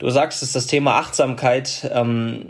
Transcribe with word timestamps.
du 0.00 0.10
sagst 0.10 0.42
es, 0.42 0.52
das 0.52 0.66
Thema 0.66 0.96
Achtsamkeit 0.96 1.88
ähm, 1.94 2.46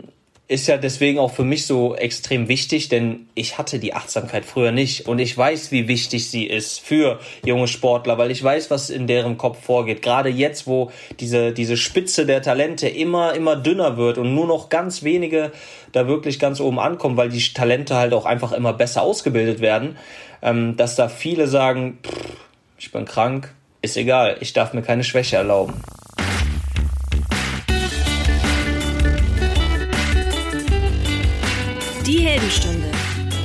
ist 0.47 0.67
ja 0.67 0.75
deswegen 0.75 1.17
auch 1.17 1.31
für 1.31 1.45
mich 1.45 1.65
so 1.65 1.95
extrem 1.95 2.49
wichtig, 2.49 2.89
denn 2.89 3.27
ich 3.35 3.57
hatte 3.57 3.79
die 3.79 3.93
Achtsamkeit 3.93 4.43
früher 4.43 4.73
nicht 4.73 5.07
und 5.07 5.19
ich 5.19 5.37
weiß, 5.37 5.71
wie 5.71 5.87
wichtig 5.87 6.29
sie 6.29 6.45
ist 6.45 6.81
für 6.81 7.19
junge 7.45 7.69
Sportler, 7.69 8.17
weil 8.17 8.31
ich 8.31 8.43
weiß, 8.43 8.69
was 8.69 8.89
in 8.89 9.07
deren 9.07 9.37
Kopf 9.37 9.63
vorgeht. 9.63 10.01
Gerade 10.01 10.27
jetzt, 10.27 10.67
wo 10.67 10.91
diese, 11.21 11.53
diese 11.53 11.77
Spitze 11.77 12.25
der 12.25 12.41
Talente 12.41 12.89
immer, 12.89 13.33
immer 13.33 13.55
dünner 13.55 13.95
wird 13.95 14.17
und 14.17 14.35
nur 14.35 14.45
noch 14.45 14.67
ganz 14.67 15.03
wenige 15.03 15.53
da 15.93 16.07
wirklich 16.07 16.37
ganz 16.37 16.59
oben 16.59 16.79
ankommen, 16.79 17.15
weil 17.15 17.29
die 17.29 17.53
Talente 17.53 17.95
halt 17.95 18.13
auch 18.13 18.25
einfach 18.25 18.51
immer 18.51 18.73
besser 18.73 19.03
ausgebildet 19.03 19.61
werden, 19.61 19.95
ähm, 20.41 20.75
dass 20.75 20.97
da 20.97 21.07
viele 21.07 21.47
sagen, 21.47 21.99
pff, 22.05 22.35
ich 22.77 22.91
bin 22.91 23.05
krank, 23.05 23.53
ist 23.81 23.95
egal, 23.95 24.35
ich 24.41 24.51
darf 24.51 24.73
mir 24.73 24.81
keine 24.81 25.05
Schwäche 25.05 25.37
erlauben. 25.37 25.75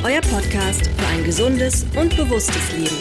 Euer 0.06 0.20
Podcast 0.20 0.86
für 0.86 1.06
ein 1.08 1.24
gesundes 1.24 1.84
und 1.96 2.16
bewusstes 2.16 2.72
Leben. 2.76 2.94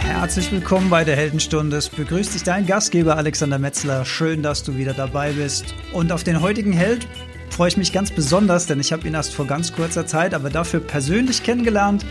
Herzlich 0.00 0.50
willkommen 0.50 0.88
bei 0.88 1.04
der 1.04 1.16
Heldenstunde. 1.16 1.76
Es 1.76 1.90
begrüßt 1.90 2.32
dich 2.32 2.44
dein 2.44 2.64
Gastgeber 2.64 3.18
Alexander 3.18 3.58
Metzler. 3.58 4.06
Schön, 4.06 4.42
dass 4.42 4.62
du 4.62 4.78
wieder 4.78 4.94
dabei 4.94 5.32
bist. 5.32 5.74
Und 5.92 6.12
auf 6.12 6.24
den 6.24 6.40
heutigen 6.40 6.72
Held 6.72 7.06
freue 7.50 7.68
ich 7.68 7.76
mich 7.76 7.92
ganz 7.92 8.10
besonders, 8.10 8.64
denn 8.64 8.80
ich 8.80 8.90
habe 8.90 9.06
ihn 9.06 9.12
erst 9.12 9.34
vor 9.34 9.46
ganz 9.46 9.74
kurzer 9.74 10.06
Zeit, 10.06 10.32
aber 10.32 10.48
dafür 10.48 10.80
persönlich 10.80 11.42
kennengelernt. 11.42 12.06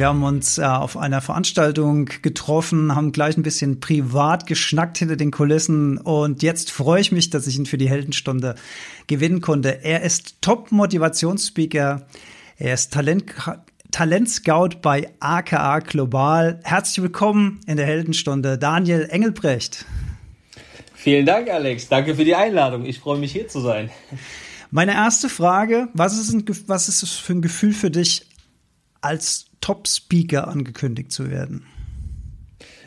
Wir 0.00 0.06
haben 0.06 0.22
uns 0.22 0.56
äh, 0.56 0.62
auf 0.62 0.96
einer 0.96 1.20
Veranstaltung 1.20 2.06
getroffen, 2.22 2.94
haben 2.94 3.12
gleich 3.12 3.36
ein 3.36 3.42
bisschen 3.42 3.80
privat 3.80 4.46
geschnackt 4.46 4.96
hinter 4.96 5.16
den 5.16 5.30
Kulissen 5.30 5.98
und 5.98 6.42
jetzt 6.42 6.70
freue 6.70 7.02
ich 7.02 7.12
mich, 7.12 7.28
dass 7.28 7.46
ich 7.46 7.58
ihn 7.58 7.66
für 7.66 7.76
die 7.76 7.90
Heldenstunde 7.90 8.54
gewinnen 9.08 9.42
konnte. 9.42 9.84
Er 9.84 10.00
ist 10.00 10.40
Top-Motivationsspeaker, 10.40 12.06
er 12.56 12.72
ist 12.72 12.94
Talent, 12.94 13.26
Talentscout 13.90 14.80
bei 14.80 15.10
AKA 15.20 15.80
Global. 15.80 16.60
Herzlich 16.64 17.02
willkommen 17.02 17.60
in 17.66 17.76
der 17.76 17.84
Heldenstunde, 17.84 18.56
Daniel 18.56 19.06
Engelbrecht. 19.10 19.84
Vielen 20.94 21.26
Dank, 21.26 21.50
Alex. 21.50 21.88
Danke 21.88 22.14
für 22.14 22.24
die 22.24 22.34
Einladung. 22.34 22.86
Ich 22.86 23.00
freue 23.00 23.18
mich, 23.18 23.32
hier 23.32 23.48
zu 23.48 23.60
sein. 23.60 23.90
Meine 24.70 24.94
erste 24.94 25.28
Frage, 25.28 25.88
was 25.92 26.18
ist, 26.18 26.32
ein, 26.32 26.46
was 26.68 26.88
ist 26.88 27.02
es 27.02 27.12
für 27.12 27.34
ein 27.34 27.42
Gefühl 27.42 27.74
für 27.74 27.90
dich, 27.90 28.26
als 29.02 29.49
Top-Speaker 29.60 30.48
angekündigt 30.48 31.12
zu 31.12 31.30
werden? 31.30 31.64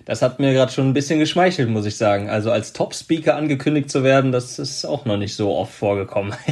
Das 0.05 0.21
hat 0.21 0.39
mir 0.39 0.53
gerade 0.53 0.71
schon 0.71 0.87
ein 0.87 0.93
bisschen 0.93 1.19
geschmeichelt, 1.19 1.69
muss 1.69 1.85
ich 1.85 1.95
sagen. 1.95 2.29
Also 2.29 2.51
als 2.51 2.73
Top-Speaker 2.73 3.35
angekündigt 3.35 3.89
zu 3.89 4.03
werden, 4.03 4.31
das 4.31 4.59
ist 4.59 4.85
auch 4.85 5.05
noch 5.05 5.17
nicht 5.17 5.35
so 5.35 5.55
oft 5.55 5.73
vorgekommen. 5.73 6.33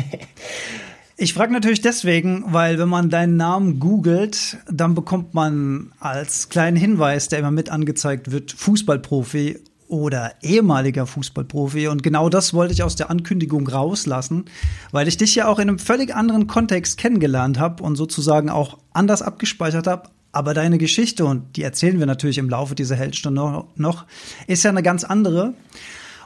Ich 1.17 1.35
frage 1.35 1.53
natürlich 1.53 1.81
deswegen, 1.81 2.45
weil 2.47 2.79
wenn 2.79 2.89
man 2.89 3.11
deinen 3.11 3.35
Namen 3.35 3.79
googelt, 3.79 4.57
dann 4.71 4.95
bekommt 4.95 5.35
man 5.35 5.91
als 5.99 6.49
kleinen 6.49 6.75
Hinweis, 6.75 7.27
der 7.27 7.37
immer 7.37 7.51
mit 7.51 7.69
angezeigt 7.69 8.31
wird, 8.31 8.51
Fußballprofi 8.51 9.59
oder 9.91 10.35
ehemaliger 10.41 11.05
Fußballprofi. 11.05 11.89
Und 11.89 12.01
genau 12.01 12.29
das 12.29 12.53
wollte 12.53 12.73
ich 12.73 12.81
aus 12.81 12.95
der 12.95 13.09
Ankündigung 13.09 13.67
rauslassen, 13.67 14.45
weil 14.91 15.09
ich 15.09 15.17
dich 15.17 15.35
ja 15.35 15.47
auch 15.47 15.59
in 15.59 15.67
einem 15.67 15.79
völlig 15.79 16.15
anderen 16.15 16.47
Kontext 16.47 16.97
kennengelernt 16.97 17.59
habe 17.59 17.83
und 17.83 17.97
sozusagen 17.97 18.49
auch 18.49 18.77
anders 18.93 19.21
abgespeichert 19.21 19.87
habe. 19.87 20.09
Aber 20.31 20.53
deine 20.53 20.77
Geschichte, 20.77 21.25
und 21.25 21.57
die 21.57 21.63
erzählen 21.63 21.99
wir 21.99 22.05
natürlich 22.05 22.37
im 22.37 22.49
Laufe 22.49 22.73
dieser 22.73 22.95
Heldstunde 22.95 23.65
noch, 23.75 24.05
ist 24.47 24.63
ja 24.63 24.69
eine 24.69 24.81
ganz 24.81 25.03
andere. 25.03 25.53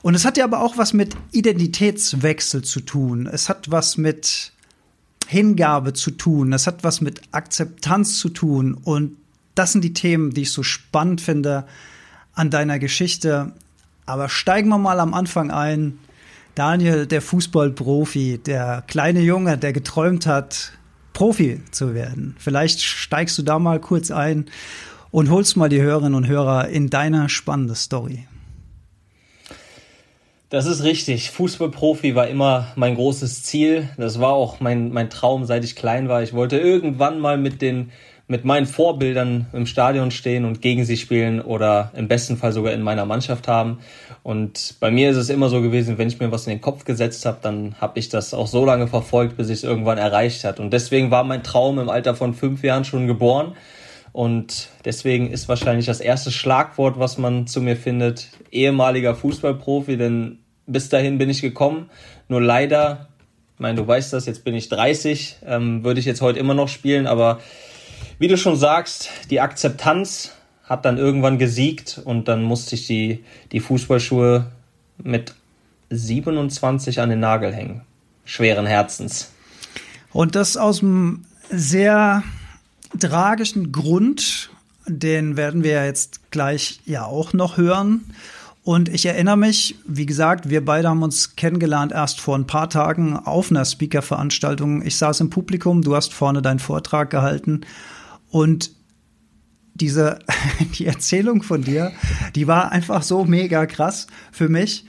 Und 0.03 0.13
es 0.13 0.25
hat 0.25 0.38
ja 0.38 0.43
aber 0.43 0.61
auch 0.61 0.77
was 0.77 0.93
mit 0.93 1.16
Identitätswechsel 1.31 2.63
zu 2.63 2.81
tun. 2.81 3.25
Es 3.25 3.49
hat 3.49 3.71
was 3.71 3.97
mit 3.97 4.52
Hingabe 5.25 5.93
zu 5.93 6.11
tun. 6.11 6.53
Es 6.53 6.67
hat 6.67 6.83
was 6.83 7.02
mit 7.02 7.21
Akzeptanz 7.31 8.20
zu 8.20 8.30
tun. 8.30 8.75
Und 8.75 9.17
das 9.55 9.71
sind 9.71 9.83
die 9.83 9.93
Themen, 9.93 10.36
die 10.36 10.43
ich 10.43 10.52
so 10.52 10.61
spannend 10.61 11.20
finde 11.20 11.65
an 12.36 12.50
deiner 12.50 12.80
Geschichte. 12.80 13.54
Aber 14.06 14.30
steigen 14.30 14.70
wir 14.70 14.78
mal 14.78 15.00
am 15.00 15.14
Anfang 15.14 15.52
ein. 15.52 16.00
Daniel, 16.54 17.06
der 17.06 17.22
Fußballprofi, 17.22 18.40
der 18.46 18.84
kleine 18.88 19.22
Junge, 19.22 19.58
der 19.58 19.73
geträumt 19.73 20.26
hat, 20.26 20.72
Profi 21.14 21.62
zu 21.72 21.94
werden. 21.94 22.36
Vielleicht 22.40 22.82
steigst 22.82 23.38
du 23.38 23.44
da 23.44 23.60
mal 23.60 23.80
kurz 23.80 24.12
ein 24.12 24.46
und 25.12 25.30
holst 25.30 25.58
mal 25.58 25.70
die 25.70 25.82
Hörerinnen 25.82 26.14
und 26.14 26.28
Hörer 26.28 26.68
in 26.68 26.90
deine 26.90 27.30
spannende 27.30 27.76
Story. 27.76 28.28
Das 30.50 30.66
ist 30.66 30.84
richtig. 30.84 31.32
Fußballprofi 31.32 32.16
war 32.16 32.28
immer 32.28 32.67
mein 32.76 32.96
großes 32.96 33.44
Ziel. 33.44 33.90
Das 33.98 34.20
war 34.20 34.34
auch 34.34 34.60
mein, 34.60 34.92
mein 34.92 35.10
Traum, 35.10 35.46
seit 35.46 35.64
ich 35.64 35.76
klein 35.76 36.08
war. 36.08 36.22
Ich 36.22 36.34
wollte 36.34 36.58
irgendwann 36.58 37.20
mal 37.20 37.38
mit 37.38 37.62
den 37.62 37.92
mit 38.27 38.43
meinen 38.43 38.65
Vorbildern 38.65 39.45
im 39.53 39.67
Stadion 39.67 40.09
stehen 40.09 40.45
und 40.45 40.61
gegen 40.61 40.83
sie 40.83 40.97
spielen 40.97 41.41
oder 41.41 41.91
im 41.95 42.08
besten 42.08 42.37
Fall 42.37 42.52
sogar 42.52 42.73
in 42.73 42.81
meiner 42.81 43.05
Mannschaft 43.05 43.47
haben. 43.47 43.80
Und 44.23 44.75
bei 44.80 44.89
mir 44.89 45.11
ist 45.11 45.17
es 45.17 45.30
immer 45.30 45.49
so 45.49 45.61
gewesen, 45.61 45.99
wenn 45.99 46.08
ich 46.08 46.19
mir 46.19 46.31
was 46.31 46.47
in 46.47 46.53
den 46.53 46.61
Kopf 46.61 46.86
gesetzt 46.86 47.25
habe, 47.25 47.37
dann 47.43 47.75
habe 47.80 47.99
ich 47.99 48.09
das 48.09 48.33
auch 48.33 48.47
so 48.47 48.65
lange 48.65 48.87
verfolgt, 48.87 49.37
bis 49.37 49.49
ich 49.49 49.59
es 49.59 49.63
irgendwann 49.63 49.99
erreicht 49.99 50.43
hat. 50.43 50.59
Und 50.59 50.73
deswegen 50.73 51.11
war 51.11 51.23
mein 51.23 51.43
Traum 51.43 51.77
im 51.77 51.89
Alter 51.89 52.15
von 52.15 52.33
fünf 52.33 52.63
Jahren 52.63 52.83
schon 52.83 53.05
geboren. 53.05 53.55
Und 54.11 54.69
deswegen 54.86 55.30
ist 55.30 55.47
wahrscheinlich 55.47 55.86
das 55.86 55.99
erste 55.99 56.31
Schlagwort, 56.31 56.97
was 56.97 57.19
man 57.19 57.45
zu 57.47 57.61
mir 57.61 57.75
findet, 57.75 58.30
ehemaliger 58.49 59.13
Fußballprofi, 59.13 59.97
denn 59.97 60.39
bis 60.65 60.89
dahin 60.89 61.17
bin 61.17 61.30
ich 61.30 61.42
gekommen. 61.42 61.92
Nur 62.27 62.42
leider, 62.42 63.09
ich 63.53 63.59
meine, 63.59 63.75
du 63.75 63.87
weißt 63.87 64.13
das, 64.13 64.25
jetzt 64.25 64.43
bin 64.43 64.55
ich 64.55 64.69
30, 64.69 65.36
ähm, 65.45 65.83
würde 65.83 65.99
ich 65.99 66.05
jetzt 66.05 66.21
heute 66.21 66.39
immer 66.39 66.53
noch 66.53 66.69
spielen, 66.69 67.05
aber 67.05 67.39
wie 68.20 68.27
du 68.27 68.37
schon 68.37 68.55
sagst, 68.55 69.09
die 69.30 69.42
Akzeptanz 69.42 70.31
hat 70.64 70.86
dann 70.86 70.98
irgendwann 70.98 71.37
gesiegt 71.37 72.02
und 72.03 72.27
dann 72.27 72.43
musste 72.43 72.76
ich 72.76 72.87
die, 72.87 73.23
die 73.52 73.59
Fußballschuhe 73.59 74.52
mit 74.98 75.36
27 75.89 76.99
an 77.02 77.09
den 77.09 77.20
Nagel 77.20 77.54
hängen. 77.54 77.81
Schweren 78.23 78.65
Herzens. 78.65 79.31
Und 80.11 80.36
das 80.36 80.58
aus 80.58 80.81
einem 80.81 81.25
sehr 81.49 82.23
tragischen 82.99 83.71
Grund, 83.71 84.49
den 84.87 85.37
werden 85.37 85.64
wir 85.64 85.86
jetzt 85.86 86.31
gleich 86.31 86.80
ja 86.86 87.05
auch 87.05 87.33
noch 87.33 87.58
hören. 87.58 88.05
Und 88.64 88.89
ich 88.89 89.05
erinnere 89.05 89.37
mich, 89.37 89.75
wie 89.86 90.08
gesagt, 90.08 90.49
wir 90.49 90.65
beide 90.65 90.89
haben 90.89 91.04
uns 91.04 91.36
kennengelernt 91.36 91.92
erst 91.92 92.20
vor 92.20 92.36
ein 92.36 92.48
paar 92.48 92.70
Tagen 92.70 93.15
auf 93.15 93.52
einer 93.52 93.64
Speaker-Veranstaltung. 93.64 94.83
Ich 94.83 94.98
saß 94.98 95.20
im 95.20 95.30
Publikum, 95.30 95.83
du 95.83 95.95
hast 95.95 96.14
vorne 96.14 96.42
deinen 96.42 96.58
Vortrag 96.58 97.11
gehalten 97.11 97.61
und 98.36 98.72
diese, 99.76 100.20
die 100.78 100.86
Erzählung 100.86 101.42
von 101.42 101.62
dir, 101.62 101.94
die 102.36 102.48
war 102.48 102.73
einfach 102.73 103.02
so 103.02 103.23
mega 103.23 103.66
krass 103.66 104.08
für 104.34 104.50
mich, 104.50 104.84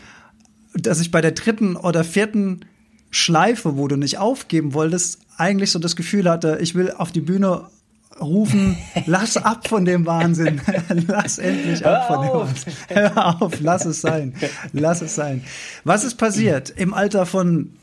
dass 0.74 0.98
ich 0.98 1.12
bei 1.12 1.20
der 1.20 1.30
dritten 1.30 1.76
oder 1.76 2.02
vierten 2.02 2.64
Schleife, 3.12 3.76
wo 3.76 3.86
du 3.86 3.94
nicht 3.94 4.18
aufgeben 4.18 4.74
wolltest, 4.74 5.20
eigentlich 5.36 5.70
so 5.70 5.78
das 5.78 5.94
Gefühl 5.94 6.28
hatte, 6.28 6.58
ich 6.60 6.74
will 6.74 6.90
auf 6.90 7.12
die 7.12 7.20
Bühne 7.20 7.68
rufen, 8.20 8.76
lass 9.06 9.36
ab 9.36 9.68
von 9.68 9.84
dem 9.84 10.06
Wahnsinn. 10.06 10.60
lass 11.06 11.38
endlich 11.38 11.86
ab 11.86 12.08
von 12.08 12.22
dem 12.22 12.32
Wahnsinn. 12.32 12.72
Hör 12.88 13.42
auf, 13.42 13.60
lass 13.60 13.84
es 13.84 14.00
sein. 14.00 14.34
Lass 14.72 15.02
es 15.02 15.14
sein. 15.14 15.44
Was 15.84 16.02
ist 16.02 16.16
passiert? 16.16 16.70
Im 16.70 16.92
Alter 16.92 17.26
von 17.26 17.76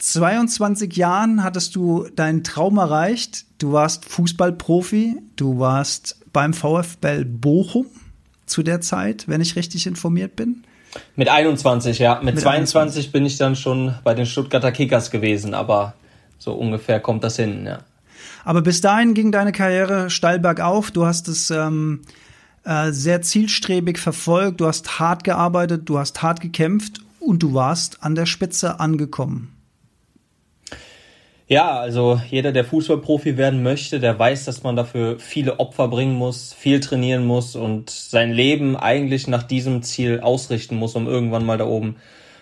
22 0.00 0.96
Jahren 0.96 1.44
hattest 1.44 1.76
du 1.76 2.08
deinen 2.16 2.42
Traum 2.42 2.78
erreicht. 2.78 3.44
Du 3.58 3.72
warst 3.72 4.06
Fußballprofi. 4.06 5.18
Du 5.36 5.58
warst 5.58 6.18
beim 6.32 6.54
VfL 6.54 7.24
Bochum 7.24 7.86
zu 8.46 8.62
der 8.62 8.80
Zeit, 8.80 9.28
wenn 9.28 9.40
ich 9.40 9.56
richtig 9.56 9.86
informiert 9.86 10.36
bin. 10.36 10.64
Mit 11.16 11.28
21, 11.28 11.98
ja. 11.98 12.16
Mit, 12.16 12.34
Mit 12.34 12.40
22 12.40 12.72
21. 12.72 13.12
bin 13.12 13.26
ich 13.26 13.36
dann 13.36 13.54
schon 13.54 13.94
bei 14.02 14.14
den 14.14 14.26
Stuttgarter 14.26 14.72
Kickers 14.72 15.10
gewesen, 15.10 15.54
aber 15.54 15.94
so 16.38 16.54
ungefähr 16.54 16.98
kommt 16.98 17.22
das 17.22 17.36
hin, 17.36 17.66
ja. 17.66 17.80
Aber 18.44 18.62
bis 18.62 18.80
dahin 18.80 19.14
ging 19.14 19.32
deine 19.32 19.52
Karriere 19.52 20.08
steil 20.08 20.40
bergauf. 20.40 20.90
Du 20.90 21.04
hast 21.04 21.28
es 21.28 21.50
ähm, 21.50 22.00
äh, 22.64 22.90
sehr 22.90 23.22
zielstrebig 23.22 23.98
verfolgt, 23.98 24.60
du 24.60 24.66
hast 24.66 24.98
hart 24.98 25.24
gearbeitet, 25.24 25.88
du 25.88 25.98
hast 25.98 26.22
hart 26.22 26.40
gekämpft 26.40 27.00
und 27.20 27.42
du 27.42 27.52
warst 27.52 28.02
an 28.02 28.14
der 28.14 28.26
Spitze 28.26 28.80
angekommen. 28.80 29.59
Ja, 31.52 31.80
also 31.80 32.20
jeder, 32.30 32.52
der 32.52 32.64
Fußballprofi 32.64 33.36
werden 33.36 33.64
möchte, 33.64 33.98
der 33.98 34.16
weiß, 34.16 34.44
dass 34.44 34.62
man 34.62 34.76
dafür 34.76 35.18
viele 35.18 35.58
Opfer 35.58 35.88
bringen 35.88 36.14
muss, 36.14 36.54
viel 36.54 36.78
trainieren 36.78 37.26
muss 37.26 37.56
und 37.56 37.90
sein 37.90 38.30
Leben 38.30 38.76
eigentlich 38.76 39.26
nach 39.26 39.42
diesem 39.42 39.82
Ziel 39.82 40.20
ausrichten 40.20 40.76
muss, 40.76 40.94
um 40.94 41.08
irgendwann 41.08 41.44
mal 41.44 41.58
da 41.58 41.66
oben 41.66 41.96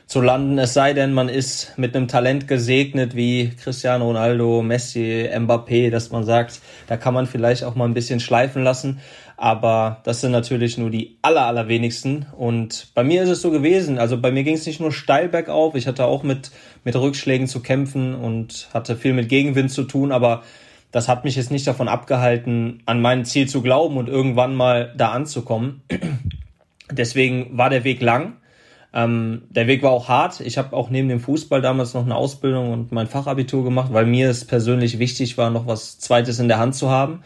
zu 0.08 0.22
landen. 0.22 0.58
Es 0.58 0.72
sei 0.72 0.94
denn, 0.94 1.12
man 1.12 1.28
ist 1.28 1.74
mit 1.76 1.94
einem 1.94 2.08
Talent 2.08 2.48
gesegnet 2.48 3.14
wie 3.14 3.50
Cristiano 3.62 4.06
Ronaldo, 4.06 4.62
Messi, 4.62 5.28
Mbappé, 5.30 5.90
dass 5.90 6.10
man 6.10 6.24
sagt, 6.24 6.60
da 6.86 6.96
kann 6.96 7.12
man 7.12 7.26
vielleicht 7.26 7.62
auch 7.62 7.74
mal 7.74 7.84
ein 7.84 7.92
bisschen 7.92 8.18
schleifen 8.18 8.64
lassen. 8.64 9.00
Aber 9.36 10.00
das 10.04 10.22
sind 10.22 10.32
natürlich 10.32 10.78
nur 10.78 10.90
die 10.90 11.18
aller, 11.20 11.46
allerwenigsten. 11.46 12.26
Und 12.36 12.88
bei 12.94 13.04
mir 13.04 13.22
ist 13.22 13.28
es 13.28 13.42
so 13.42 13.50
gewesen. 13.50 13.98
Also 13.98 14.18
bei 14.18 14.32
mir 14.32 14.44
ging 14.44 14.54
es 14.54 14.66
nicht 14.66 14.80
nur 14.80 14.92
steil 14.92 15.28
bergauf. 15.28 15.74
Ich 15.74 15.86
hatte 15.86 16.06
auch 16.06 16.22
mit, 16.22 16.50
mit 16.84 16.96
Rückschlägen 16.96 17.46
zu 17.46 17.60
kämpfen 17.60 18.14
und 18.14 18.70
hatte 18.72 18.96
viel 18.96 19.12
mit 19.12 19.28
Gegenwind 19.28 19.70
zu 19.70 19.84
tun. 19.84 20.10
Aber 20.10 20.42
das 20.90 21.06
hat 21.06 21.24
mich 21.24 21.36
jetzt 21.36 21.50
nicht 21.50 21.66
davon 21.66 21.86
abgehalten, 21.86 22.82
an 22.86 23.02
mein 23.02 23.26
Ziel 23.26 23.46
zu 23.46 23.60
glauben 23.60 23.98
und 23.98 24.08
irgendwann 24.08 24.56
mal 24.56 24.94
da 24.96 25.10
anzukommen. 25.10 25.82
Deswegen 26.90 27.58
war 27.58 27.68
der 27.68 27.84
Weg 27.84 28.00
lang. 28.00 28.38
Ähm, 28.98 29.42
der 29.48 29.68
Weg 29.68 29.84
war 29.84 29.92
auch 29.92 30.08
hart. 30.08 30.40
Ich 30.40 30.58
habe 30.58 30.74
auch 30.74 30.90
neben 30.90 31.08
dem 31.08 31.20
Fußball 31.20 31.62
damals 31.62 31.94
noch 31.94 32.04
eine 32.04 32.16
Ausbildung 32.16 32.72
und 32.72 32.90
mein 32.90 33.06
Fachabitur 33.06 33.62
gemacht, 33.62 33.92
weil 33.92 34.06
mir 34.06 34.28
es 34.28 34.44
persönlich 34.44 34.98
wichtig 34.98 35.38
war, 35.38 35.50
noch 35.50 35.68
was 35.68 36.00
Zweites 36.00 36.40
in 36.40 36.48
der 36.48 36.58
Hand 36.58 36.74
zu 36.74 36.90
haben. 36.90 37.22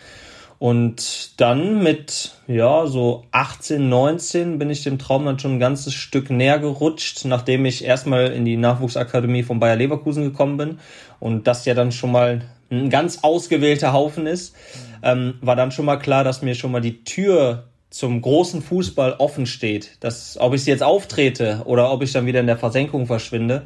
Und 0.58 1.40
dann 1.40 1.82
mit, 1.82 2.34
ja, 2.46 2.86
so 2.86 3.24
18, 3.32 3.88
19 3.88 4.58
bin 4.58 4.68
ich 4.68 4.84
dem 4.84 4.98
Traum 4.98 5.24
dann 5.24 5.38
schon 5.38 5.54
ein 5.54 5.60
ganzes 5.60 5.94
Stück 5.94 6.28
näher 6.28 6.58
gerutscht, 6.58 7.24
nachdem 7.24 7.64
ich 7.64 7.84
erstmal 7.84 8.32
in 8.32 8.44
die 8.44 8.58
Nachwuchsakademie 8.58 9.42
von 9.42 9.58
Bayer 9.58 9.76
Leverkusen 9.76 10.24
gekommen 10.24 10.58
bin. 10.58 10.78
Und 11.20 11.46
das 11.46 11.64
ja 11.64 11.72
dann 11.72 11.90
schon 11.90 12.12
mal 12.12 12.42
ein 12.70 12.90
ganz 12.90 13.20
ausgewählter 13.22 13.94
Haufen 13.94 14.26
ist, 14.26 14.54
ähm, 15.02 15.34
war 15.40 15.56
dann 15.56 15.72
schon 15.72 15.86
mal 15.86 15.96
klar, 15.96 16.22
dass 16.22 16.42
mir 16.42 16.54
schon 16.54 16.70
mal 16.70 16.82
die 16.82 17.02
Tür 17.02 17.71
zum 17.92 18.20
großen 18.20 18.62
Fußball 18.62 19.16
offen 19.18 19.46
steht. 19.46 19.98
Dass, 20.00 20.36
ob 20.40 20.54
ich 20.54 20.66
jetzt 20.66 20.82
auftrete 20.82 21.62
oder 21.66 21.92
ob 21.92 22.02
ich 22.02 22.12
dann 22.12 22.26
wieder 22.26 22.40
in 22.40 22.46
der 22.46 22.56
Versenkung 22.56 23.06
verschwinde, 23.06 23.62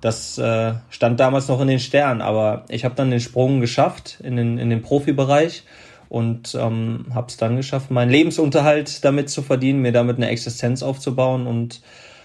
das 0.00 0.36
äh, 0.36 0.74
stand 0.90 1.18
damals 1.18 1.48
noch 1.48 1.60
in 1.60 1.68
den 1.68 1.80
Sternen. 1.80 2.20
Aber 2.20 2.66
ich 2.68 2.84
habe 2.84 2.94
dann 2.94 3.10
den 3.10 3.20
Sprung 3.20 3.60
geschafft 3.60 4.18
in 4.22 4.36
den, 4.36 4.58
in 4.58 4.70
den 4.70 4.82
Profibereich 4.82 5.64
und 6.10 6.54
ähm, 6.54 7.06
habe 7.14 7.28
es 7.28 7.38
dann 7.38 7.56
geschafft, 7.56 7.90
meinen 7.90 8.10
Lebensunterhalt 8.10 9.04
damit 9.04 9.30
zu 9.30 9.42
verdienen, 9.42 9.80
mir 9.80 9.92
damit 9.92 10.16
eine 10.18 10.28
Existenz 10.28 10.82
aufzubauen 10.82 11.46
und 11.46 11.80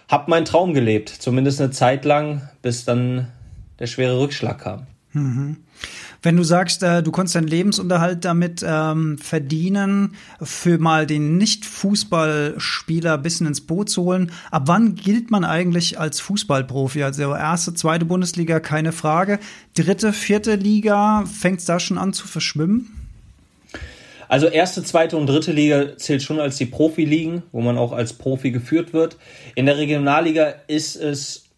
habe 0.10 0.30
meinen 0.30 0.46
Traum 0.46 0.74
gelebt, 0.74 1.10
zumindest 1.10 1.62
eine 1.62 1.72
Zeit 1.72 2.04
lang, 2.04 2.50
bis 2.62 2.84
dann 2.84 3.30
der 3.80 3.88
schwere 3.88 4.20
Rückschlag 4.20 4.60
kam. 4.60 4.88
Mhm. 5.14 5.58
Wenn 6.22 6.36
du 6.36 6.44
sagst, 6.44 6.84
äh, 6.84 7.02
du 7.02 7.12
konntest 7.12 7.36
deinen 7.36 7.48
Lebensunterhalt 7.48 8.26
damit 8.26 8.64
ähm, 8.66 9.18
verdienen, 9.18 10.16
für 10.42 10.78
mal 10.78 11.06
den 11.06 11.38
Nicht-Fußballspieler 11.38 13.18
bisschen 13.18 13.48
ins 13.48 13.62
Boot 13.62 13.90
zu 13.90 14.04
holen, 14.04 14.32
ab 14.52 14.64
wann 14.66 14.96
gilt 14.96 15.32
man 15.32 15.46
eigentlich 15.46 15.98
als 16.00 16.20
Fußballprofi? 16.20 17.04
Also 17.04 17.34
erste, 17.34 17.74
zweite 17.74 18.06
Bundesliga, 18.06 18.60
keine 18.60 18.92
Frage. 18.92 19.40
Dritte, 19.76 20.12
vierte 20.12 20.56
Liga, 20.56 21.24
fängt 21.26 21.60
es 21.60 21.66
da 21.66 21.80
schon 21.80 21.98
an 21.98 22.12
zu 22.12 22.28
verschwimmen? 22.28 22.96
Also 24.28 24.48
erste, 24.48 24.84
zweite 24.84 25.18
und 25.18 25.26
dritte 25.26 25.52
Liga 25.52 25.98
zählt 25.98 26.22
schon 26.22 26.40
als 26.40 26.58
die 26.58 26.68
Profiligen, 26.68 27.42
wo 27.52 27.62
man 27.62 27.80
auch 27.80 27.94
als 27.94 28.14
Profi 28.14 28.52
geführt 28.52 28.94
wird. 28.94 29.18
In 29.56 29.66
der 29.66 29.78
Regionalliga 29.78 30.54
ist 30.68 30.96
es 30.98 31.49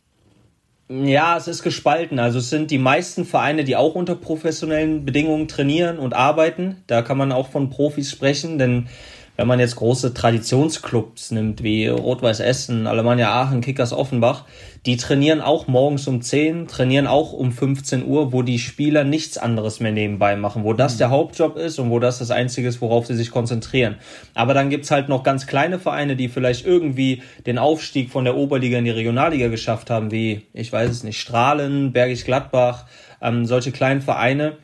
ja, 0.92 1.38
es 1.38 1.48
ist 1.48 1.64
gespalten. 1.64 2.20
Also 2.20 2.40
es 2.40 2.50
sind 2.50 2.70
die 2.70 2.78
meisten 2.78 3.24
Vereine, 3.24 3.64
die 3.64 3.78
auch 3.78 3.96
unter 3.96 4.16
professionellen 4.16 5.06
Bedingungen 5.06 5.48
trainieren 5.48 5.98
und 5.98 6.14
arbeiten. 6.14 6.84
Da 6.88 7.02
kann 7.02 7.18
man 7.18 7.32
auch 7.32 7.50
von 7.50 7.70
Profis 7.70 8.12
sprechen, 8.12 8.58
denn 8.58 8.90
wenn 9.38 9.48
man 9.48 9.60
jetzt 9.60 9.76
große 9.76 10.14
Traditionsclubs 10.14 11.32
nimmt, 11.32 11.64
wie 11.64 11.88
Rot-Weiß 11.88 12.40
Essen, 12.40 12.88
Alemannia 12.88 13.32
Aachen, 13.32 13.62
Kickers 13.62 13.94
Offenbach, 13.94 14.46
die 14.86 14.98
trainieren 14.98 15.42
auch 15.42 15.68
morgens 15.68 16.08
um 16.08 16.22
10, 16.22 16.68
trainieren 16.68 17.08
auch 17.08 17.34
um 17.34 17.52
15 17.52 18.06
Uhr, 18.06 18.34
wo 18.34 18.42
die 18.42 18.60
Spieler 18.60 19.04
nichts 19.04 19.38
anderes 19.38 19.80
mehr 19.80 19.92
nebenbei 19.92 20.36
machen, 20.36 20.64
wo 20.64 20.74
das 20.74 20.96
mhm. 20.96 20.98
der 21.00 21.10
Hauptjob 21.12 21.58
ist 21.58 21.80
und 21.80 21.90
wo 21.92 22.00
das 22.00 22.20
das 22.20 22.32
Einzige 22.32 22.68
ist, 22.68 22.82
worauf 22.82 23.06
sie 23.06 23.16
sich 23.16 23.32
konzentrieren. 23.32 23.96
Aber 24.34 24.54
dann 24.54 24.70
gibt's 24.70 24.92
halt 24.92 25.08
noch 25.08 25.24
ganz 25.24 25.46
kleine 25.46 25.80
Vereine, 25.80 26.16
die 26.16 26.30
vielleicht 26.30 26.66
irgendwie 26.66 27.22
den 27.46 27.58
Aufstieg 27.58 28.10
von 28.10 28.26
der 28.26 28.36
Oberliga 28.36 28.80
in 28.80 28.86
die 28.86 28.92
Regionalliga 28.92 29.50
geschafft 29.50 29.90
haben, 29.90 30.12
wie, 30.12 30.48
ich 30.54 30.74
weiß 30.74 30.90
es 30.90 31.04
nicht, 31.04 31.20
Strahlen, 31.20 31.94
Bergisch 31.94 32.26
Gladbach, 32.26 32.86
ähm, 33.22 33.46
solche 33.46 33.72
kleinen 33.72 34.02
Vereine, 34.02 34.58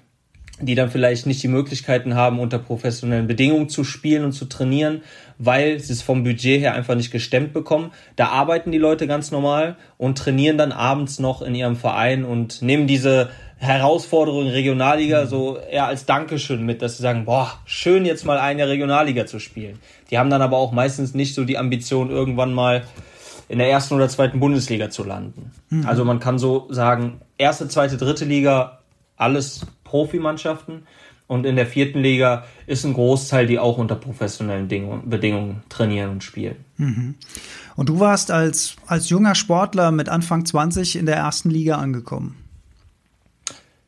die 0.60 0.76
dann 0.76 0.90
vielleicht 0.90 1.28
nicht 1.28 1.44
die 1.44 1.48
Möglichkeiten 1.48 2.16
haben, 2.16 2.40
unter 2.40 2.58
professionellen 2.58 3.28
Bedingungen 3.28 3.70
zu 3.70 3.84
spielen 3.84 4.24
und 4.24 4.32
zu 4.32 4.46
trainieren, 4.46 5.02
weil 5.38 5.80
sie 5.80 5.94
es 5.94 6.02
vom 6.02 6.24
Budget 6.24 6.62
her 6.62 6.74
einfach 6.74 6.96
nicht 6.96 7.12
gestemmt 7.12 7.54
bekommen. 7.54 7.92
Da 8.16 8.30
arbeiten 8.30 8.72
die 8.72 8.80
Leute 8.80 9.06
ganz 9.06 9.32
normal 9.32 9.76
und 9.98 10.18
trainieren 10.18 10.58
dann 10.58 10.72
abends 10.72 11.20
noch 11.20 11.42
in 11.42 11.54
ihrem 11.54 11.76
Verein 11.76 12.26
und 12.26 12.62
nehmen 12.62 12.88
diese 12.88 13.30
Herausforderung 13.60 14.48
Regionalliga 14.48 15.26
so 15.26 15.58
eher 15.58 15.88
als 15.88 16.06
Dankeschön 16.06 16.64
mit, 16.64 16.82
dass 16.82 16.98
sie 16.98 17.04
sagen, 17.04 17.26
boah, 17.26 17.52
schön 17.66 18.06
jetzt 18.06 18.26
mal 18.26 18.38
eine 18.38 18.68
Regionalliga 18.68 19.26
zu 19.26 19.40
spielen. 19.40 19.80
Die 20.12 20.18
haben 20.18 20.30
dann 20.30 20.42
aber 20.42 20.58
auch 20.58 20.72
meistens 20.72 21.14
nicht 21.14 21.34
so 21.34 21.44
die 21.44 21.58
Ambition, 21.58 22.10
irgendwann 22.10 22.54
mal 22.54 22.84
in 23.50 23.60
der 23.60 23.70
ersten 23.70 23.96
oder 23.96 24.10
zweiten 24.10 24.40
Bundesliga 24.40 24.90
zu 24.90 25.04
landen. 25.04 25.52
Mhm. 25.70 25.86
Also 25.88 26.04
man 26.06 26.20
kann 26.20 26.38
so 26.38 26.68
sagen, 26.70 27.22
erste, 27.38 27.68
zweite, 27.68 27.98
dritte 27.98 28.26
Liga, 28.26 28.80
alles 29.16 29.66
Profimannschaften. 29.88 30.84
Und 31.28 31.46
in 31.46 31.58
der 31.58 31.66
vierten 31.66 32.00
Liga 32.00 32.46
ist 32.68 32.86
ein 32.86 32.94
Großteil, 32.94 33.48
die 33.48 33.60
auch 33.60 33.78
unter 33.78 33.96
professionellen 33.96 34.68
Bedingungen 34.68 35.64
trainieren 35.68 36.12
und 36.12 36.24
spielen. 36.24 36.56
Mhm. 36.78 37.16
Und 37.76 37.90
du 37.90 38.00
warst 38.00 38.32
als, 38.32 38.78
als 38.88 39.10
junger 39.10 39.36
Sportler 39.36 39.92
mit 39.92 40.08
Anfang 40.08 40.46
20 40.46 40.96
in 40.96 41.06
der 41.06 41.18
ersten 41.18 41.50
Liga 41.50 41.76
angekommen. 41.78 42.47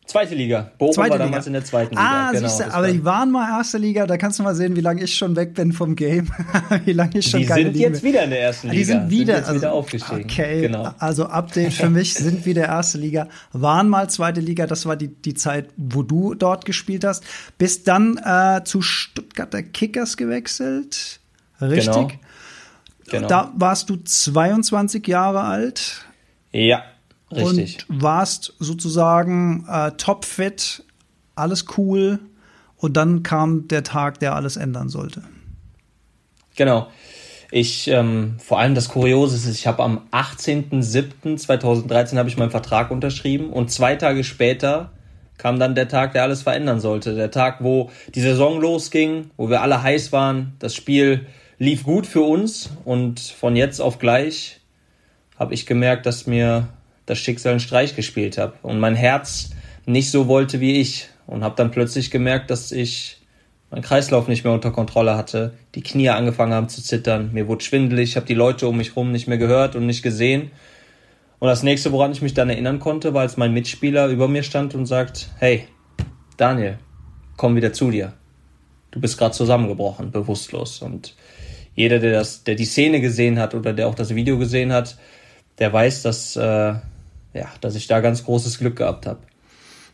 Zweite 0.09 0.33
Liga. 0.33 0.71
Bochum 0.79 0.95
Zweite 0.95 1.09
war 1.11 1.17
Liga. 1.17 1.25
damals 1.25 1.45
in 1.45 1.53
der 1.53 1.63
zweiten 1.63 1.91
Liga. 1.91 2.01
Ah, 2.01 2.31
genau, 2.31 2.47
siehste, 2.47 2.73
aber 2.73 2.91
die 2.91 3.05
waren 3.05 3.29
mal 3.29 3.59
erste 3.59 3.77
Liga. 3.77 4.07
Da 4.07 4.17
kannst 4.17 4.39
du 4.39 4.43
mal 4.43 4.55
sehen, 4.55 4.75
wie 4.75 4.81
lange 4.81 5.03
ich 5.03 5.15
schon 5.15 5.35
weg 5.35 5.53
bin 5.53 5.71
vom 5.71 5.95
Game. 5.95 6.31
wie 6.85 6.93
lange 6.93 7.19
ich 7.19 7.29
schon 7.29 7.41
Die 7.41 7.45
sind 7.45 7.75
jetzt 7.75 8.01
wieder 8.01 8.23
in 8.23 8.31
der 8.31 8.41
ersten 8.41 8.69
Liga. 8.69 8.79
Die 8.79 8.83
sind 8.85 9.09
wieder, 9.11 9.35
sind 9.35 9.45
also, 9.45 9.61
wieder 9.61 9.71
aufgestiegen. 9.71 10.23
Okay, 10.23 10.61
genau. 10.61 10.95
also 10.97 11.27
Update 11.27 11.73
für 11.73 11.91
mich 11.91 12.13
sind 12.15 12.47
wieder 12.47 12.65
erste 12.65 12.97
Liga. 12.97 13.27
Waren 13.53 13.87
mal 13.87 14.09
zweite 14.09 14.41
Liga. 14.41 14.65
Das 14.65 14.87
war 14.87 14.95
die, 14.95 15.09
die 15.09 15.35
Zeit, 15.35 15.69
wo 15.77 16.01
du 16.01 16.33
dort 16.33 16.65
gespielt 16.65 17.03
hast. 17.03 17.23
Bist 17.59 17.87
dann 17.87 18.17
äh, 18.17 18.63
zu 18.63 18.81
Stuttgarter 18.81 19.61
Kickers 19.61 20.17
gewechselt. 20.17 21.19
Richtig? 21.61 21.85
Genau. 21.85 22.07
genau. 23.11 23.27
Da 23.27 23.53
warst 23.55 23.91
du 23.91 23.97
22 23.97 25.07
Jahre 25.07 25.41
alt. 25.41 26.03
Ja. 26.51 26.81
Richtig. 27.31 27.85
Und 27.87 28.01
warst 28.01 28.53
sozusagen 28.59 29.65
äh, 29.69 29.91
topfit, 29.91 30.83
alles 31.35 31.65
cool. 31.77 32.19
Und 32.77 32.97
dann 32.97 33.23
kam 33.23 33.67
der 33.67 33.83
Tag, 33.83 34.19
der 34.19 34.35
alles 34.35 34.55
ändern 34.55 34.89
sollte. 34.89 35.23
Genau. 36.55 36.87
Ich, 37.51 37.87
ähm, 37.87 38.35
vor 38.37 38.59
allem 38.59 38.75
das 38.75 38.89
Kuriose 38.89 39.35
ist, 39.35 39.47
ich 39.47 39.65
habe 39.65 39.81
am 39.83 40.07
18.07.2013 40.11 42.17
habe 42.17 42.29
ich 42.29 42.37
meinen 42.37 42.51
Vertrag 42.51 42.91
unterschrieben 42.91 43.51
und 43.51 43.71
zwei 43.71 43.95
Tage 43.95 44.23
später 44.23 44.91
kam 45.37 45.57
dann 45.57 45.73
der 45.73 45.87
Tag, 45.87 46.13
der 46.13 46.21
alles 46.23 46.43
verändern 46.43 46.79
sollte. 46.79 47.15
Der 47.15 47.31
Tag, 47.31 47.63
wo 47.63 47.89
die 48.13 48.21
Saison 48.21 48.61
losging, 48.61 49.31
wo 49.35 49.49
wir 49.49 49.61
alle 49.61 49.81
heiß 49.81 50.11
waren. 50.11 50.53
Das 50.59 50.75
Spiel 50.75 51.25
lief 51.57 51.83
gut 51.83 52.05
für 52.05 52.21
uns 52.21 52.69
und 52.85 53.19
von 53.19 53.55
jetzt 53.55 53.79
auf 53.79 53.97
gleich 53.99 54.59
habe 55.37 55.53
ich 55.53 55.65
gemerkt, 55.65 56.05
dass 56.05 56.27
mir 56.27 56.67
das 57.09 57.17
Schicksal 57.19 57.51
einen 57.51 57.59
Streich 57.59 57.95
gespielt 57.95 58.37
habe 58.37 58.53
und 58.61 58.79
mein 58.79 58.95
Herz 58.95 59.51
nicht 59.85 60.11
so 60.11 60.27
wollte 60.27 60.59
wie 60.59 60.79
ich 60.79 61.09
und 61.27 61.43
habe 61.43 61.55
dann 61.55 61.71
plötzlich 61.71 62.11
gemerkt, 62.11 62.51
dass 62.51 62.71
ich 62.71 63.17
meinen 63.71 63.81
Kreislauf 63.81 64.27
nicht 64.27 64.43
mehr 64.43 64.53
unter 64.53 64.71
Kontrolle 64.71 65.15
hatte, 65.15 65.53
die 65.75 65.81
Knie 65.81 66.09
angefangen 66.09 66.53
haben 66.53 66.69
zu 66.69 66.81
zittern, 66.81 67.31
mir 67.33 67.47
wurde 67.47 67.63
schwindelig, 67.63 68.11
ich 68.11 68.15
habe 68.15 68.25
die 68.25 68.33
Leute 68.33 68.67
um 68.67 68.77
mich 68.77 68.89
herum 68.89 69.11
nicht 69.11 69.27
mehr 69.27 69.37
gehört 69.37 69.75
und 69.75 69.85
nicht 69.85 70.01
gesehen. 70.01 70.51
Und 71.39 71.47
das 71.47 71.63
nächste, 71.63 71.91
woran 71.91 72.11
ich 72.11 72.21
mich 72.21 72.33
dann 72.33 72.49
erinnern 72.49 72.79
konnte, 72.79 73.13
war, 73.13 73.21
als 73.21 73.37
mein 73.37 73.53
Mitspieler 73.53 74.07
über 74.07 74.27
mir 74.27 74.43
stand 74.43 74.75
und 74.75 74.85
sagt, 74.85 75.29
hey, 75.39 75.67
Daniel, 76.35 76.79
komm 77.37 77.55
wieder 77.55 77.71
zu 77.71 77.91
dir. 77.91 78.13
Du 78.91 78.99
bist 78.99 79.17
gerade 79.17 79.33
zusammengebrochen, 79.33 80.11
bewusstlos. 80.11 80.81
Und 80.81 81.15
jeder, 81.75 81.99
der 81.99 82.11
das, 82.11 82.43
der 82.43 82.55
die 82.55 82.65
Szene 82.65 82.99
gesehen 82.99 83.39
hat 83.39 83.55
oder 83.55 83.71
der 83.71 83.87
auch 83.87 83.95
das 83.95 84.13
Video 84.13 84.37
gesehen 84.37 84.73
hat, 84.73 84.97
der 85.59 85.71
weiß, 85.71 86.01
dass 86.01 86.35
äh, 86.35 86.73
ja, 87.33 87.47
dass 87.61 87.75
ich 87.75 87.87
da 87.87 87.99
ganz 87.99 88.23
großes 88.23 88.59
Glück 88.59 88.77
gehabt 88.77 89.05
habe. 89.05 89.19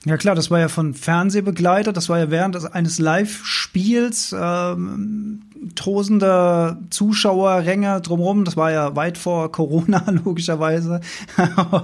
Ja 0.05 0.17
klar, 0.17 0.35
das 0.35 0.51
war 0.51 0.59
ja 0.59 0.67
von 0.67 0.93
Fernsehbegleiter, 0.93 1.91
das 1.91 2.09
war 2.09 2.19
ja 2.19 2.29
während 2.29 2.71
eines 2.73 2.99
Live-Spiels, 2.99 4.35
ähm, 4.39 5.41
tosender 5.73 6.77
Zuschauerränge 6.91 8.01
drumherum, 8.01 8.45
das 8.45 8.55
war 8.55 8.71
ja 8.71 8.95
weit 8.95 9.17
vor 9.17 9.51
Corona 9.51 10.03
logischerweise. 10.23 11.01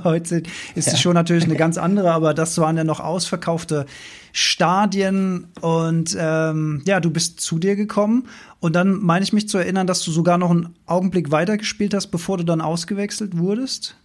Heute 0.04 0.44
ist 0.76 0.86
ja. 0.86 0.94
die 0.94 1.00
Show 1.00 1.14
natürlich 1.14 1.46
eine 1.46 1.56
ganz 1.56 1.80
andere, 1.80 2.12
aber 2.12 2.36
das 2.36 2.56
waren 2.60 2.78
ja 2.78 2.84
noch 2.84 3.00
ausverkaufte 3.00 3.88
Stadien 4.34 5.48
und 5.62 6.16
ähm, 6.20 6.84
ja, 6.86 7.00
du 7.00 7.10
bist 7.10 7.42
zu 7.42 7.58
dir 7.58 7.76
gekommen 7.76 8.28
und 8.60 8.76
dann 8.76 9.02
meine 9.02 9.24
ich 9.24 9.34
mich 9.34 9.50
zu 9.50 9.58
erinnern, 9.58 9.88
dass 9.88 10.04
du 10.04 10.12
sogar 10.12 10.38
noch 10.38 10.52
einen 10.52 10.76
Augenblick 10.86 11.32
weitergespielt 11.32 11.96
hast, 11.96 12.08
bevor 12.08 12.38
du 12.38 12.44
dann 12.44 12.62
ausgewechselt 12.62 13.36
wurdest. 13.36 13.96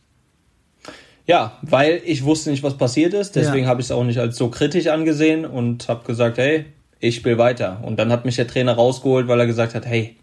Ja, 1.26 1.58
weil 1.62 2.00
ich 2.04 2.24
wusste 2.24 2.50
nicht, 2.50 2.62
was 2.62 2.76
passiert 2.76 3.12
ist. 3.12 3.34
Deswegen 3.34 3.64
ja. 3.64 3.70
habe 3.70 3.80
ich 3.80 3.88
es 3.88 3.90
auch 3.90 4.04
nicht 4.04 4.18
als 4.18 4.36
so 4.36 4.48
kritisch 4.48 4.86
angesehen 4.86 5.44
und 5.44 5.88
habe 5.88 6.04
gesagt, 6.06 6.38
hey, 6.38 6.66
ich 7.00 7.16
spiele 7.16 7.38
weiter. 7.38 7.80
Und 7.82 7.98
dann 7.98 8.12
hat 8.12 8.24
mich 8.24 8.36
der 8.36 8.46
Trainer 8.46 8.74
rausgeholt, 8.74 9.26
weil 9.26 9.40
er 9.40 9.46
gesagt 9.46 9.74
hat, 9.74 9.86
hey, 9.86 10.16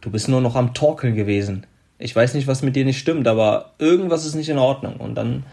du 0.00 0.10
bist 0.10 0.28
nur 0.28 0.40
noch 0.40 0.54
am 0.54 0.74
Torkeln 0.74 1.16
gewesen. 1.16 1.66
Ich 1.98 2.14
weiß 2.14 2.34
nicht, 2.34 2.46
was 2.46 2.62
mit 2.62 2.76
dir 2.76 2.84
nicht 2.84 2.98
stimmt, 2.98 3.26
aber 3.26 3.72
irgendwas 3.78 4.24
ist 4.24 4.34
nicht 4.34 4.48
in 4.48 4.58
Ordnung. 4.58 4.96
Und 4.96 5.16
dann 5.16 5.44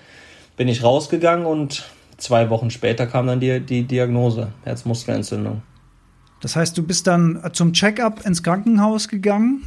bin 0.56 0.68
ich 0.68 0.84
rausgegangen 0.84 1.46
und 1.46 1.86
zwei 2.18 2.50
Wochen 2.50 2.70
später 2.70 3.08
kam 3.08 3.28
dann 3.28 3.40
die, 3.40 3.60
die 3.60 3.84
Diagnose, 3.84 4.50
Herzmuskelentzündung. 4.64 5.62
Das 6.42 6.56
heißt, 6.56 6.78
du 6.78 6.84
bist 6.84 7.08
dann 7.08 7.42
zum 7.54 7.74
Checkup 7.74 8.26
ins 8.26 8.44
Krankenhaus 8.44 9.08
gegangen? 9.08 9.64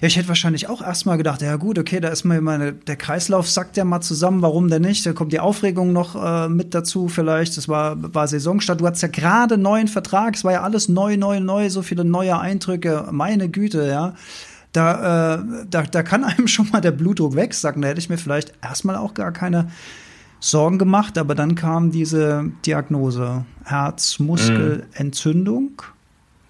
Ja, 0.00 0.08
ich 0.08 0.16
hätte 0.16 0.28
wahrscheinlich 0.28 0.68
auch 0.68 0.82
erstmal 0.82 1.16
gedacht, 1.16 1.42
ja 1.42 1.56
gut, 1.56 1.78
okay, 1.78 2.00
da 2.00 2.08
ist 2.08 2.24
mal 2.24 2.40
meine, 2.40 2.72
der 2.72 2.96
Kreislauf 2.96 3.48
sackt 3.48 3.76
ja 3.76 3.84
mal 3.84 4.00
zusammen, 4.00 4.42
warum 4.42 4.68
denn 4.68 4.82
nicht? 4.82 5.06
Da 5.06 5.12
kommt 5.12 5.32
die 5.32 5.38
Aufregung 5.40 5.92
noch 5.92 6.16
äh, 6.16 6.48
mit 6.48 6.74
dazu 6.74 7.08
vielleicht. 7.08 7.56
Das 7.56 7.68
war, 7.68 7.96
war 8.14 8.26
Saisonstart. 8.26 8.80
Du 8.80 8.86
hattest 8.86 9.02
ja 9.02 9.08
gerade 9.08 9.58
neuen 9.58 9.88
Vertrag, 9.88 10.34
es 10.34 10.44
war 10.44 10.52
ja 10.52 10.62
alles 10.62 10.88
neu, 10.88 11.16
neu, 11.16 11.40
neu, 11.40 11.70
so 11.70 11.82
viele 11.82 12.04
neue 12.04 12.38
Eindrücke. 12.38 13.08
Meine 13.10 13.48
Güte, 13.48 13.86
ja. 13.86 14.14
Da, 14.72 15.34
äh, 15.34 15.38
da, 15.70 15.82
da 15.82 16.02
kann 16.02 16.24
einem 16.24 16.48
schon 16.48 16.70
mal 16.70 16.80
der 16.80 16.92
Blutdruck 16.92 17.34
wegsacken. 17.34 17.82
Da 17.82 17.88
hätte 17.88 18.00
ich 18.00 18.08
mir 18.08 18.18
vielleicht 18.18 18.52
erstmal 18.62 18.96
auch 18.96 19.14
gar 19.14 19.32
keine 19.32 19.68
Sorgen 20.40 20.78
gemacht, 20.78 21.18
aber 21.18 21.34
dann 21.34 21.56
kam 21.56 21.90
diese 21.90 22.52
Diagnose 22.64 23.44
Herzmuskelentzündung. 23.64 25.82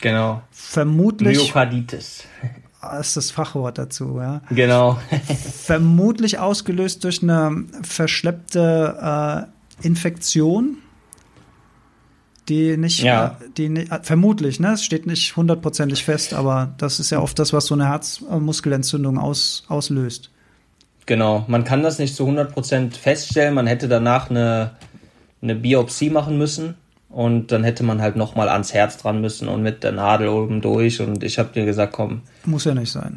Genau. 0.00 0.42
Vermutlich. 0.50 1.38
Myokarditis. 1.38 2.24
ist 2.96 3.16
das 3.16 3.30
Fachwort 3.30 3.78
dazu, 3.78 4.18
ja. 4.18 4.42
Genau. 4.50 4.98
Vermutlich 5.64 6.38
ausgelöst 6.38 7.04
durch 7.04 7.22
eine 7.22 7.64
verschleppte 7.82 9.48
äh, 9.82 9.86
Infektion, 9.86 10.78
die 12.48 12.76
nicht, 12.76 13.02
ja. 13.02 13.38
äh, 13.40 13.50
die 13.56 13.66
äh, 13.66 14.00
vermutlich, 14.02 14.60
ne, 14.60 14.72
es 14.72 14.84
steht 14.84 15.06
nicht 15.06 15.36
hundertprozentig 15.36 16.04
fest, 16.04 16.34
aber 16.34 16.74
das 16.78 17.00
ist 17.00 17.10
ja 17.10 17.20
oft 17.20 17.38
das, 17.38 17.52
was 17.52 17.66
so 17.66 17.74
eine 17.74 17.88
Herzmuskelentzündung 17.88 19.18
aus, 19.18 19.64
auslöst. 19.68 20.30
Genau, 21.06 21.44
man 21.48 21.64
kann 21.64 21.82
das 21.82 21.98
nicht 21.98 22.14
zu 22.14 22.26
100% 22.26 22.94
feststellen. 22.94 23.54
Man 23.54 23.66
hätte 23.66 23.88
danach 23.88 24.28
eine, 24.28 24.72
eine 25.40 25.54
Biopsie 25.54 26.10
machen 26.10 26.36
müssen 26.36 26.74
und 27.08 27.52
dann 27.52 27.64
hätte 27.64 27.84
man 27.84 28.02
halt 28.02 28.16
nochmal 28.16 28.48
ans 28.48 28.74
Herz 28.74 28.98
dran 28.98 29.20
müssen 29.20 29.48
und 29.48 29.62
mit 29.62 29.82
der 29.82 29.92
Nadel 29.92 30.28
oben 30.28 30.60
durch. 30.60 31.00
Und 31.00 31.24
ich 31.24 31.38
habe 31.38 31.50
dir 31.52 31.64
gesagt, 31.64 31.92
komm. 31.92 32.22
Muss 32.44 32.64
ja 32.64 32.74
nicht 32.74 32.92
sein. 32.92 33.16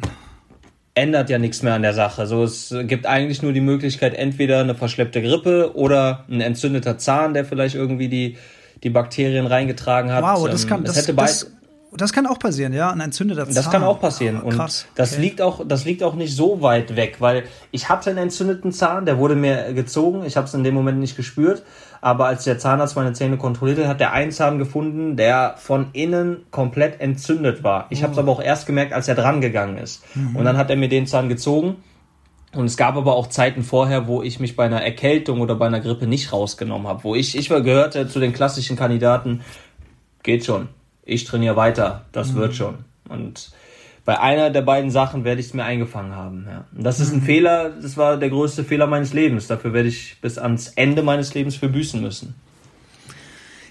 Ändert 0.94 1.30
ja 1.30 1.38
nichts 1.38 1.62
mehr 1.62 1.74
an 1.74 1.82
der 1.82 1.94
Sache. 1.94 2.26
So, 2.26 2.44
es 2.44 2.74
gibt 2.84 3.06
eigentlich 3.06 3.42
nur 3.42 3.52
die 3.52 3.60
Möglichkeit, 3.60 4.14
entweder 4.14 4.60
eine 4.60 4.74
verschleppte 4.74 5.22
Grippe 5.22 5.74
oder 5.74 6.24
ein 6.30 6.40
entzündeter 6.40 6.98
Zahn, 6.98 7.34
der 7.34 7.44
vielleicht 7.44 7.74
irgendwie 7.74 8.08
die, 8.08 8.36
die 8.82 8.90
Bakterien 8.90 9.46
reingetragen 9.46 10.10
hat. 10.12 10.22
Wow, 10.22 10.48
das 10.48 10.66
kann, 10.66 10.80
ähm, 10.80 10.84
das, 10.84 10.96
hätte 10.96 11.14
das, 11.14 11.50
das 11.94 12.12
kann 12.12 12.26
auch 12.26 12.38
passieren, 12.38 12.72
ja, 12.72 12.90
ein 12.90 13.00
entzündeter 13.00 13.44
Zahn. 13.44 13.54
Das 13.54 13.70
kann 13.70 13.82
auch 13.84 14.00
passieren. 14.00 14.40
Oh, 14.42 14.48
krass. 14.48 14.86
Und 14.88 14.98
das 14.98 15.12
okay. 15.12 15.20
liegt 15.20 15.42
auch, 15.42 15.60
das 15.66 15.84
liegt 15.84 16.02
auch 16.02 16.14
nicht 16.14 16.34
so 16.34 16.62
weit 16.62 16.96
weg, 16.96 17.16
weil 17.18 17.44
ich 17.70 17.88
hatte 17.90 18.10
einen 18.10 18.18
entzündeten 18.18 18.72
Zahn, 18.72 19.04
der 19.04 19.18
wurde 19.18 19.36
mir 19.36 19.74
gezogen. 19.74 20.24
Ich 20.24 20.36
habe 20.36 20.46
es 20.46 20.54
in 20.54 20.64
dem 20.64 20.74
Moment 20.74 20.98
nicht 21.00 21.16
gespürt, 21.16 21.62
aber 22.00 22.26
als 22.26 22.44
der 22.44 22.58
Zahnarzt 22.58 22.96
meine 22.96 23.12
Zähne 23.12 23.36
kontrollierte, 23.36 23.88
hat 23.88 24.00
der 24.00 24.12
einen 24.12 24.32
Zahn 24.32 24.58
gefunden, 24.58 25.16
der 25.16 25.54
von 25.58 25.88
innen 25.92 26.44
komplett 26.50 27.00
entzündet 27.00 27.62
war. 27.62 27.86
Ich 27.90 28.00
oh. 28.00 28.02
habe 28.04 28.12
es 28.14 28.18
aber 28.18 28.32
auch 28.32 28.42
erst 28.42 28.66
gemerkt, 28.66 28.94
als 28.94 29.08
er 29.08 29.14
dran 29.14 29.42
gegangen 29.42 29.76
ist. 29.76 30.02
Mhm. 30.14 30.36
Und 30.36 30.44
dann 30.46 30.56
hat 30.56 30.70
er 30.70 30.76
mir 30.76 30.88
den 30.88 31.06
Zahn 31.06 31.28
gezogen. 31.28 31.76
Und 32.54 32.66
es 32.66 32.76
gab 32.76 32.96
aber 32.96 33.14
auch 33.14 33.28
Zeiten 33.28 33.62
vorher, 33.62 34.06
wo 34.06 34.22
ich 34.22 34.40
mich 34.40 34.56
bei 34.56 34.64
einer 34.64 34.82
Erkältung 34.82 35.40
oder 35.40 35.56
bei 35.56 35.66
einer 35.66 35.80
Grippe 35.80 36.06
nicht 36.06 36.32
rausgenommen 36.32 36.86
habe, 36.86 37.04
wo 37.04 37.14
ich 37.14 37.36
ich 37.36 37.48
gehörte 37.48 38.08
zu 38.08 38.20
den 38.20 38.32
klassischen 38.32 38.76
Kandidaten, 38.76 39.40
geht 40.22 40.44
schon 40.44 40.68
ich 41.12 41.24
trainiere 41.24 41.56
weiter, 41.56 42.04
das 42.12 42.32
mhm. 42.32 42.36
wird 42.36 42.54
schon. 42.54 42.74
Und 43.08 43.50
bei 44.04 44.18
einer 44.18 44.50
der 44.50 44.62
beiden 44.62 44.90
Sachen 44.90 45.24
werde 45.24 45.40
ich 45.40 45.48
es 45.48 45.54
mir 45.54 45.64
eingefangen 45.64 46.16
haben. 46.16 46.46
Ja. 46.48 46.64
Und 46.76 46.82
das 46.82 46.98
ist 46.98 47.12
ein 47.12 47.20
mhm. 47.20 47.24
Fehler, 47.24 47.70
das 47.70 47.96
war 47.96 48.16
der 48.16 48.30
größte 48.30 48.64
Fehler 48.64 48.86
meines 48.86 49.12
Lebens. 49.12 49.46
Dafür 49.46 49.72
werde 49.72 49.88
ich 49.88 50.16
bis 50.20 50.38
ans 50.38 50.68
Ende 50.68 51.02
meines 51.02 51.34
Lebens 51.34 51.56
für 51.56 51.68
büßen 51.68 52.00
müssen. 52.00 52.34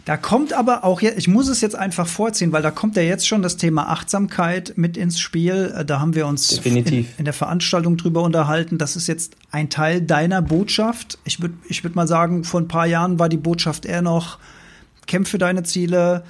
Da 0.05 0.17
kommt 0.17 0.53
aber 0.53 0.83
auch, 0.83 1.01
ich 1.01 1.27
muss 1.27 1.47
es 1.47 1.61
jetzt 1.61 1.75
einfach 1.75 2.07
vorziehen, 2.07 2.51
weil 2.51 2.63
da 2.63 2.71
kommt 2.71 2.95
ja 2.95 3.03
jetzt 3.03 3.27
schon 3.27 3.43
das 3.43 3.57
Thema 3.57 3.89
Achtsamkeit 3.89 4.73
mit 4.75 4.97
ins 4.97 5.19
Spiel. 5.19 5.73
Äh, 5.77 5.85
da 5.85 5.99
haben 5.99 6.15
wir 6.15 6.25
uns 6.25 6.57
in, 6.65 6.75
in, 6.77 7.25
der 7.25 7.33
Veranstaltung 7.33 7.97
drüber 7.97 8.23
unterhalten. 8.23 8.77
Das 8.77 8.95
ist 8.95 9.07
jetzt 9.07 9.35
ein 9.51 9.69
Teil 9.69 10.01
deiner 10.01 10.41
Botschaft. 10.41 11.19
Ich 11.23 11.41
würde 11.41 11.53
ich 11.67 11.83
würd 11.83 11.95
mal 11.95 12.07
sagen, 12.07 12.43
vor 12.43 12.61
ein 12.61 12.67
paar 12.67 12.87
Jahren 12.87 13.19
war 13.19 13.29
die 13.29 13.37
Botschaft 13.37 13.85
eher 13.85 14.01
noch, 14.01 14.39
kämpfe 15.05 15.37
deine 15.37 15.63
Ziele, 15.63 16.23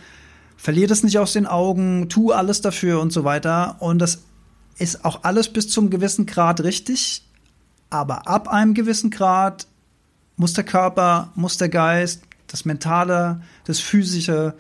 verlier 0.62 0.88
das 0.88 1.02
nicht 1.02 1.18
aus 1.18 1.34
den 1.34 1.48
Augen, 1.48 2.08
tu 2.08 2.32
alles 2.32 2.62
dafür 2.62 3.02
und 3.02 3.12
so 3.12 3.24
weiter. 3.24 3.78
Und 3.80 3.98
das 3.98 4.20
ist 4.78 5.04
auch 5.04 5.24
alles 5.24 5.50
bis 5.50 5.68
zum 5.70 5.90
gewissen 5.90 6.28
Grad 6.28 6.62
richtig. 6.62 7.24
Aber 7.90 8.28
ab 8.28 8.48
einem 8.48 8.76
gewissen 8.76 9.10
Grad 9.10 9.66
muss 10.38 10.54
der 10.54 10.64
Körper, 10.64 11.32
muss 11.34 11.58
der 11.58 11.70
Geist, 11.70 12.22
das 12.46 12.64
Mentale, 12.64 13.42
das 13.66 13.80
Physische 13.80 14.54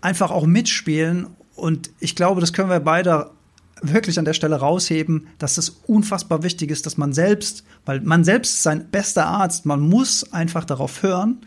einfach 0.00 0.30
auch 0.30 0.46
mitspielen. 0.46 1.26
Und 1.56 1.90
ich 1.98 2.14
glaube, 2.14 2.40
das 2.40 2.52
können 2.52 2.70
wir 2.70 2.78
beide 2.78 3.30
wirklich 3.82 4.20
an 4.20 4.24
der 4.24 4.34
Stelle 4.34 4.54
rausheben, 4.54 5.26
dass 5.38 5.58
es 5.58 5.70
unfassbar 5.88 6.44
wichtig 6.44 6.70
ist, 6.70 6.86
dass 6.86 6.98
man 6.98 7.12
selbst, 7.12 7.64
weil 7.84 8.00
man 8.00 8.22
selbst 8.22 8.62
sein 8.62 8.88
bester 8.92 9.26
Arzt, 9.26 9.66
man 9.66 9.80
muss 9.80 10.32
einfach 10.32 10.64
darauf 10.64 11.02
hören 11.02 11.44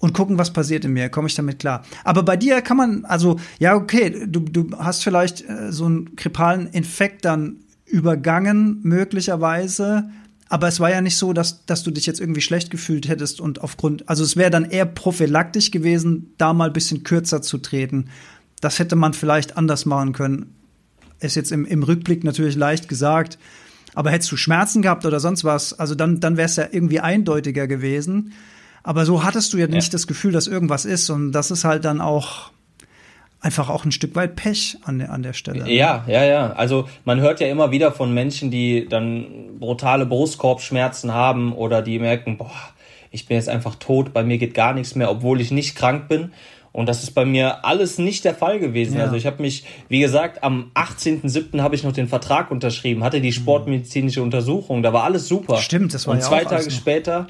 und 0.00 0.12
gucken, 0.12 0.38
was 0.38 0.52
passiert 0.52 0.84
in 0.84 0.92
mir. 0.92 1.08
Komme 1.08 1.28
ich 1.28 1.34
damit 1.34 1.58
klar? 1.58 1.84
Aber 2.04 2.22
bei 2.22 2.36
dir 2.36 2.60
kann 2.60 2.76
man, 2.76 3.04
also, 3.04 3.38
ja, 3.58 3.74
okay, 3.74 4.26
du, 4.26 4.40
du 4.40 4.78
hast 4.78 5.02
vielleicht 5.02 5.48
äh, 5.48 5.72
so 5.72 5.86
einen 5.86 6.16
kripalen 6.16 6.66
Infekt 6.68 7.24
dann 7.24 7.60
übergangen, 7.86 8.80
möglicherweise. 8.82 10.10
Aber 10.48 10.68
es 10.68 10.80
war 10.80 10.90
ja 10.90 11.00
nicht 11.00 11.16
so, 11.16 11.32
dass, 11.32 11.64
dass 11.66 11.82
du 11.82 11.90
dich 11.90 12.06
jetzt 12.06 12.20
irgendwie 12.20 12.40
schlecht 12.40 12.70
gefühlt 12.70 13.08
hättest 13.08 13.40
und 13.40 13.62
aufgrund, 13.62 14.08
also 14.08 14.22
es 14.22 14.36
wäre 14.36 14.50
dann 14.50 14.64
eher 14.64 14.86
prophylaktisch 14.86 15.70
gewesen, 15.70 16.34
da 16.38 16.52
mal 16.52 16.68
ein 16.68 16.72
bisschen 16.72 17.02
kürzer 17.02 17.42
zu 17.42 17.58
treten. 17.58 18.10
Das 18.60 18.78
hätte 18.78 18.96
man 18.96 19.12
vielleicht 19.12 19.56
anders 19.56 19.86
machen 19.86 20.12
können. 20.12 20.54
Ist 21.20 21.36
jetzt 21.36 21.52
im, 21.52 21.64
im 21.64 21.82
Rückblick 21.82 22.22
natürlich 22.22 22.56
leicht 22.56 22.88
gesagt. 22.88 23.38
Aber 23.94 24.10
hättest 24.10 24.30
du 24.30 24.36
Schmerzen 24.36 24.82
gehabt 24.82 25.06
oder 25.06 25.20
sonst 25.20 25.42
was, 25.42 25.72
also 25.72 25.94
dann, 25.94 26.20
dann 26.20 26.36
wäre 26.36 26.46
es 26.46 26.56
ja 26.56 26.68
irgendwie 26.70 27.00
eindeutiger 27.00 27.66
gewesen. 27.66 28.34
Aber 28.86 29.04
so 29.04 29.24
hattest 29.24 29.52
du 29.52 29.56
ja, 29.56 29.66
ja 29.66 29.74
nicht 29.74 29.92
das 29.92 30.06
Gefühl, 30.06 30.30
dass 30.30 30.46
irgendwas 30.46 30.84
ist. 30.84 31.10
Und 31.10 31.32
das 31.32 31.50
ist 31.50 31.64
halt 31.64 31.84
dann 31.84 32.00
auch 32.00 32.52
einfach 33.40 33.68
auch 33.68 33.84
ein 33.84 33.90
Stück 33.90 34.14
weit 34.14 34.36
Pech 34.36 34.78
an 34.84 35.00
der, 35.00 35.10
an 35.10 35.24
der 35.24 35.32
Stelle. 35.32 35.68
Ja, 35.68 36.04
ja, 36.06 36.24
ja. 36.24 36.52
Also 36.52 36.88
man 37.04 37.18
hört 37.18 37.40
ja 37.40 37.48
immer 37.48 37.72
wieder 37.72 37.90
von 37.90 38.14
Menschen, 38.14 38.52
die 38.52 38.86
dann 38.88 39.58
brutale 39.58 40.06
Brustkorbschmerzen 40.06 41.12
haben 41.12 41.52
oder 41.52 41.82
die 41.82 41.98
merken, 41.98 42.36
boah, 42.36 42.52
ich 43.10 43.26
bin 43.26 43.36
jetzt 43.36 43.48
einfach 43.48 43.74
tot, 43.74 44.12
bei 44.12 44.22
mir 44.22 44.38
geht 44.38 44.54
gar 44.54 44.72
nichts 44.72 44.94
mehr, 44.94 45.10
obwohl 45.10 45.40
ich 45.40 45.50
nicht 45.50 45.74
krank 45.74 46.06
bin. 46.06 46.30
Und 46.70 46.88
das 46.88 47.02
ist 47.02 47.10
bei 47.10 47.24
mir 47.24 47.64
alles 47.64 47.98
nicht 47.98 48.24
der 48.24 48.36
Fall 48.36 48.60
gewesen. 48.60 48.98
Ja. 48.98 49.04
Also 49.04 49.16
ich 49.16 49.26
habe 49.26 49.42
mich, 49.42 49.64
wie 49.88 49.98
gesagt, 49.98 50.44
am 50.44 50.70
18.07. 50.76 51.60
habe 51.60 51.74
ich 51.74 51.82
noch 51.82 51.92
den 51.92 52.06
Vertrag 52.06 52.52
unterschrieben, 52.52 53.02
hatte 53.02 53.20
die 53.20 53.30
mhm. 53.30 53.32
sportmedizinische 53.32 54.22
Untersuchung, 54.22 54.84
da 54.84 54.92
war 54.92 55.02
alles 55.02 55.26
super. 55.26 55.56
Stimmt, 55.56 55.92
das 55.92 56.06
war 56.06 56.14
Und 56.14 56.20
ja 56.20 56.26
zwei 56.26 56.44
Tage 56.44 56.70
später 56.70 57.26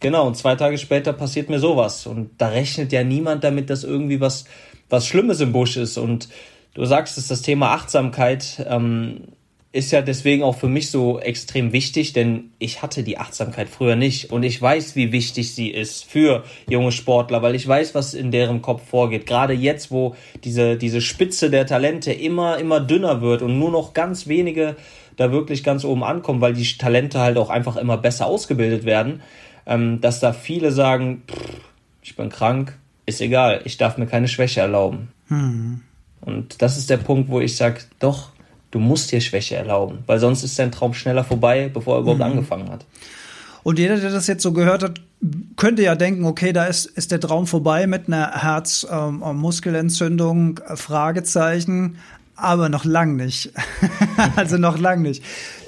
Genau, 0.00 0.26
und 0.26 0.36
zwei 0.36 0.54
Tage 0.54 0.78
später 0.78 1.12
passiert 1.12 1.50
mir 1.50 1.58
sowas. 1.58 2.06
Und 2.06 2.30
da 2.38 2.48
rechnet 2.48 2.92
ja 2.92 3.02
niemand 3.02 3.42
damit, 3.42 3.68
dass 3.68 3.82
irgendwie 3.82 4.20
was, 4.20 4.44
was 4.88 5.06
Schlimmes 5.06 5.40
im 5.40 5.52
Busch 5.52 5.76
ist. 5.76 5.98
Und 5.98 6.28
du 6.74 6.84
sagst 6.84 7.18
es, 7.18 7.26
das 7.26 7.42
Thema 7.42 7.72
Achtsamkeit 7.72 8.64
ähm, 8.68 9.22
ist 9.72 9.90
ja 9.90 10.00
deswegen 10.00 10.44
auch 10.44 10.54
für 10.54 10.68
mich 10.68 10.90
so 10.90 11.18
extrem 11.18 11.72
wichtig, 11.72 12.12
denn 12.12 12.52
ich 12.60 12.80
hatte 12.80 13.02
die 13.02 13.18
Achtsamkeit 13.18 13.68
früher 13.68 13.96
nicht. 13.96 14.30
Und 14.30 14.44
ich 14.44 14.62
weiß, 14.62 14.94
wie 14.94 15.10
wichtig 15.10 15.52
sie 15.54 15.68
ist 15.68 16.04
für 16.04 16.44
junge 16.70 16.92
Sportler, 16.92 17.42
weil 17.42 17.56
ich 17.56 17.66
weiß, 17.66 17.96
was 17.96 18.14
in 18.14 18.30
deren 18.30 18.62
Kopf 18.62 18.88
vorgeht. 18.88 19.26
Gerade 19.26 19.52
jetzt, 19.52 19.90
wo 19.90 20.14
diese, 20.44 20.76
diese 20.76 21.00
Spitze 21.00 21.50
der 21.50 21.66
Talente 21.66 22.12
immer, 22.12 22.58
immer 22.58 22.78
dünner 22.80 23.20
wird 23.20 23.42
und 23.42 23.58
nur 23.58 23.72
noch 23.72 23.94
ganz 23.94 24.28
wenige 24.28 24.76
da 25.16 25.32
wirklich 25.32 25.64
ganz 25.64 25.84
oben 25.84 26.04
ankommen, 26.04 26.40
weil 26.40 26.54
die 26.54 26.78
Talente 26.78 27.18
halt 27.18 27.36
auch 27.36 27.50
einfach 27.50 27.76
immer 27.76 27.98
besser 27.98 28.26
ausgebildet 28.26 28.84
werden 28.84 29.20
ähm, 29.68 30.00
dass 30.00 30.18
da 30.18 30.32
viele 30.32 30.72
sagen, 30.72 31.22
pff, 31.30 31.60
ich 32.02 32.16
bin 32.16 32.30
krank, 32.30 32.76
ist 33.06 33.20
egal, 33.20 33.60
ich 33.64 33.76
darf 33.76 33.98
mir 33.98 34.06
keine 34.06 34.26
Schwäche 34.26 34.58
erlauben. 34.60 35.12
Mhm. 35.28 35.82
Und 36.20 36.60
das 36.62 36.76
ist 36.76 36.90
der 36.90 36.96
Punkt, 36.96 37.30
wo 37.30 37.38
ich 37.40 37.56
sage, 37.56 37.82
doch, 38.00 38.30
du 38.70 38.80
musst 38.80 39.12
dir 39.12 39.20
Schwäche 39.20 39.54
erlauben, 39.56 39.98
weil 40.06 40.18
sonst 40.18 40.42
ist 40.42 40.58
dein 40.58 40.72
Traum 40.72 40.94
schneller 40.94 41.22
vorbei, 41.22 41.70
bevor 41.72 41.94
er 41.96 42.00
überhaupt 42.00 42.18
mhm. 42.18 42.26
angefangen 42.26 42.68
hat. 42.70 42.84
Und 43.62 43.78
jeder, 43.78 43.98
der 43.98 44.10
das 44.10 44.26
jetzt 44.26 44.42
so 44.42 44.52
gehört 44.52 44.82
hat, 44.82 45.00
könnte 45.56 45.82
ja 45.82 45.94
denken, 45.94 46.24
okay, 46.24 46.54
da 46.54 46.64
ist, 46.64 46.86
ist 46.86 47.12
der 47.12 47.20
Traum 47.20 47.46
vorbei 47.46 47.86
mit 47.86 48.08
einer 48.08 48.42
Herzmuskelentzündung, 48.42 50.60
ähm, 50.66 50.76
Fragezeichen, 50.76 51.98
aber 52.36 52.68
noch 52.68 52.84
lang 52.84 53.16
nicht. 53.16 53.52
also 54.36 54.56
noch 54.56 54.78
lang 54.78 55.02
nicht. 55.02 55.24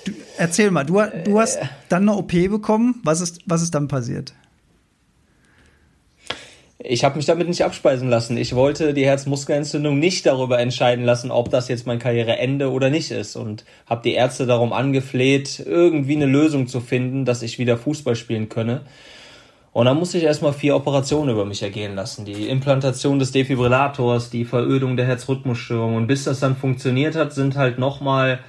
Du, 0.06 0.12
erzähl 0.40 0.70
mal, 0.70 0.84
du, 0.84 1.02
du 1.24 1.38
hast 1.38 1.58
dann 1.88 2.08
eine 2.08 2.16
OP 2.16 2.32
bekommen. 2.32 3.00
Was 3.04 3.20
ist, 3.20 3.40
was 3.46 3.62
ist 3.62 3.74
dann 3.74 3.88
passiert? 3.88 4.34
ich 6.82 7.04
habe 7.04 7.16
mich 7.16 7.26
damit 7.26 7.46
nicht 7.46 7.62
abspeisen 7.62 8.08
lassen. 8.08 8.38
Ich 8.38 8.54
wollte 8.54 8.94
die 8.94 9.04
Herzmuskelentzündung 9.04 9.98
nicht 9.98 10.24
darüber 10.24 10.58
entscheiden 10.58 11.04
lassen, 11.04 11.30
ob 11.30 11.50
das 11.50 11.68
jetzt 11.68 11.86
mein 11.86 11.98
Karriereende 11.98 12.70
oder 12.70 12.88
nicht 12.88 13.10
ist. 13.10 13.36
Und 13.36 13.64
habe 13.86 14.02
die 14.02 14.14
Ärzte 14.14 14.46
darum 14.46 14.72
angefleht, 14.72 15.62
irgendwie 15.64 16.16
eine 16.16 16.26
Lösung 16.26 16.68
zu 16.68 16.80
finden, 16.80 17.26
dass 17.26 17.42
ich 17.42 17.58
wieder 17.58 17.76
Fußball 17.76 18.16
spielen 18.16 18.48
könne. 18.48 18.80
Und 19.72 19.84
dann 19.84 19.98
musste 19.98 20.18
ich 20.18 20.24
erstmal 20.24 20.54
vier 20.54 20.74
Operationen 20.74 21.30
über 21.30 21.44
mich 21.44 21.62
ergehen 21.62 21.94
lassen. 21.94 22.24
Die 22.24 22.48
Implantation 22.48 23.18
des 23.18 23.30
Defibrillators, 23.30 24.30
die 24.30 24.46
Verödung 24.46 24.96
der 24.96 25.06
Herzrhythmusstörung. 25.06 25.96
Und 25.96 26.06
bis 26.06 26.24
das 26.24 26.40
dann 26.40 26.56
funktioniert 26.56 27.14
hat, 27.14 27.34
sind 27.34 27.56
halt 27.56 27.78
nochmal 27.78 28.40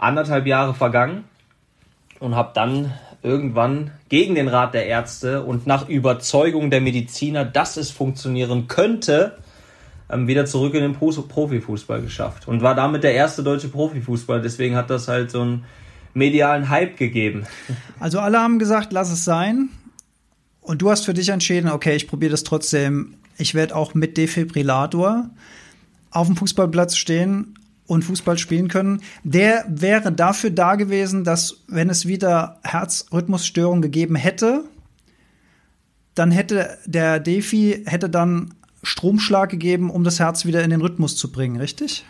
anderthalb 0.00 0.46
Jahre 0.46 0.74
vergangen. 0.74 1.24
Und 2.18 2.34
habe 2.34 2.50
dann 2.54 2.92
irgendwann 3.22 3.92
gegen 4.08 4.34
den 4.34 4.48
Rat 4.48 4.74
der 4.74 4.86
Ärzte 4.86 5.42
und 5.42 5.66
nach 5.66 5.88
Überzeugung 5.88 6.70
der 6.70 6.80
Mediziner, 6.80 7.44
dass 7.44 7.76
es 7.76 7.90
funktionieren 7.90 8.66
könnte, 8.66 9.38
ähm, 10.10 10.26
wieder 10.26 10.46
zurück 10.46 10.74
in 10.74 10.82
den 10.82 10.94
Profifußball 10.94 12.02
geschafft 12.02 12.48
und 12.48 12.62
war 12.62 12.74
damit 12.74 13.04
der 13.04 13.14
erste 13.14 13.42
deutsche 13.42 13.68
Profifußball. 13.68 14.42
Deswegen 14.42 14.76
hat 14.76 14.90
das 14.90 15.08
halt 15.08 15.30
so 15.30 15.42
einen 15.42 15.64
medialen 16.14 16.68
Hype 16.68 16.96
gegeben. 16.96 17.46
Also 18.00 18.18
alle 18.20 18.40
haben 18.40 18.58
gesagt, 18.58 18.92
lass 18.92 19.10
es 19.10 19.24
sein. 19.24 19.68
Und 20.60 20.82
du 20.82 20.90
hast 20.90 21.04
für 21.04 21.14
dich 21.14 21.28
entschieden, 21.28 21.70
okay, 21.70 21.94
ich 21.96 22.08
probiere 22.08 22.30
das 22.30 22.44
trotzdem. 22.44 23.14
Ich 23.38 23.54
werde 23.54 23.76
auch 23.76 23.94
mit 23.94 24.16
Defibrillator 24.16 25.30
auf 26.10 26.26
dem 26.26 26.36
Fußballplatz 26.36 26.96
stehen 26.96 27.54
und 27.90 28.02
Fußball 28.02 28.38
spielen 28.38 28.68
können, 28.68 29.02
der 29.24 29.64
wäre 29.68 30.12
dafür 30.12 30.50
da 30.50 30.76
gewesen, 30.76 31.24
dass 31.24 31.64
wenn 31.66 31.90
es 31.90 32.06
wieder 32.06 32.60
Herzrhythmusstörungen 32.62 33.82
gegeben 33.82 34.14
hätte, 34.14 34.64
dann 36.14 36.30
hätte 36.30 36.78
der 36.86 37.18
Defi 37.18 37.82
hätte 37.86 38.08
dann 38.08 38.54
Stromschlag 38.82 39.50
gegeben, 39.50 39.90
um 39.90 40.04
das 40.04 40.20
Herz 40.20 40.46
wieder 40.46 40.62
in 40.62 40.70
den 40.70 40.80
Rhythmus 40.80 41.16
zu 41.16 41.32
bringen, 41.32 41.56
richtig? 41.56 42.04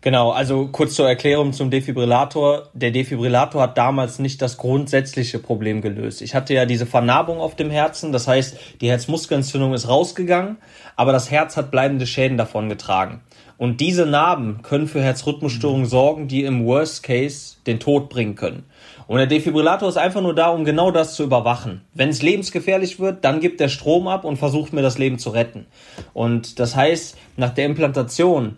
Genau, 0.00 0.30
also 0.30 0.68
kurz 0.68 0.94
zur 0.94 1.08
Erklärung 1.08 1.52
zum 1.52 1.70
Defibrillator. 1.70 2.68
Der 2.72 2.92
Defibrillator 2.92 3.62
hat 3.62 3.76
damals 3.76 4.20
nicht 4.20 4.40
das 4.40 4.56
grundsätzliche 4.56 5.40
Problem 5.40 5.82
gelöst. 5.82 6.22
Ich 6.22 6.36
hatte 6.36 6.54
ja 6.54 6.66
diese 6.66 6.86
Vernarbung 6.86 7.40
auf 7.40 7.56
dem 7.56 7.68
Herzen, 7.68 8.12
das 8.12 8.28
heißt, 8.28 8.56
die 8.80 8.88
Herzmuskelentzündung 8.88 9.74
ist 9.74 9.88
rausgegangen, 9.88 10.58
aber 10.94 11.10
das 11.12 11.32
Herz 11.32 11.56
hat 11.56 11.72
bleibende 11.72 12.06
Schäden 12.06 12.38
davon 12.38 12.68
getragen. 12.68 13.22
Und 13.58 13.80
diese 13.80 14.06
Narben 14.06 14.62
können 14.62 14.86
für 14.86 15.02
Herzrhythmusstörungen 15.02 15.86
sorgen, 15.86 16.28
die 16.28 16.44
im 16.44 16.64
Worst 16.64 17.02
Case 17.02 17.56
den 17.66 17.80
Tod 17.80 18.08
bringen 18.08 18.36
können. 18.36 18.64
Und 19.08 19.18
der 19.18 19.26
Defibrillator 19.26 19.88
ist 19.88 19.96
einfach 19.96 20.20
nur 20.20 20.34
da, 20.34 20.50
um 20.50 20.64
genau 20.64 20.90
das 20.92 21.14
zu 21.14 21.24
überwachen. 21.24 21.80
Wenn 21.92 22.08
es 22.08 22.22
lebensgefährlich 22.22 23.00
wird, 23.00 23.24
dann 23.24 23.40
gibt 23.40 23.58
der 23.58 23.68
Strom 23.68 24.06
ab 24.06 24.24
und 24.24 24.36
versucht 24.36 24.72
mir 24.72 24.82
das 24.82 24.98
Leben 24.98 25.18
zu 25.18 25.30
retten. 25.30 25.66
Und 26.14 26.60
das 26.60 26.76
heißt, 26.76 27.16
nach 27.36 27.50
der 27.50 27.66
Implantation 27.66 28.56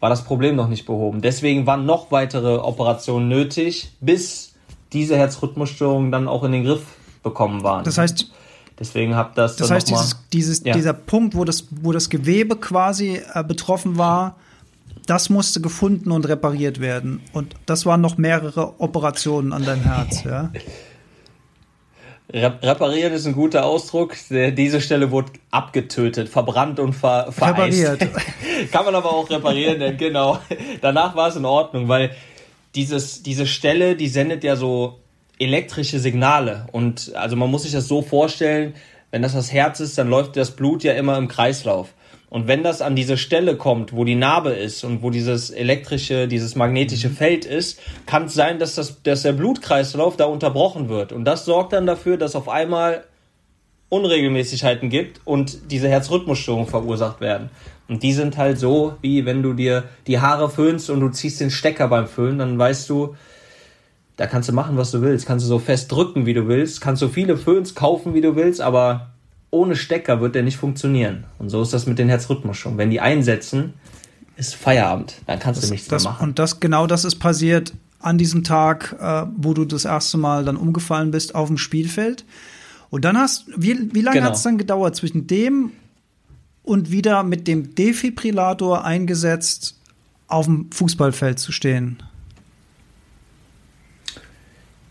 war 0.00 0.10
das 0.10 0.24
Problem 0.24 0.56
noch 0.56 0.68
nicht 0.68 0.86
behoben. 0.86 1.22
Deswegen 1.22 1.66
waren 1.66 1.86
noch 1.86 2.10
weitere 2.10 2.56
Operationen 2.56 3.28
nötig, 3.28 3.92
bis 4.00 4.54
diese 4.92 5.16
Herzrhythmusstörungen 5.16 6.10
dann 6.10 6.26
auch 6.26 6.42
in 6.42 6.52
den 6.52 6.64
Griff 6.64 6.82
bekommen 7.22 7.62
waren. 7.62 7.84
Das 7.84 7.98
heißt, 7.98 8.30
Deswegen 8.78 9.14
habe 9.14 9.32
das. 9.34 9.56
Das 9.56 9.70
heißt, 9.70 9.88
dieses, 9.88 10.16
dieses, 10.32 10.64
ja. 10.64 10.74
dieser 10.74 10.92
Punkt, 10.92 11.34
wo 11.34 11.44
das, 11.44 11.66
wo 11.70 11.92
das 11.92 12.10
Gewebe 12.10 12.56
quasi 12.56 13.20
äh, 13.32 13.42
betroffen 13.42 13.96
war, 13.96 14.36
das 15.06 15.30
musste 15.30 15.60
gefunden 15.60 16.10
und 16.10 16.28
repariert 16.28 16.80
werden. 16.80 17.20
Und 17.32 17.54
das 17.64 17.86
waren 17.86 18.00
noch 18.00 18.18
mehrere 18.18 18.80
Operationen 18.80 19.52
an 19.52 19.64
deinem 19.64 19.82
Herz, 19.82 20.24
ja. 20.24 20.52
Reparieren 22.32 23.12
ist 23.12 23.24
ein 23.26 23.34
guter 23.34 23.64
Ausdruck. 23.64 24.16
Diese 24.30 24.80
Stelle 24.80 25.12
wurde 25.12 25.32
abgetötet, 25.52 26.28
verbrannt 26.28 26.80
und 26.80 26.92
ver 26.92 27.30
vereist. 27.30 27.80
Repariert. 27.80 28.10
Kann 28.72 28.84
man 28.84 28.96
aber 28.96 29.12
auch 29.12 29.30
reparieren, 29.30 29.78
denn 29.78 29.96
genau. 29.96 30.40
Danach 30.80 31.14
war 31.14 31.28
es 31.28 31.36
in 31.36 31.44
Ordnung, 31.44 31.88
weil 31.88 32.10
dieses, 32.74 33.22
diese 33.22 33.46
Stelle, 33.46 33.94
die 33.94 34.08
sendet 34.08 34.42
ja 34.42 34.56
so 34.56 34.98
elektrische 35.38 35.98
Signale. 35.98 36.66
Und 36.72 37.12
also 37.14 37.36
man 37.36 37.50
muss 37.50 37.62
sich 37.62 37.72
das 37.72 37.88
so 37.88 38.02
vorstellen, 38.02 38.74
wenn 39.10 39.22
das 39.22 39.34
das 39.34 39.52
Herz 39.52 39.80
ist, 39.80 39.96
dann 39.98 40.08
läuft 40.08 40.36
das 40.36 40.50
Blut 40.50 40.82
ja 40.82 40.92
immer 40.94 41.16
im 41.16 41.28
Kreislauf. 41.28 41.94
Und 42.28 42.48
wenn 42.48 42.62
das 42.62 42.82
an 42.82 42.96
diese 42.96 43.16
Stelle 43.16 43.56
kommt, 43.56 43.92
wo 43.92 44.04
die 44.04 44.16
Narbe 44.16 44.50
ist 44.50 44.82
und 44.84 45.02
wo 45.02 45.10
dieses 45.10 45.50
elektrische, 45.50 46.26
dieses 46.26 46.56
magnetische 46.56 47.08
mhm. 47.08 47.14
Feld 47.14 47.44
ist, 47.44 47.80
kann 48.04 48.24
es 48.24 48.34
sein, 48.34 48.58
dass, 48.58 48.74
das, 48.74 49.02
dass 49.02 49.22
der 49.22 49.32
Blutkreislauf 49.32 50.16
da 50.16 50.24
unterbrochen 50.24 50.88
wird. 50.88 51.12
Und 51.12 51.24
das 51.24 51.44
sorgt 51.44 51.72
dann 51.72 51.86
dafür, 51.86 52.16
dass 52.16 52.34
auf 52.34 52.48
einmal 52.48 53.04
Unregelmäßigkeiten 53.88 54.90
gibt 54.90 55.20
und 55.24 55.70
diese 55.70 55.88
Herzrhythmusstörungen 55.88 56.66
verursacht 56.66 57.20
werden. 57.20 57.50
Und 57.88 58.02
die 58.02 58.12
sind 58.12 58.36
halt 58.36 58.58
so, 58.58 58.96
wie 59.00 59.24
wenn 59.24 59.44
du 59.44 59.52
dir 59.52 59.84
die 60.08 60.18
Haare 60.18 60.50
föhnst 60.50 60.90
und 60.90 61.00
du 61.00 61.08
ziehst 61.10 61.40
den 61.40 61.52
Stecker 61.52 61.86
beim 61.86 62.08
Föhnen, 62.08 62.38
dann 62.38 62.58
weißt 62.58 62.90
du, 62.90 63.14
da 64.16 64.26
kannst 64.26 64.48
du 64.48 64.52
machen, 64.52 64.76
was 64.76 64.90
du 64.90 65.02
willst. 65.02 65.26
Kannst 65.26 65.44
du 65.44 65.48
so 65.48 65.58
fest 65.58 65.92
drücken, 65.92 66.26
wie 66.26 66.34
du 66.34 66.48
willst. 66.48 66.80
Kannst 66.80 67.00
so 67.00 67.08
viele 67.08 67.36
Föhns 67.36 67.74
kaufen, 67.74 68.14
wie 68.14 68.22
du 68.22 68.34
willst, 68.34 68.60
aber 68.60 69.10
ohne 69.50 69.76
Stecker 69.76 70.20
wird 70.20 70.34
der 70.34 70.42
nicht 70.42 70.56
funktionieren. 70.56 71.24
Und 71.38 71.50
so 71.50 71.62
ist 71.62 71.72
das 71.72 71.86
mit 71.86 71.98
den 71.98 72.08
Herzrhythmusschwungen. 72.08 72.78
Wenn 72.78 72.90
die 72.90 73.00
einsetzen, 73.00 73.74
ist 74.36 74.54
Feierabend. 74.54 75.16
Dann 75.26 75.38
kannst 75.38 75.62
das, 75.62 75.68
du 75.68 75.74
nichts 75.74 75.88
das, 75.88 76.04
mehr 76.04 76.12
machen. 76.12 76.28
Und 76.28 76.38
das, 76.38 76.60
genau 76.60 76.86
das 76.86 77.04
ist 77.04 77.16
passiert 77.16 77.72
an 78.00 78.18
diesem 78.18 78.44
Tag, 78.44 78.96
äh, 79.00 79.26
wo 79.36 79.54
du 79.54 79.64
das 79.64 79.84
erste 79.84 80.18
Mal 80.18 80.44
dann 80.44 80.56
umgefallen 80.56 81.10
bist 81.10 81.34
auf 81.34 81.48
dem 81.48 81.58
Spielfeld. 81.58 82.24
Und 82.90 83.04
dann 83.04 83.18
hast, 83.18 83.46
wie, 83.56 83.94
wie 83.94 84.00
lange 84.00 84.18
genau. 84.18 84.28
hat 84.28 84.36
es 84.36 84.42
dann 84.42 84.58
gedauert 84.58 84.96
zwischen 84.96 85.26
dem 85.26 85.72
und 86.62 86.90
wieder 86.90 87.22
mit 87.22 87.48
dem 87.48 87.74
Defibrillator 87.74 88.84
eingesetzt 88.84 89.78
auf 90.28 90.46
dem 90.46 90.70
Fußballfeld 90.70 91.38
zu 91.38 91.52
stehen? 91.52 91.98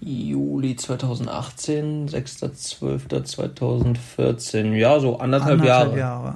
Juli 0.05 0.75
2018, 0.75 2.09
6.12.2014. 2.09 4.73
Ja, 4.73 4.99
so 4.99 5.17
anderthalb, 5.17 5.59
anderthalb 5.59 5.97
Jahre. 5.97 5.97
Jahre. 5.97 6.35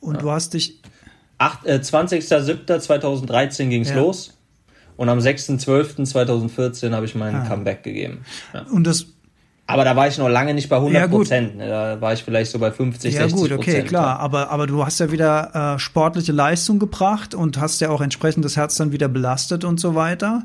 Und 0.00 0.16
ja. 0.16 0.20
du 0.20 0.30
hast 0.30 0.52
dich. 0.52 0.82
äh, 1.64 1.78
20.07.2013 1.78 3.68
ging 3.68 3.80
es 3.82 3.88
ja. 3.90 3.96
los. 3.96 4.34
Und 4.98 5.08
am 5.08 5.18
6.12.2014 5.18 6.92
habe 6.92 7.06
ich 7.06 7.14
meinen 7.14 7.36
ah. 7.36 7.46
Comeback 7.48 7.82
gegeben. 7.82 8.26
Ja. 8.52 8.66
Und 8.70 8.86
das. 8.86 9.06
Aber 9.66 9.84
da 9.84 9.96
war 9.96 10.06
ich 10.06 10.18
noch 10.18 10.28
lange 10.28 10.52
nicht 10.54 10.68
bei 10.68 10.76
100 10.76 11.10
Prozent. 11.10 11.56
Ne? 11.56 11.68
Da 11.68 12.00
war 12.00 12.12
ich 12.12 12.22
vielleicht 12.22 12.52
so 12.52 12.58
bei 12.58 12.70
50, 12.70 13.14
ja, 13.14 13.22
60 13.22 13.34
Prozent. 13.34 13.50
Ja 13.50 13.56
gut, 13.56 13.66
okay, 13.66 13.82
klar. 13.82 14.20
Aber, 14.20 14.50
aber 14.50 14.66
du 14.66 14.84
hast 14.84 15.00
ja 15.00 15.10
wieder 15.10 15.74
äh, 15.74 15.78
sportliche 15.78 16.32
Leistung 16.32 16.78
gebracht 16.78 17.34
und 17.34 17.58
hast 17.58 17.80
ja 17.80 17.88
auch 17.90 18.02
entsprechend 18.02 18.44
das 18.44 18.56
Herz 18.56 18.76
dann 18.76 18.92
wieder 18.92 19.08
belastet 19.08 19.64
und 19.64 19.80
so 19.80 19.94
weiter. 19.94 20.42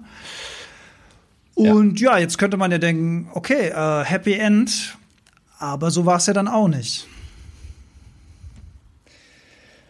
Und 1.70 2.00
ja, 2.00 2.14
ja 2.14 2.20
jetzt 2.20 2.38
könnte 2.38 2.58
man 2.58 2.72
ja 2.72 2.78
denken, 2.78 3.30
okay, 3.34 3.70
äh, 3.70 4.04
Happy 4.04 4.34
End, 4.34 4.98
aber 5.60 5.92
so 5.92 6.06
war 6.06 6.18
es 6.18 6.26
ja 6.26 6.34
dann 6.34 6.48
auch 6.48 6.68
nicht. 6.68 7.08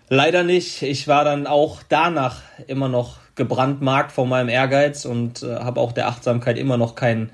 Leider 0.09 0.43
nicht. 0.43 0.81
Ich 0.81 1.07
war 1.07 1.23
dann 1.23 1.47
auch 1.47 1.83
danach 1.87 2.41
immer 2.67 2.89
noch 2.89 3.19
gebrandmarkt 3.35 4.11
von 4.11 4.27
meinem 4.27 4.49
Ehrgeiz 4.49 5.05
und 5.05 5.41
äh, 5.41 5.55
habe 5.55 5.79
auch 5.79 5.93
der 5.93 6.07
Achtsamkeit 6.07 6.57
immer 6.57 6.75
noch 6.75 6.95
kein, 6.95 7.29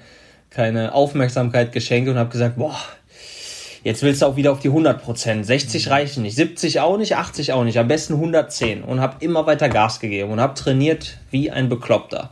keine 0.51 0.93
Aufmerksamkeit 0.93 1.71
geschenkt 1.71 2.07
und 2.07 2.17
habe 2.17 2.29
gesagt, 2.29 2.57
boah, 2.57 2.77
jetzt 3.83 4.03
willst 4.03 4.21
du 4.21 4.27
auch 4.27 4.35
wieder 4.35 4.51
auf 4.51 4.59
die 4.59 4.67
100 4.67 5.01
Prozent. 5.01 5.45
60 5.45 5.87
mhm. 5.87 5.91
reichen 5.91 6.23
nicht, 6.23 6.35
70 6.35 6.79
auch 6.79 6.97
nicht, 6.97 7.15
80 7.15 7.53
auch 7.53 7.63
nicht, 7.63 7.79
am 7.79 7.87
besten 7.87 8.13
110 8.13 8.83
und 8.83 9.01
habe 9.01 9.15
immer 9.25 9.47
weiter 9.47 9.69
Gas 9.69 9.99
gegeben 9.99 10.31
und 10.31 10.39
habe 10.39 10.53
trainiert 10.53 11.17
wie 11.31 11.49
ein 11.49 11.69
Bekloppter. 11.69 12.29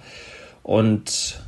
Und 0.61 1.39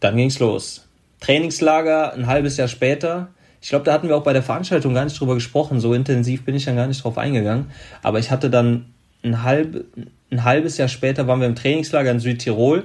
dann 0.00 0.16
ging's 0.16 0.38
los. 0.38 0.88
Trainingslager 1.20 2.12
ein 2.14 2.26
halbes 2.26 2.56
Jahr 2.56 2.68
später. 2.68 3.28
Ich 3.60 3.70
glaube, 3.70 3.84
da 3.84 3.92
hatten 3.92 4.08
wir 4.08 4.16
auch 4.16 4.22
bei 4.22 4.32
der 4.32 4.42
Veranstaltung 4.42 4.94
gar 4.94 5.04
nicht 5.04 5.18
drüber 5.18 5.34
gesprochen. 5.34 5.80
So 5.80 5.94
intensiv 5.94 6.44
bin 6.44 6.54
ich 6.54 6.64
dann 6.64 6.76
gar 6.76 6.86
nicht 6.86 7.02
drauf 7.02 7.18
eingegangen. 7.18 7.70
Aber 8.02 8.18
ich 8.18 8.30
hatte 8.30 8.50
dann 8.50 8.86
ein, 9.24 9.42
halb, 9.42 9.84
ein 10.30 10.44
halbes 10.44 10.78
Jahr 10.78 10.88
später 10.88 11.26
waren 11.26 11.40
wir 11.40 11.48
im 11.48 11.56
Trainingslager 11.56 12.10
in 12.10 12.20
Südtirol. 12.20 12.84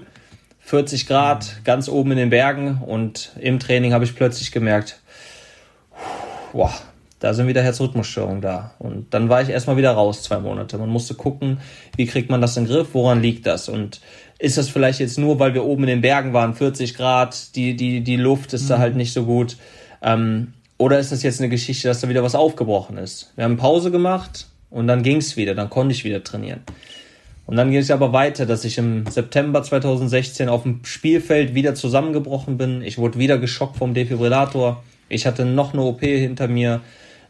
40 0.62 1.08
Grad, 1.08 1.58
ganz 1.64 1.90
oben 1.90 2.12
in 2.12 2.18
den 2.18 2.30
Bergen. 2.30 2.82
Und 2.86 3.34
im 3.40 3.60
Training 3.60 3.94
habe 3.94 4.06
ich 4.06 4.16
plötzlich 4.16 4.52
gemerkt, 4.52 5.00
boah, 6.54 6.74
da 7.20 7.34
sind 7.34 7.48
wieder 7.48 7.62
Herzrhythmusstörungen 7.62 8.42
da. 8.42 8.74
Und 8.80 9.14
dann 9.14 9.30
war 9.30 9.42
ich 9.42 9.50
erstmal 9.50 9.78
wieder 9.78 9.92
raus, 9.92 10.24
zwei 10.24 10.40
Monate. 10.40 10.78
Man 10.78 10.90
musste 10.90 11.14
gucken, 11.14 11.60
wie 11.96 12.06
kriegt 12.06 12.30
man 12.30 12.42
das 12.42 12.58
in 12.58 12.66
den 12.66 12.74
Griff, 12.74 12.90
woran 12.94 13.22
liegt 13.22 13.46
das? 13.46 13.70
Und 13.70 14.02
ist 14.44 14.58
das 14.58 14.68
vielleicht 14.68 15.00
jetzt 15.00 15.18
nur, 15.18 15.40
weil 15.40 15.54
wir 15.54 15.64
oben 15.64 15.84
in 15.84 15.88
den 15.88 16.02
Bergen 16.02 16.34
waren, 16.34 16.54
40 16.54 16.96
Grad, 16.96 17.56
die, 17.56 17.78
die, 17.78 18.02
die 18.02 18.18
Luft 18.18 18.52
ist 18.52 18.66
mhm. 18.66 18.68
da 18.68 18.78
halt 18.80 18.98
nicht 18.98 19.14
so 19.14 19.24
gut. 19.24 19.56
Ähm, 20.02 20.52
oder 20.78 21.00
ist 21.00 21.14
das 21.14 21.24
jetzt 21.24 21.40
eine 21.40 21.48
Geschichte, 21.48 21.88
dass 21.88 22.02
da 22.02 22.10
wieder 22.10 22.24
was 22.24 22.36
aufgebrochen 22.36 22.98
ist? 22.98 23.32
Wir 23.38 23.46
haben 23.46 23.56
Pause 23.56 23.90
gemacht 23.90 24.48
und 24.70 24.88
dann 24.88 25.02
ging 25.02 25.18
es 25.18 25.38
wieder, 25.38 25.56
dann 25.56 25.70
konnte 25.70 25.94
ich 25.94 26.04
wieder 26.04 26.26
trainieren. 26.26 26.60
Und 27.46 27.56
dann 27.56 27.72
ging 27.72 27.80
es 27.80 27.90
aber 27.90 28.12
weiter, 28.12 28.46
dass 28.46 28.66
ich 28.66 28.78
im 28.78 29.06
September 29.06 29.64
2016 29.64 30.50
auf 30.50 30.64
dem 30.64 30.82
Spielfeld 30.84 31.56
wieder 31.56 31.74
zusammengebrochen 31.74 32.58
bin. 32.58 32.82
Ich 32.82 32.98
wurde 32.98 33.20
wieder 33.20 33.38
geschockt 33.38 33.78
vom 33.78 33.94
Defibrillator. 33.94 34.84
Ich 35.08 35.26
hatte 35.26 35.46
noch 35.46 35.72
eine 35.72 35.84
OP 35.84 36.02
hinter 36.02 36.50
mir. 36.50 36.82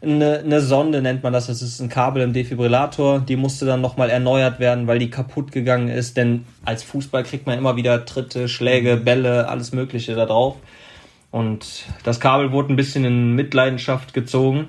Eine, 0.04 0.40
eine 0.40 0.60
Sonde 0.60 1.02
nennt 1.02 1.22
man 1.22 1.32
das. 1.32 1.46
Das 1.46 1.62
ist 1.62 1.80
ein 1.80 1.88
Kabel 1.88 2.22
im 2.22 2.32
Defibrillator. 2.32 3.20
Die 3.20 3.36
musste 3.36 3.66
dann 3.66 3.80
nochmal 3.80 4.10
erneuert 4.10 4.60
werden, 4.60 4.86
weil 4.86 4.98
die 4.98 5.10
kaputt 5.10 5.52
gegangen 5.52 5.88
ist. 5.88 6.16
Denn 6.16 6.44
als 6.64 6.82
Fußball 6.82 7.24
kriegt 7.24 7.46
man 7.46 7.58
immer 7.58 7.76
wieder 7.76 8.04
Tritte, 8.04 8.48
Schläge, 8.48 8.96
Bälle, 8.96 9.48
alles 9.48 9.72
Mögliche 9.72 10.14
da 10.14 10.26
drauf. 10.26 10.56
Und 11.30 11.86
das 12.04 12.20
Kabel 12.20 12.52
wurde 12.52 12.72
ein 12.72 12.76
bisschen 12.76 13.04
in 13.04 13.32
Mitleidenschaft 13.34 14.14
gezogen. 14.14 14.68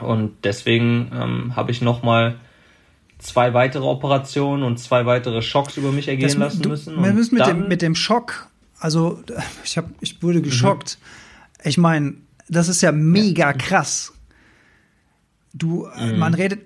Und 0.00 0.32
deswegen 0.44 1.10
ähm, 1.14 1.56
habe 1.56 1.70
ich 1.70 1.80
nochmal 1.80 2.36
zwei 3.18 3.54
weitere 3.54 3.84
Operationen 3.84 4.62
und 4.62 4.78
zwei 4.78 5.06
weitere 5.06 5.42
Schocks 5.42 5.76
über 5.76 5.92
mich 5.92 6.08
ergehen 6.08 6.28
das, 6.28 6.36
lassen 6.36 6.62
du, 6.62 6.68
müssen. 6.68 7.02
Wir 7.02 7.12
müssen 7.12 7.34
mit 7.36 7.46
dem, 7.46 7.68
mit 7.68 7.82
dem 7.82 7.94
Schock, 7.94 8.48
also 8.78 9.20
ich, 9.64 9.78
hab, 9.78 9.86
ich 10.00 10.22
wurde 10.22 10.42
geschockt. 10.42 10.98
Mhm. 11.00 11.68
Ich 11.68 11.78
meine, 11.78 12.14
das 12.48 12.68
ist 12.68 12.82
ja 12.82 12.92
mega 12.92 13.46
ja. 13.46 13.52
krass. 13.52 14.13
Du, 15.54 15.88
mhm. 15.98 16.18
man 16.18 16.34
redet. 16.34 16.60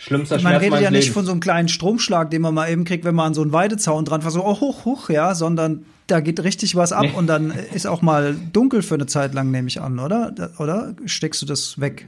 Schlimmster 0.00 0.40
man 0.42 0.54
redet 0.54 0.80
ja 0.80 0.90
nicht 0.90 1.06
Lebens. 1.06 1.14
von 1.14 1.24
so 1.26 1.32
einem 1.32 1.40
kleinen 1.40 1.68
Stromschlag, 1.68 2.30
den 2.30 2.40
man 2.40 2.54
mal 2.54 2.70
eben 2.70 2.84
kriegt, 2.84 3.04
wenn 3.04 3.16
man 3.16 3.28
an 3.28 3.34
so 3.34 3.42
einen 3.42 3.52
Weidezaun 3.52 4.04
dran 4.04 4.22
war, 4.22 4.30
so 4.30 4.44
oh, 4.44 4.60
hoch, 4.60 4.84
hoch, 4.84 5.10
ja, 5.10 5.34
sondern 5.34 5.84
da 6.06 6.20
geht 6.20 6.42
richtig 6.44 6.76
was 6.76 6.92
ab 6.92 7.02
nee. 7.02 7.12
und 7.16 7.26
dann 7.26 7.50
ist 7.50 7.86
auch 7.86 8.00
mal 8.00 8.36
dunkel 8.52 8.82
für 8.82 8.94
eine 8.94 9.06
Zeit 9.06 9.34
lang, 9.34 9.50
nehme 9.50 9.66
ich 9.66 9.80
an, 9.80 9.98
oder? 9.98 10.52
Oder 10.58 10.94
steckst 11.04 11.42
du 11.42 11.46
das 11.46 11.80
weg? 11.80 12.06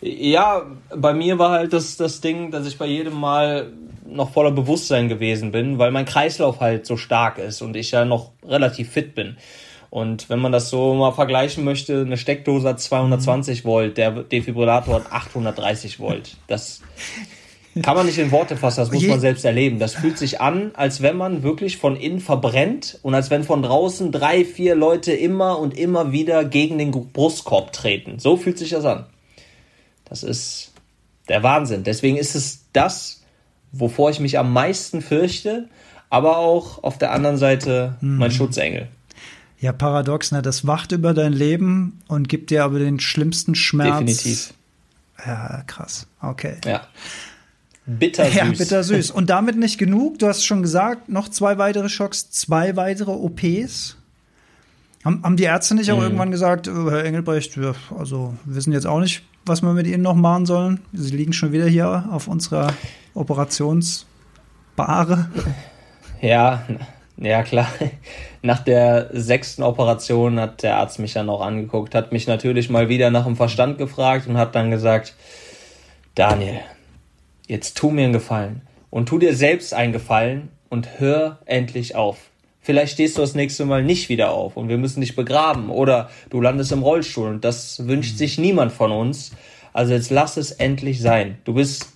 Ja, 0.00 0.62
bei 0.96 1.12
mir 1.12 1.38
war 1.38 1.50
halt 1.50 1.72
das, 1.72 1.96
das 1.96 2.20
Ding, 2.20 2.52
dass 2.52 2.66
ich 2.66 2.78
bei 2.78 2.86
jedem 2.86 3.14
Mal 3.14 3.72
noch 4.06 4.32
voller 4.32 4.50
Bewusstsein 4.50 5.08
gewesen 5.08 5.50
bin, 5.50 5.78
weil 5.78 5.90
mein 5.90 6.04
Kreislauf 6.04 6.60
halt 6.60 6.86
so 6.86 6.96
stark 6.96 7.38
ist 7.38 7.62
und 7.62 7.74
ich 7.74 7.90
ja 7.90 8.04
noch 8.04 8.32
relativ 8.46 8.90
fit 8.90 9.14
bin. 9.14 9.36
Und 9.94 10.28
wenn 10.28 10.40
man 10.40 10.50
das 10.50 10.70
so 10.70 10.92
mal 10.94 11.12
vergleichen 11.12 11.62
möchte, 11.62 12.00
eine 12.00 12.16
Steckdose 12.16 12.70
hat 12.70 12.80
220 12.80 13.62
mhm. 13.62 13.68
Volt, 13.68 13.96
der 13.96 14.10
Defibrillator 14.10 14.96
hat 14.96 15.12
830 15.12 16.00
Volt. 16.00 16.36
Das 16.48 16.80
kann 17.80 17.94
man 17.94 18.04
nicht 18.04 18.18
in 18.18 18.32
Worte 18.32 18.56
fassen, 18.56 18.80
das 18.80 18.90
muss 18.90 19.06
man 19.06 19.20
selbst 19.20 19.44
erleben. 19.44 19.78
Das 19.78 19.94
fühlt 19.94 20.18
sich 20.18 20.40
an, 20.40 20.72
als 20.74 21.00
wenn 21.00 21.16
man 21.16 21.44
wirklich 21.44 21.76
von 21.76 21.94
innen 21.94 22.18
verbrennt 22.18 22.98
und 23.02 23.14
als 23.14 23.30
wenn 23.30 23.44
von 23.44 23.62
draußen 23.62 24.10
drei, 24.10 24.44
vier 24.44 24.74
Leute 24.74 25.12
immer 25.12 25.60
und 25.60 25.78
immer 25.78 26.10
wieder 26.10 26.44
gegen 26.44 26.78
den 26.78 26.90
Brustkorb 26.90 27.72
treten. 27.72 28.18
So 28.18 28.36
fühlt 28.36 28.58
sich 28.58 28.70
das 28.70 28.84
an. 28.84 29.06
Das 30.06 30.24
ist 30.24 30.72
der 31.28 31.44
Wahnsinn. 31.44 31.84
Deswegen 31.84 32.16
ist 32.16 32.34
es 32.34 32.64
das, 32.72 33.22
wovor 33.70 34.10
ich 34.10 34.18
mich 34.18 34.40
am 34.40 34.52
meisten 34.52 35.02
fürchte, 35.02 35.68
aber 36.10 36.38
auch 36.38 36.82
auf 36.82 36.98
der 36.98 37.12
anderen 37.12 37.36
Seite 37.36 37.96
mein 38.00 38.30
mhm. 38.30 38.34
Schutzengel. 38.34 38.88
Ja, 39.64 39.72
paradox, 39.72 40.30
ne? 40.30 40.42
Das 40.42 40.66
wacht 40.66 40.92
über 40.92 41.14
dein 41.14 41.32
Leben 41.32 42.02
und 42.06 42.28
gibt 42.28 42.50
dir 42.50 42.64
aber 42.64 42.78
den 42.78 43.00
schlimmsten 43.00 43.54
Schmerz. 43.54 44.00
Definitiv. 44.00 44.52
Ja, 45.24 45.62
krass. 45.66 46.06
Okay. 46.20 46.56
Ja. 46.66 46.82
Bittersüß. 47.86 48.34
Ja, 48.34 48.44
bittersüß. 48.44 49.10
Und 49.10 49.30
damit 49.30 49.56
nicht 49.56 49.78
genug. 49.78 50.18
Du 50.18 50.26
hast 50.26 50.44
schon 50.44 50.60
gesagt, 50.60 51.08
noch 51.08 51.30
zwei 51.30 51.56
weitere 51.56 51.88
Schocks, 51.88 52.28
zwei 52.28 52.76
weitere 52.76 53.12
OPs. 53.12 53.96
Haben, 55.02 55.22
haben 55.22 55.38
die 55.38 55.44
Ärzte 55.44 55.74
nicht 55.74 55.90
auch 55.90 55.96
mhm. 55.96 56.02
irgendwann 56.02 56.30
gesagt, 56.30 56.68
oh, 56.68 56.90
Herr 56.90 57.06
Engelbrecht, 57.06 57.58
wir, 57.58 57.74
also 57.96 58.34
wissen 58.44 58.74
jetzt 58.74 58.86
auch 58.86 59.00
nicht, 59.00 59.22
was 59.46 59.62
wir 59.62 59.72
mit 59.72 59.86
Ihnen 59.86 60.02
noch 60.02 60.14
machen 60.14 60.44
sollen? 60.44 60.80
Sie 60.92 61.16
liegen 61.16 61.32
schon 61.32 61.52
wieder 61.52 61.66
hier 61.66 62.06
auf 62.10 62.28
unserer 62.28 62.74
Operationsbare. 63.14 65.30
Ja, 66.20 66.66
ja, 67.24 67.42
klar. 67.42 67.68
Nach 68.42 68.60
der 68.60 69.08
sechsten 69.12 69.62
Operation 69.62 70.38
hat 70.38 70.62
der 70.62 70.76
Arzt 70.76 70.98
mich 70.98 71.14
dann 71.14 71.30
auch 71.30 71.40
angeguckt, 71.40 71.94
hat 71.94 72.12
mich 72.12 72.26
natürlich 72.26 72.68
mal 72.68 72.88
wieder 72.90 73.10
nach 73.10 73.24
dem 73.24 73.36
Verstand 73.36 73.78
gefragt 73.78 74.26
und 74.26 74.36
hat 74.36 74.54
dann 74.54 74.70
gesagt, 74.70 75.14
Daniel, 76.14 76.60
jetzt 77.46 77.78
tu 77.78 77.90
mir 77.90 78.04
einen 78.04 78.12
Gefallen 78.12 78.60
und 78.90 79.08
tu 79.08 79.18
dir 79.18 79.34
selbst 79.34 79.72
einen 79.72 79.94
Gefallen 79.94 80.50
und 80.68 81.00
hör 81.00 81.38
endlich 81.46 81.96
auf. 81.96 82.18
Vielleicht 82.60 82.92
stehst 82.92 83.16
du 83.16 83.22
das 83.22 83.34
nächste 83.34 83.64
Mal 83.64 83.82
nicht 83.82 84.10
wieder 84.10 84.32
auf 84.32 84.58
und 84.58 84.68
wir 84.68 84.78
müssen 84.78 85.00
dich 85.00 85.16
begraben 85.16 85.70
oder 85.70 86.10
du 86.28 86.42
landest 86.42 86.72
im 86.72 86.82
Rollstuhl 86.82 87.28
und 87.28 87.44
das 87.44 87.86
wünscht 87.86 88.18
sich 88.18 88.36
niemand 88.36 88.72
von 88.72 88.92
uns. 88.92 89.32
Also 89.72 89.94
jetzt 89.94 90.10
lass 90.10 90.36
es 90.36 90.52
endlich 90.52 91.00
sein. 91.00 91.38
Du 91.44 91.54
bist, 91.54 91.88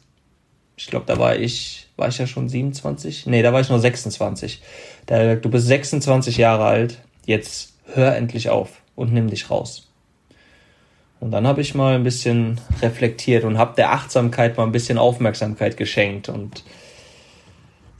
ich 0.78 0.86
glaube, 0.86 1.04
da 1.06 1.18
war 1.18 1.36
ich 1.36 1.88
war 1.98 2.08
ich 2.08 2.18
ja 2.18 2.26
schon 2.28 2.48
27? 2.48 3.26
Nee, 3.26 3.42
da 3.42 3.52
war 3.52 3.60
ich 3.60 3.68
nur 3.68 3.80
26. 3.80 4.62
Da, 5.08 5.34
du 5.36 5.48
bist 5.48 5.66
26 5.66 6.36
Jahre 6.36 6.66
alt, 6.66 6.98
jetzt 7.24 7.72
hör 7.94 8.14
endlich 8.14 8.50
auf 8.50 8.82
und 8.94 9.12
nimm 9.12 9.30
dich 9.30 9.50
raus. 9.50 9.88
Und 11.18 11.30
dann 11.30 11.46
habe 11.46 11.62
ich 11.62 11.74
mal 11.74 11.94
ein 11.94 12.04
bisschen 12.04 12.60
reflektiert 12.82 13.44
und 13.44 13.56
habe 13.56 13.74
der 13.74 13.92
Achtsamkeit 13.92 14.56
mal 14.58 14.64
ein 14.64 14.72
bisschen 14.72 14.98
Aufmerksamkeit 14.98 15.78
geschenkt. 15.78 16.28
Und 16.28 16.62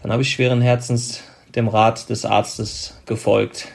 dann 0.02 0.12
habe 0.12 0.22
ich 0.22 0.30
schweren 0.30 0.60
Herzens 0.60 1.22
dem 1.54 1.66
Rat 1.66 2.10
des 2.10 2.26
Arztes 2.26 3.00
gefolgt. 3.06 3.68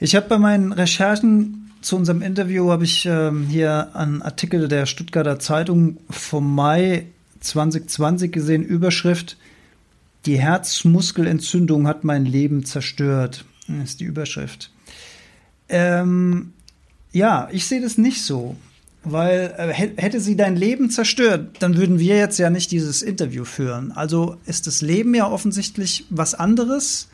Ich 0.00 0.16
habe 0.16 0.28
bei 0.28 0.38
meinen 0.38 0.72
Recherchen 0.72 1.70
zu 1.80 1.96
unserem 1.96 2.22
Interview 2.22 2.70
habe 2.70 2.84
ich 2.84 3.06
ähm, 3.06 3.46
hier 3.48 3.90
einen 3.94 4.20
Artikel 4.20 4.66
der 4.66 4.84
Stuttgarter 4.84 5.38
Zeitung 5.38 5.98
vom 6.10 6.54
Mai 6.54 7.06
2020 7.38 8.32
gesehen, 8.32 8.64
Überschrift, 8.64 9.38
die 10.26 10.38
Herzmuskelentzündung 10.38 11.86
hat 11.86 12.04
mein 12.04 12.24
Leben 12.24 12.64
zerstört. 12.64 13.44
Ist 13.82 14.00
die 14.00 14.04
Überschrift. 14.04 14.70
Ähm, 15.68 16.52
ja, 17.12 17.48
ich 17.52 17.66
sehe 17.66 17.80
das 17.80 17.98
nicht 17.98 18.22
so, 18.22 18.56
weil 19.04 19.54
äh, 19.56 19.72
hätte 19.72 20.20
sie 20.20 20.36
dein 20.36 20.56
Leben 20.56 20.90
zerstört, 20.90 21.56
dann 21.60 21.76
würden 21.76 21.98
wir 21.98 22.16
jetzt 22.16 22.38
ja 22.38 22.50
nicht 22.50 22.70
dieses 22.72 23.02
Interview 23.02 23.44
führen. 23.44 23.92
Also 23.92 24.36
ist 24.46 24.66
das 24.66 24.82
Leben 24.82 25.14
ja 25.14 25.28
offensichtlich 25.30 26.06
was 26.10 26.34
anderes 26.34 27.08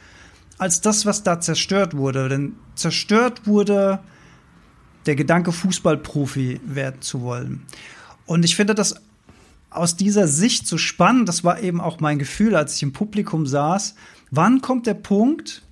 als 0.58 0.80
das, 0.80 1.04
was 1.04 1.22
da 1.22 1.40
zerstört 1.40 1.96
wurde. 1.96 2.28
Denn 2.28 2.54
zerstört 2.74 3.46
wurde 3.46 4.00
der 5.04 5.16
Gedanke, 5.16 5.52
Fußballprofi 5.52 6.60
werden 6.64 7.00
zu 7.00 7.20
wollen. 7.20 7.62
Und 8.24 8.44
ich 8.44 8.56
finde 8.56 8.74
das 8.74 8.96
aus 9.76 9.96
dieser 9.96 10.28
Sicht 10.28 10.66
zu 10.66 10.78
spannen, 10.78 11.26
das 11.26 11.44
war 11.44 11.60
eben 11.60 11.80
auch 11.80 12.00
mein 12.00 12.18
Gefühl, 12.18 12.54
als 12.56 12.76
ich 12.76 12.82
im 12.82 12.92
Publikum 12.92 13.46
saß. 13.46 13.94
Wann 14.30 14.60
kommt 14.60 14.86
der 14.86 14.94
Punkt? 14.94 15.62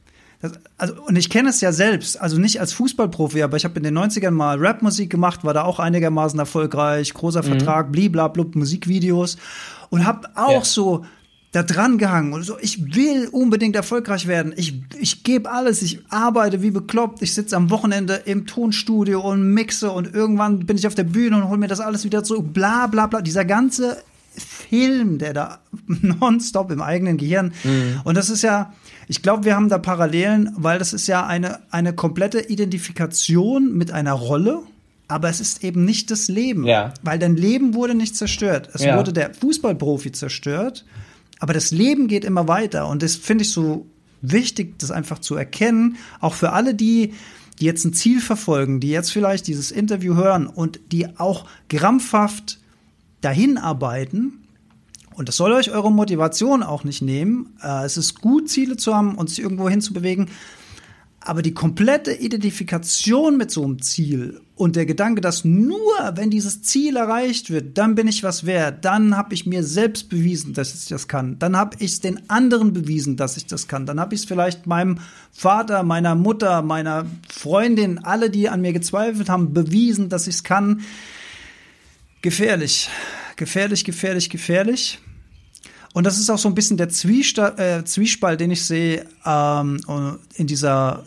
Das, 0.41 0.53
also, 0.77 1.03
und 1.05 1.17
ich 1.17 1.31
kenne 1.31 1.49
es 1.49 1.61
ja 1.61 1.73
selbst, 1.73 2.21
also 2.21 2.39
nicht 2.39 2.61
als 2.61 2.73
Fußballprofi, 2.75 3.43
aber 3.43 3.57
ich 3.57 3.65
habe 3.65 3.77
in 3.77 3.83
den 3.83 3.97
90ern 3.97 4.31
mal 4.31 4.59
Rapmusik 4.59 5.09
gemacht, 5.09 5.43
war 5.45 5.55
da 5.55 5.63
auch 5.63 5.79
einigermaßen 5.79 6.39
erfolgreich, 6.39 7.15
großer 7.15 7.43
mhm. 7.43 7.47
Vertrag, 7.47 7.93
bliblablub, 7.93 8.55
Musikvideos 8.55 9.39
und 9.89 10.05
habe 10.05 10.29
auch 10.35 10.53
ja. 10.53 10.65
so 10.65 11.05
da 11.55 11.63
dran 11.63 11.99
gehangen 11.99 12.33
und 12.33 12.43
so, 12.43 12.59
ich 12.59 12.97
will 12.97 13.29
unbedingt 13.29 13.77
erfolgreich 13.77 14.27
werden. 14.27 14.53
Ich, 14.57 14.83
ich 14.99 15.23
gebe 15.23 15.49
alles, 15.49 15.83
ich 15.83 16.01
arbeite 16.09 16.63
wie 16.63 16.73
bekloppt, 16.73 17.23
ich 17.23 17.33
sitze 17.33 17.57
am 17.57 17.71
Wochenende 17.71 18.15
im 18.25 18.45
Tonstudio 18.45 19.21
und 19.21 19.55
mixe 19.55 19.93
und 19.93 20.13
irgendwann 20.13 20.67
bin 20.67 20.77
ich 20.77 20.85
auf 20.89 20.97
der 20.97 21.05
Bühne 21.05 21.37
und 21.37 21.49
hole 21.49 21.59
mir 21.59 21.69
das 21.69 21.79
alles 21.79 22.03
wieder 22.03 22.25
zurück, 22.25 22.53
bla 22.53 22.89
bla 22.89 23.07
bla. 23.07 23.21
Dieser 23.21 23.45
ganze 23.45 23.99
Film, 24.37 25.19
der 25.19 25.33
da 25.33 25.61
nonstop 25.87 26.73
im 26.73 26.83
eigenen 26.83 27.19
Gehirn. 27.19 27.53
Mhm. 27.63 28.01
Und 28.03 28.17
das 28.17 28.31
ist 28.31 28.43
ja, 28.43 28.73
ich 29.07 29.23
glaube, 29.23 29.45
wir 29.45 29.55
haben 29.55 29.69
da 29.69 29.79
Parallelen, 29.79 30.51
weil 30.57 30.81
das 30.81 30.93
ist 30.93 31.07
ja 31.07 31.25
eine, 31.25 31.61
eine 31.71 31.93
komplette 31.93 32.41
Identifikation 32.41 33.73
mit 33.75 33.93
einer 33.93 34.15
Rolle. 34.15 34.63
Aber 35.07 35.29
es 35.29 35.39
ist 35.39 35.63
eben 35.63 35.85
nicht 35.85 36.11
das 36.11 36.27
Leben. 36.27 36.65
Ja. 36.65 36.95
Weil 37.03 37.21
dein 37.21 37.37
Leben 37.37 37.75
wurde 37.75 37.95
nicht 37.95 38.17
zerstört. 38.17 38.71
Es 38.73 38.83
ja. 38.83 38.97
wurde 38.97 39.13
der 39.13 39.35
Fußballprofi 39.35 40.11
zerstört. 40.11 40.85
Aber 41.45 41.53
das 41.53 41.73
Leben 41.73 42.09
geht 42.09 42.25
immer 42.25 42.49
weiter 42.49 42.89
und 42.89 43.03
das 43.03 43.17
finde 43.17 43.45
ich 43.45 43.51
so 43.51 43.85
wichtig, 44.23 44.79
das 44.79 44.91
einfach 44.91 45.19
zu 45.19 45.35
erkennen, 45.35 45.99
auch 46.21 46.33
für 46.33 46.55
alle 46.55 46.75
die, 46.75 47.13
die 47.61 47.67
jetzt 47.67 47.85
ein 47.85 47.93
Ziel 47.93 48.23
verfolgen, 48.23 48.81
die 48.81 48.89
jetzt 48.89 49.13
vielleicht 49.13 49.47
dieses 49.47 49.71
Interview 49.71 50.15
hören 50.15 50.47
und 50.47 50.81
die 50.91 51.19
auch 51.19 51.45
krampfhaft 51.69 52.61
dahin 53.21 53.59
arbeiten. 53.59 54.47
Und 55.17 55.29
das 55.29 55.37
soll 55.37 55.53
euch 55.53 55.71
eure 55.71 55.93
Motivation 55.93 56.63
auch 56.63 56.83
nicht 56.83 57.03
nehmen. 57.03 57.59
Äh, 57.63 57.85
es 57.85 57.99
ist 57.99 58.23
gut, 58.23 58.49
Ziele 58.49 58.79
zu 58.79 58.95
haben 58.95 59.15
und 59.17 59.29
sich 59.29 59.41
irgendwo 59.41 59.69
hinzubewegen. 59.69 60.31
Aber 61.27 61.41
die 61.41 61.55
komplette 61.55 62.13
Identifikation 62.13 63.39
mit 63.39 63.51
so 63.51 63.65
einem 63.65 63.81
Ziel 63.81 64.43
und 64.57 64.77
der 64.77 64.85
Gedanke, 64.85 65.23
dass 65.23 65.43
nur 65.43 65.95
wenn 66.17 66.29
dieses 66.29 66.61
Ziel 66.61 66.97
erreicht 66.97 67.49
wird, 67.49 67.79
dann 67.79 67.95
bin 67.95 68.07
ich 68.07 68.23
was 68.23 68.45
wert, 68.45 68.85
dann 68.85 69.17
habe 69.17 69.33
ich 69.33 69.47
mir 69.47 69.65
selbst 69.65 70.11
bewiesen, 70.11 70.53
dass 70.53 70.75
ich 70.75 70.87
das 70.87 71.09
kann, 71.09 71.39
dann 71.39 71.57
habe 71.57 71.77
ich 71.79 71.93
es 71.93 72.01
den 72.01 72.29
anderen 72.29 72.75
bewiesen, 72.75 73.17
dass 73.17 73.39
ich 73.39 73.47
das 73.47 73.69
kann, 73.69 73.87
dann 73.87 73.99
habe 73.99 74.15
ich 74.15 74.21
es 74.21 74.27
vielleicht 74.27 74.67
meinem 74.67 74.99
Vater, 75.33 75.83
meiner 75.83 76.15
Mutter, 76.15 76.61
meiner 76.61 77.07
Freundin, 77.33 78.05
alle, 78.05 78.29
die 78.29 78.51
an 78.51 78.61
mir 78.61 78.75
gezweifelt 78.75 79.31
haben, 79.31 79.55
bewiesen, 79.55 80.11
dass 80.11 80.27
ich 80.27 80.37
es 80.37 80.45
kann. 80.45 80.83
Gefährlich, 82.21 82.91
gefährlich, 83.37 83.85
gefährlich, 83.85 84.29
gefährlich. 84.29 84.99
Und 85.95 86.05
das 86.05 86.19
ist 86.19 86.29
auch 86.29 86.37
so 86.39 86.49
ein 86.49 86.55
bisschen 86.55 86.77
der 86.77 86.91
Zwiespalt, 86.91 87.59
äh, 87.59 87.83
Zwiespalt 87.85 88.41
den 88.41 88.51
ich 88.51 88.65
sehe 88.65 89.07
ähm, 89.25 89.81
in 90.35 90.49
dieser 90.49 91.05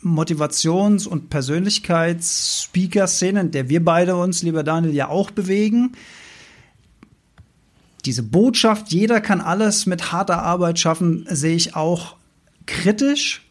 Motivations- 0.00 1.08
und 1.08 1.28
Persönlichkeits-Speaker-Szene, 1.28 3.40
in 3.40 3.50
der 3.50 3.68
wir 3.68 3.84
beide 3.84 4.14
uns, 4.16 4.44
lieber 4.44 4.62
Daniel, 4.62 4.94
ja 4.94 5.08
auch 5.08 5.32
bewegen. 5.32 5.96
Diese 8.04 8.22
Botschaft, 8.22 8.92
jeder 8.92 9.20
kann 9.20 9.40
alles 9.40 9.86
mit 9.86 10.12
harter 10.12 10.40
Arbeit 10.40 10.78
schaffen, 10.78 11.26
sehe 11.28 11.56
ich 11.56 11.74
auch 11.74 12.14
kritisch. 12.66 13.44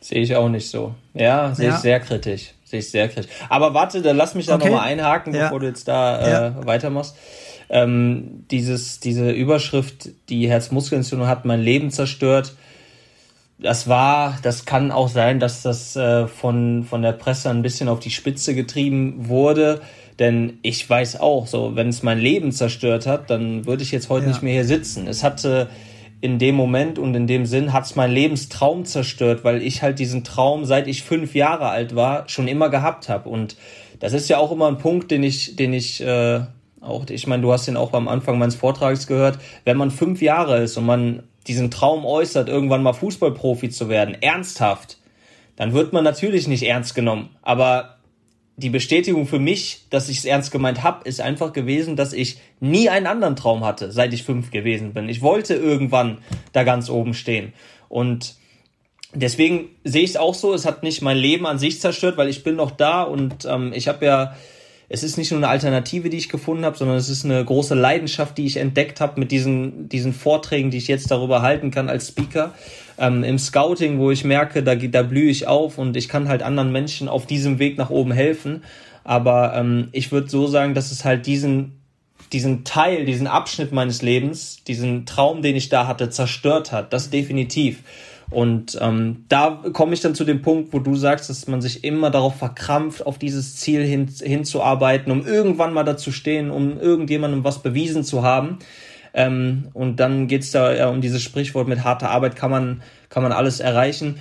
Sehe 0.00 0.22
ich 0.22 0.34
auch 0.34 0.48
nicht 0.48 0.70
so. 0.70 0.94
Ja, 1.12 1.54
sehe 1.54 1.68
ja. 1.68 1.74
ich 1.74 1.80
sehr 1.82 2.00
kritisch. 2.00 2.54
Sehe 2.64 2.80
ich 2.80 2.90
sehr 2.90 3.10
kritisch. 3.10 3.30
Aber 3.50 3.74
warte, 3.74 4.00
dann 4.00 4.16
lass 4.16 4.34
mich 4.34 4.46
da 4.46 4.54
okay. 4.54 4.70
nochmal 4.70 4.88
einhaken, 4.88 5.34
ja. 5.34 5.42
bevor 5.44 5.60
du 5.60 5.66
jetzt 5.66 5.86
da 5.86 6.20
äh, 6.20 6.30
ja. 6.30 6.66
weitermachst. 6.66 7.14
Ähm, 7.68 8.44
dieses, 8.50 9.00
diese 9.00 9.30
Überschrift, 9.30 10.10
die 10.28 10.48
Herzmuskelentzündung 10.48 11.26
hat 11.26 11.44
mein 11.44 11.60
Leben 11.60 11.90
zerstört. 11.90 12.54
Das 13.58 13.88
war, 13.88 14.38
das 14.42 14.66
kann 14.66 14.92
auch 14.92 15.08
sein, 15.08 15.40
dass 15.40 15.62
das 15.62 15.96
äh, 15.96 16.26
von, 16.26 16.84
von 16.84 17.02
der 17.02 17.12
Presse 17.12 17.50
ein 17.50 17.62
bisschen 17.62 17.88
auf 17.88 18.00
die 18.00 18.10
Spitze 18.10 18.54
getrieben 18.54 19.28
wurde. 19.28 19.80
Denn 20.18 20.58
ich 20.62 20.88
weiß 20.88 21.20
auch, 21.20 21.46
so, 21.46 21.74
wenn 21.74 21.88
es 21.88 22.02
mein 22.02 22.18
Leben 22.18 22.52
zerstört 22.52 23.06
hat, 23.06 23.30
dann 23.30 23.66
würde 23.66 23.82
ich 23.82 23.92
jetzt 23.92 24.08
heute 24.08 24.26
ja. 24.26 24.32
nicht 24.32 24.42
mehr 24.42 24.54
hier 24.54 24.64
sitzen. 24.64 25.06
Es 25.06 25.22
hatte 25.22 25.68
in 26.20 26.38
dem 26.38 26.54
Moment 26.54 26.98
und 26.98 27.14
in 27.14 27.26
dem 27.26 27.44
Sinn 27.44 27.72
hat 27.72 27.84
es 27.84 27.96
mein 27.96 28.10
Lebenstraum 28.10 28.84
zerstört, 28.84 29.44
weil 29.44 29.62
ich 29.62 29.82
halt 29.82 29.98
diesen 29.98 30.24
Traum, 30.24 30.64
seit 30.64 30.88
ich 30.88 31.02
fünf 31.02 31.34
Jahre 31.34 31.68
alt 31.68 31.94
war, 31.94 32.28
schon 32.28 32.48
immer 32.48 32.70
gehabt 32.70 33.08
habe. 33.08 33.28
Und 33.28 33.56
das 34.00 34.12
ist 34.12 34.28
ja 34.28 34.38
auch 34.38 34.50
immer 34.52 34.68
ein 34.68 34.78
Punkt, 34.78 35.10
den 35.10 35.22
ich, 35.22 35.56
den 35.56 35.72
ich 35.74 36.00
äh, 36.00 36.40
auch, 36.86 37.08
ich 37.08 37.26
meine, 37.26 37.42
du 37.42 37.52
hast 37.52 37.68
ihn 37.68 37.76
auch 37.76 37.92
am 37.92 38.08
Anfang 38.08 38.38
meines 38.38 38.54
Vortrags 38.54 39.06
gehört, 39.06 39.38
wenn 39.64 39.76
man 39.76 39.90
fünf 39.90 40.22
Jahre 40.22 40.62
ist 40.62 40.76
und 40.76 40.86
man 40.86 41.22
diesen 41.46 41.70
Traum 41.70 42.04
äußert, 42.04 42.48
irgendwann 42.48 42.82
mal 42.82 42.92
Fußballprofi 42.92 43.70
zu 43.70 43.88
werden, 43.88 44.16
ernsthaft, 44.20 44.98
dann 45.56 45.72
wird 45.72 45.92
man 45.92 46.04
natürlich 46.04 46.48
nicht 46.48 46.64
ernst 46.64 46.94
genommen. 46.94 47.30
Aber 47.42 47.96
die 48.56 48.70
Bestätigung 48.70 49.26
für 49.26 49.38
mich, 49.38 49.86
dass 49.90 50.08
ich 50.08 50.18
es 50.18 50.24
ernst 50.24 50.50
gemeint 50.50 50.82
habe, 50.82 51.06
ist 51.06 51.20
einfach 51.20 51.52
gewesen, 51.52 51.94
dass 51.94 52.12
ich 52.12 52.38
nie 52.58 52.88
einen 52.88 53.06
anderen 53.06 53.36
Traum 53.36 53.64
hatte, 53.64 53.92
seit 53.92 54.14
ich 54.14 54.22
fünf 54.22 54.50
gewesen 54.50 54.94
bin. 54.94 55.08
Ich 55.08 55.20
wollte 55.20 55.54
irgendwann 55.54 56.18
da 56.52 56.64
ganz 56.64 56.88
oben 56.88 57.12
stehen. 57.12 57.52
Und 57.88 58.34
deswegen 59.12 59.68
sehe 59.84 60.02
ich 60.02 60.10
es 60.10 60.16
auch 60.16 60.34
so, 60.34 60.54
es 60.54 60.64
hat 60.64 60.82
nicht 60.82 61.02
mein 61.02 61.18
Leben 61.18 61.46
an 61.46 61.58
sich 61.58 61.80
zerstört, 61.80 62.16
weil 62.16 62.28
ich 62.28 62.44
bin 62.44 62.56
noch 62.56 62.70
da 62.70 63.02
und 63.02 63.44
ähm, 63.44 63.72
ich 63.74 63.88
habe 63.88 64.06
ja, 64.06 64.36
es 64.88 65.02
ist 65.02 65.18
nicht 65.18 65.32
nur 65.32 65.38
eine 65.38 65.48
Alternative, 65.48 66.10
die 66.10 66.16
ich 66.16 66.28
gefunden 66.28 66.64
habe, 66.64 66.76
sondern 66.76 66.96
es 66.96 67.08
ist 67.08 67.24
eine 67.24 67.44
große 67.44 67.74
Leidenschaft, 67.74 68.38
die 68.38 68.46
ich 68.46 68.56
entdeckt 68.56 69.00
habe 69.00 69.18
mit 69.18 69.32
diesen, 69.32 69.88
diesen 69.88 70.12
Vorträgen, 70.12 70.70
die 70.70 70.78
ich 70.78 70.86
jetzt 70.86 71.10
darüber 71.10 71.42
halten 71.42 71.70
kann 71.70 71.88
als 71.88 72.08
Speaker 72.08 72.54
ähm, 72.98 73.24
im 73.24 73.38
Scouting, 73.38 73.98
wo 73.98 74.10
ich 74.10 74.24
merke, 74.24 74.62
da, 74.62 74.74
da 74.74 75.02
blühe 75.02 75.30
ich 75.30 75.46
auf 75.46 75.78
und 75.78 75.96
ich 75.96 76.08
kann 76.08 76.28
halt 76.28 76.42
anderen 76.42 76.72
Menschen 76.72 77.08
auf 77.08 77.26
diesem 77.26 77.58
Weg 77.58 77.78
nach 77.78 77.90
oben 77.90 78.12
helfen. 78.12 78.62
Aber 79.04 79.54
ähm, 79.54 79.88
ich 79.92 80.12
würde 80.12 80.28
so 80.28 80.46
sagen, 80.46 80.74
dass 80.74 80.90
es 80.90 81.04
halt 81.04 81.26
diesen, 81.26 81.80
diesen 82.32 82.64
Teil, 82.64 83.04
diesen 83.04 83.26
Abschnitt 83.26 83.72
meines 83.72 84.02
Lebens, 84.02 84.64
diesen 84.64 85.06
Traum, 85.06 85.42
den 85.42 85.56
ich 85.56 85.68
da 85.68 85.86
hatte, 85.86 86.10
zerstört 86.10 86.72
hat. 86.72 86.92
Das 86.92 87.10
definitiv. 87.10 87.82
Und 88.30 88.76
ähm, 88.80 89.24
da 89.28 89.62
komme 89.72 89.94
ich 89.94 90.00
dann 90.00 90.16
zu 90.16 90.24
dem 90.24 90.42
Punkt, 90.42 90.72
wo 90.72 90.80
du 90.80 90.96
sagst, 90.96 91.30
dass 91.30 91.46
man 91.46 91.60
sich 91.60 91.84
immer 91.84 92.10
darauf 92.10 92.36
verkrampft, 92.36 93.06
auf 93.06 93.18
dieses 93.18 93.56
Ziel 93.56 93.84
hin, 93.84 94.08
hinzuarbeiten, 94.20 95.12
um 95.12 95.24
irgendwann 95.24 95.72
mal 95.72 95.84
dazu 95.84 96.10
stehen, 96.10 96.50
um 96.50 96.80
irgendjemandem 96.80 97.44
was 97.44 97.62
bewiesen 97.62 98.02
zu 98.02 98.22
haben. 98.22 98.58
Ähm, 99.14 99.68
und 99.74 99.96
dann 100.00 100.26
geht's 100.26 100.50
da 100.50 100.74
ja 100.74 100.88
um 100.88 101.00
dieses 101.00 101.22
Sprichwort, 101.22 101.68
mit 101.68 101.84
harter 101.84 102.10
Arbeit 102.10 102.36
kann 102.36 102.50
man, 102.50 102.82
kann 103.08 103.22
man 103.22 103.32
alles 103.32 103.60
erreichen. 103.60 104.18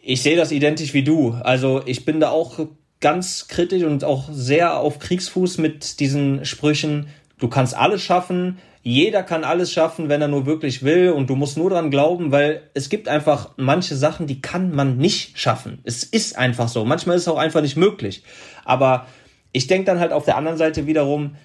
Ich 0.00 0.22
sehe 0.22 0.36
das 0.36 0.52
identisch 0.52 0.94
wie 0.94 1.02
du. 1.04 1.32
Also 1.42 1.82
ich 1.84 2.04
bin 2.04 2.20
da 2.20 2.30
auch 2.30 2.58
ganz 3.00 3.48
kritisch 3.48 3.82
und 3.82 4.04
auch 4.04 4.28
sehr 4.30 4.78
auf 4.78 4.98
Kriegsfuß 4.98 5.58
mit 5.58 6.00
diesen 6.00 6.44
Sprüchen, 6.44 7.08
du 7.38 7.48
kannst 7.48 7.76
alles 7.76 8.02
schaffen, 8.02 8.58
jeder 8.82 9.22
kann 9.22 9.44
alles 9.44 9.72
schaffen, 9.72 10.08
wenn 10.08 10.22
er 10.22 10.28
nur 10.28 10.46
wirklich 10.46 10.82
will 10.82 11.10
und 11.10 11.28
du 11.28 11.36
musst 11.36 11.58
nur 11.58 11.70
dran 11.70 11.90
glauben, 11.90 12.32
weil 12.32 12.62
es 12.72 12.88
gibt 12.88 13.08
einfach 13.08 13.50
manche 13.56 13.94
Sachen, 13.94 14.26
die 14.26 14.40
kann 14.40 14.74
man 14.74 14.96
nicht 14.96 15.38
schaffen. 15.38 15.80
Es 15.84 16.02
ist 16.02 16.38
einfach 16.38 16.68
so. 16.68 16.84
Manchmal 16.84 17.16
ist 17.16 17.22
es 17.22 17.28
auch 17.28 17.36
einfach 17.38 17.60
nicht 17.60 17.76
möglich. 17.76 18.22
Aber 18.64 19.06
ich 19.52 19.66
denke 19.66 19.86
dann 19.86 20.00
halt 20.00 20.12
auf 20.12 20.24
der 20.24 20.36
anderen 20.36 20.56
Seite 20.56 20.86
wiederum, 20.86 21.36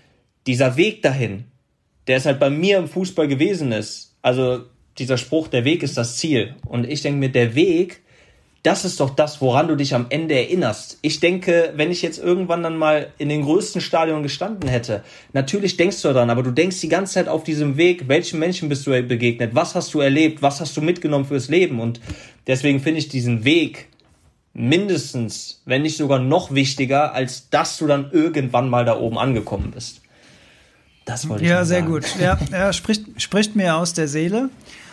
dieser 0.47 0.77
Weg 0.77 1.01
dahin, 1.01 1.45
der 2.07 2.17
es 2.17 2.25
halt 2.25 2.39
bei 2.39 2.49
mir 2.49 2.77
im 2.77 2.87
Fußball 2.87 3.27
gewesen 3.27 3.71
ist. 3.71 4.15
Also 4.21 4.63
dieser 4.97 5.17
Spruch, 5.17 5.49
der 5.49 5.65
Weg 5.65 5.83
ist 5.83 5.97
das 5.97 6.17
Ziel. 6.17 6.55
Und 6.65 6.87
ich 6.87 7.01
denke 7.01 7.19
mir, 7.19 7.29
der 7.29 7.55
Weg, 7.55 8.01
das 8.65 8.83
ist 8.83 8.99
doch 8.99 9.11
das, 9.11 9.41
woran 9.41 9.67
du 9.67 9.75
dich 9.75 9.93
am 9.93 10.07
Ende 10.09 10.33
erinnerst. 10.33 10.97
Ich 11.03 11.19
denke, 11.19 11.73
wenn 11.75 11.91
ich 11.91 12.01
jetzt 12.01 12.17
irgendwann 12.17 12.63
dann 12.63 12.77
mal 12.77 13.11
in 13.19 13.29
den 13.29 13.43
größten 13.43 13.79
Stadion 13.79 14.23
gestanden 14.23 14.67
hätte, 14.67 15.03
natürlich 15.33 15.77
denkst 15.77 16.01
du 16.01 16.07
daran, 16.13 16.31
aber 16.31 16.41
du 16.41 16.49
denkst 16.49 16.81
die 16.81 16.89
ganze 16.89 17.13
Zeit 17.13 17.27
auf 17.27 17.43
diesem 17.43 17.77
Weg, 17.77 18.07
welchen 18.07 18.39
Menschen 18.39 18.67
bist 18.67 18.87
du 18.87 18.91
begegnet, 19.03 19.53
was 19.53 19.75
hast 19.75 19.93
du 19.93 19.99
erlebt, 19.99 20.41
was 20.41 20.61
hast 20.61 20.75
du 20.75 20.81
mitgenommen 20.81 21.25
fürs 21.25 21.47
Leben. 21.47 21.79
Und 21.79 21.99
deswegen 22.47 22.79
finde 22.79 22.99
ich 22.99 23.07
diesen 23.07 23.45
Weg 23.45 23.89
mindestens, 24.53 25.61
wenn 25.65 25.83
nicht 25.83 25.97
sogar 25.97 26.17
noch 26.17 26.51
wichtiger, 26.51 27.13
als 27.13 27.49
dass 27.51 27.77
du 27.77 27.85
dann 27.85 28.09
irgendwann 28.11 28.69
mal 28.69 28.83
da 28.83 28.97
oben 28.97 29.19
angekommen 29.19 29.71
bist. 29.75 30.01
Das 31.05 31.29
wollte 31.29 31.43
ich 31.43 31.51
Ja, 31.51 31.65
sehr 31.65 31.81
sagen. 31.81 31.91
gut. 31.91 32.05
Ja, 32.19 32.39
er 32.51 32.73
spricht, 32.73 33.21
spricht 33.21 33.55
mir 33.55 33.75
aus 33.75 33.93
der 33.93 34.07
Seele. 34.07 34.49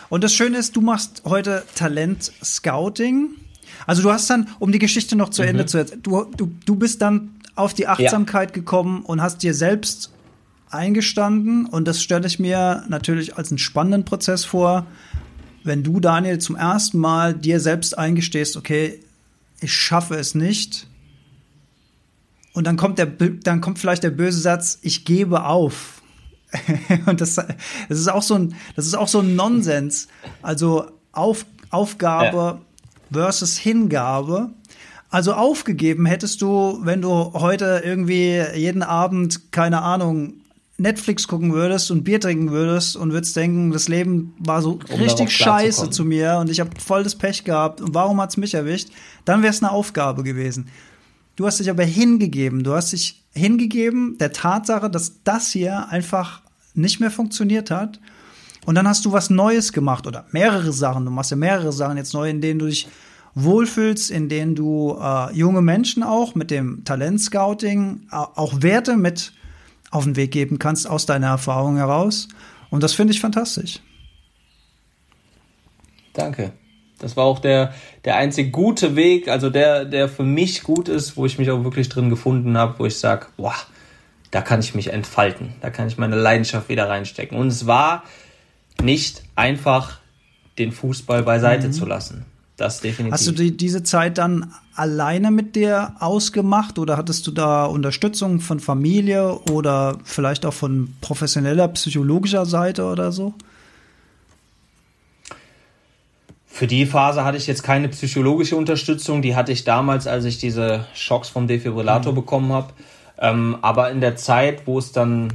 Und 0.09 0.23
das 0.23 0.35
Schöne 0.35 0.59
ist, 0.59 0.75
du 0.75 0.81
machst 0.81 1.23
heute 1.25 1.63
Talent-Scouting. 1.73 3.37
Also 3.85 4.01
du 4.01 4.11
hast 4.11 4.29
dann, 4.29 4.49
um 4.59 4.71
die 4.71 4.79
Geschichte 4.79 5.15
noch 5.15 5.29
zu 5.29 5.41
mhm. 5.41 5.49
Ende 5.49 5.65
zu 5.65 5.77
erzählen, 5.77 6.01
du, 6.03 6.25
du, 6.25 6.51
du 6.65 6.75
bist 6.75 7.01
dann 7.01 7.31
auf 7.55 7.73
die 7.73 7.87
Achtsamkeit 7.87 8.49
ja. 8.49 8.53
gekommen 8.55 9.03
und 9.03 9.21
hast 9.21 9.43
dir 9.43 9.53
selbst 9.53 10.11
eingestanden. 10.69 11.65
Und 11.65 11.87
das 11.87 12.01
stelle 12.01 12.25
ich 12.27 12.39
mir 12.39 12.83
natürlich 12.87 13.37
als 13.37 13.51
einen 13.51 13.59
spannenden 13.59 14.05
Prozess 14.05 14.45
vor, 14.45 14.87
wenn 15.63 15.83
du, 15.83 15.99
Daniel, 15.99 16.39
zum 16.39 16.55
ersten 16.55 16.97
Mal 16.97 17.33
dir 17.33 17.59
selbst 17.59 17.97
eingestehst, 17.97 18.57
okay, 18.57 18.99
ich 19.61 19.73
schaffe 19.73 20.15
es 20.15 20.35
nicht, 20.35 20.87
und 22.53 22.67
dann 22.67 22.77
kommt 22.77 22.99
der, 22.99 23.07
dann 23.07 23.61
kommt 23.61 23.79
vielleicht 23.79 24.03
der 24.03 24.11
böse 24.11 24.39
Satz, 24.39 24.77
ich 24.81 25.05
gebe 25.05 25.45
auf. 25.45 26.01
und 27.07 27.19
das, 27.19 27.35
das 27.35 27.47
ist 27.89 28.07
auch 28.07 28.21
so 28.21 28.35
ein, 28.35 28.55
das 28.75 28.85
ist 28.85 28.93
auch 28.93 29.07
so 29.07 29.19
ein 29.19 29.35
Nonsens. 29.35 30.07
Also 30.43 30.91
auf, 31.11 31.45
Aufgabe 31.71 32.37
ja. 32.37 32.61
Versus 33.13 33.57
Hingabe. 33.57 34.51
Also 35.09 35.33
aufgegeben 35.33 36.05
hättest 36.05 36.41
du, 36.41 36.79
wenn 36.81 37.01
du 37.01 37.33
heute 37.33 37.81
irgendwie 37.85 38.41
jeden 38.55 38.81
Abend, 38.81 39.51
keine 39.51 39.81
Ahnung, 39.83 40.33
Netflix 40.77 41.27
gucken 41.27 41.53
würdest 41.53 41.91
und 41.91 42.03
Bier 42.03 42.19
trinken 42.19 42.49
würdest 42.49 42.95
und 42.95 43.13
würdest 43.13 43.35
denken, 43.35 43.71
das 43.71 43.87
Leben 43.87 44.33
war 44.39 44.61
so 44.61 44.79
um 44.89 44.99
richtig 44.99 45.31
scheiße 45.31 45.91
zu 45.91 46.03
mir 46.03 46.37
und 46.39 46.49
ich 46.49 46.59
habe 46.59 46.71
voll 46.83 47.03
das 47.03 47.15
Pech 47.15 47.43
gehabt 47.43 47.79
und 47.79 47.93
warum 47.93 48.19
hat's 48.19 48.37
mich 48.37 48.55
erwischt? 48.55 48.89
Dann 49.23 49.43
wäre 49.43 49.53
es 49.53 49.61
eine 49.61 49.71
Aufgabe 49.71 50.23
gewesen. 50.23 50.67
Du 51.35 51.45
hast 51.45 51.59
dich 51.59 51.69
aber 51.69 51.83
hingegeben. 51.83 52.63
Du 52.63 52.73
hast 52.73 52.91
dich 52.91 53.23
hingegeben 53.33 54.17
der 54.19 54.33
Tatsache, 54.33 54.89
dass 54.89 55.23
das 55.23 55.51
hier 55.51 55.89
einfach 55.89 56.41
nicht 56.73 56.99
mehr 56.99 57.11
funktioniert 57.11 57.71
hat. 57.71 57.99
Und 58.65 58.75
dann 58.75 58.87
hast 58.87 59.05
du 59.05 59.11
was 59.11 59.29
Neues 59.29 59.73
gemacht 59.73 60.07
oder 60.07 60.25
mehrere 60.31 60.71
Sachen. 60.71 61.05
Du 61.05 61.11
machst 61.11 61.31
ja 61.31 61.37
mehrere 61.37 61.73
Sachen 61.73 61.97
jetzt 61.97 62.13
neu, 62.13 62.29
in 62.29 62.41
denen 62.41 62.59
du 62.59 62.67
dich 62.67 62.87
wohlfühlst, 63.35 64.11
in 64.11 64.29
denen 64.29 64.55
du 64.55 64.97
äh, 65.01 65.33
junge 65.33 65.61
Menschen 65.61 66.03
auch 66.03 66.35
mit 66.35 66.51
dem 66.51 66.83
Talentscouting 66.85 68.07
äh, 68.11 68.15
auch 68.15 68.61
Werte 68.61 68.95
mit 68.95 69.33
auf 69.91 70.03
den 70.05 70.15
Weg 70.15 70.31
geben 70.31 70.59
kannst 70.59 70.89
aus 70.89 71.05
deiner 71.05 71.27
Erfahrung 71.27 71.77
heraus. 71.77 72.27
Und 72.69 72.83
das 72.83 72.93
finde 72.93 73.13
ich 73.13 73.19
fantastisch. 73.19 73.79
Danke. 76.13 76.53
Das 76.99 77.17
war 77.17 77.25
auch 77.25 77.39
der, 77.39 77.73
der 78.05 78.15
einzig 78.15 78.53
gute 78.53 78.95
Weg, 78.95 79.27
also 79.27 79.49
der, 79.49 79.83
der 79.83 80.07
für 80.07 80.23
mich 80.23 80.63
gut 80.63 80.87
ist, 80.87 81.17
wo 81.17 81.25
ich 81.25 81.37
mich 81.37 81.51
auch 81.51 81.63
wirklich 81.63 81.89
drin 81.89 82.09
gefunden 82.09 82.57
habe, 82.57 82.79
wo 82.79 82.85
ich 82.85 82.97
sage, 82.97 83.25
boah, 83.35 83.55
da 84.31 84.41
kann 84.41 84.61
ich 84.61 84.73
mich 84.73 84.91
entfalten, 84.91 85.53
da 85.61 85.69
kann 85.69 85.87
ich 85.87 85.97
meine 85.97 86.15
Leidenschaft 86.15 86.69
wieder 86.69 86.87
reinstecken. 86.87 87.37
Und 87.37 87.47
es 87.47 87.67
war 87.67 88.03
nicht 88.83 89.23
einfach, 89.35 89.99
den 90.57 90.71
Fußball 90.71 91.23
beiseite 91.23 91.67
mhm. 91.67 91.73
zu 91.73 91.85
lassen. 91.85 92.25
Das 92.57 92.81
definitiv. 92.81 93.13
Hast 93.13 93.27
du 93.27 93.31
die, 93.31 93.57
diese 93.57 93.81
Zeit 93.81 94.19
dann 94.19 94.53
alleine 94.75 95.31
mit 95.31 95.55
dir 95.55 95.95
ausgemacht 95.99 96.77
oder 96.77 96.97
hattest 96.97 97.25
du 97.25 97.31
da 97.31 97.65
Unterstützung 97.65 98.39
von 98.39 98.59
Familie 98.59 99.39
oder 99.51 99.97
vielleicht 100.03 100.45
auch 100.45 100.53
von 100.53 100.93
professioneller 101.01 101.67
psychologischer 101.69 102.45
Seite 102.45 102.85
oder 102.85 103.11
so? 103.11 103.33
Für 106.45 106.67
die 106.67 106.85
Phase 106.85 107.25
hatte 107.25 107.37
ich 107.37 107.47
jetzt 107.47 107.63
keine 107.63 107.89
psychologische 107.89 108.55
Unterstützung. 108.55 109.23
Die 109.23 109.35
hatte 109.35 109.51
ich 109.51 109.63
damals, 109.63 110.05
als 110.05 110.23
ich 110.25 110.37
diese 110.37 110.85
Schocks 110.93 111.29
vom 111.29 111.47
Defibrillator 111.47 112.11
mhm. 112.11 112.15
bekommen 112.15 112.53
habe. 112.53 112.73
Ähm, 113.17 113.57
aber 113.63 113.89
in 113.89 114.01
der 114.01 114.15
Zeit, 114.17 114.67
wo 114.67 114.77
es 114.77 114.91
dann 114.91 115.33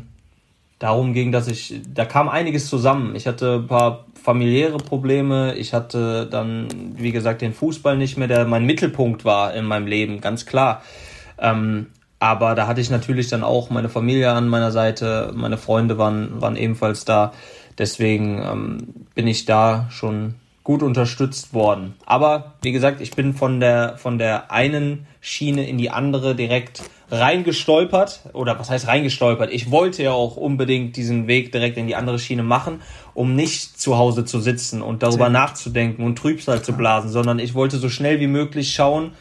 darum 0.78 1.12
ging, 1.12 1.32
dass 1.32 1.48
ich, 1.48 1.80
da 1.92 2.04
kam 2.04 2.28
einiges 2.28 2.68
zusammen. 2.68 3.14
Ich 3.16 3.26
hatte 3.26 3.56
ein 3.56 3.66
paar 3.66 4.04
familiäre 4.20 4.78
Probleme. 4.78 5.54
Ich 5.54 5.74
hatte 5.74 6.26
dann, 6.26 6.68
wie 6.96 7.12
gesagt, 7.12 7.42
den 7.42 7.52
Fußball 7.52 7.96
nicht 7.96 8.16
mehr, 8.16 8.28
der 8.28 8.44
mein 8.44 8.64
Mittelpunkt 8.64 9.24
war 9.24 9.54
in 9.54 9.64
meinem 9.64 9.86
Leben, 9.86 10.20
ganz 10.20 10.46
klar. 10.46 10.82
Ähm, 11.38 11.86
aber 12.20 12.54
da 12.54 12.66
hatte 12.66 12.80
ich 12.80 12.90
natürlich 12.90 13.28
dann 13.28 13.44
auch 13.44 13.70
meine 13.70 13.88
Familie 13.88 14.32
an 14.32 14.48
meiner 14.48 14.72
Seite, 14.72 15.32
meine 15.34 15.56
Freunde 15.56 15.98
waren, 15.98 16.40
waren 16.40 16.56
ebenfalls 16.56 17.04
da. 17.04 17.32
Deswegen 17.78 18.42
ähm, 18.42 18.78
bin 19.14 19.26
ich 19.28 19.44
da 19.44 19.86
schon 19.90 20.34
gut 20.64 20.82
unterstützt 20.82 21.54
worden. 21.54 21.94
Aber 22.04 22.54
wie 22.60 22.72
gesagt, 22.72 23.00
ich 23.00 23.12
bin 23.12 23.34
von 23.34 23.60
der, 23.60 23.96
von 23.96 24.18
der 24.18 24.50
einen 24.52 25.06
Schiene 25.20 25.66
in 25.66 25.78
die 25.78 25.90
andere 25.90 26.34
direkt 26.34 26.82
reingestolpert. 27.10 28.20
Oder 28.32 28.58
was 28.58 28.70
heißt 28.70 28.86
reingestolpert? 28.86 29.50
Ich 29.52 29.70
wollte 29.70 30.02
ja 30.02 30.12
auch 30.12 30.36
unbedingt 30.36 30.96
diesen 30.96 31.26
Weg 31.26 31.52
direkt 31.52 31.76
in 31.76 31.86
die 31.86 31.96
andere 31.96 32.18
Schiene 32.18 32.42
machen, 32.42 32.82
um 33.14 33.34
nicht 33.34 33.80
zu 33.80 33.96
Hause 33.96 34.24
zu 34.24 34.40
sitzen 34.40 34.82
und 34.82 35.02
darüber 35.02 35.24
Sehr. 35.24 35.30
nachzudenken 35.30 36.04
und 36.04 36.16
Trübsal 36.16 36.62
zu 36.62 36.72
blasen, 36.72 37.10
sondern 37.10 37.38
ich 37.38 37.54
wollte 37.54 37.78
so 37.78 37.88
schnell 37.88 38.20
wie 38.20 38.26
möglich 38.26 38.72
schauen, 38.72 39.12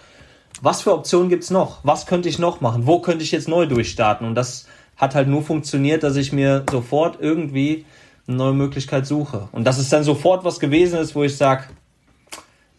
was 0.62 0.82
für 0.82 0.94
Optionen 0.94 1.30
gibt's 1.30 1.52
noch? 1.52 1.80
Was 1.84 2.08
könnte 2.08 2.30
ich 2.30 2.40
noch 2.40 2.62
machen? 2.62 2.88
Wo 2.88 3.00
könnte 3.00 3.24
ich 3.24 3.32
jetzt 3.32 3.48
neu 3.48 3.68
durchstarten? 3.68 4.28
Und 4.28 4.36
das 4.36 4.68
hat 4.96 5.14
halt 5.14 5.28
nur 5.28 5.44
funktioniert, 5.44 6.04
dass 6.04 6.16
ich 6.16 6.34
mir 6.34 6.64
sofort 6.72 7.20
irgendwie 7.22 7.86
eine 8.28 8.38
neue 8.38 8.54
Möglichkeit 8.54 9.06
suche. 9.06 9.50
Und 9.52 9.66
das 9.66 9.78
ist 9.78 9.94
dann 9.94 10.04
sofort 10.04 10.44
was 10.44 10.60
gewesen 10.60 11.00
ist, 11.00 11.16
wo 11.16 11.24
ich 11.24 11.38
sage, 11.38 11.66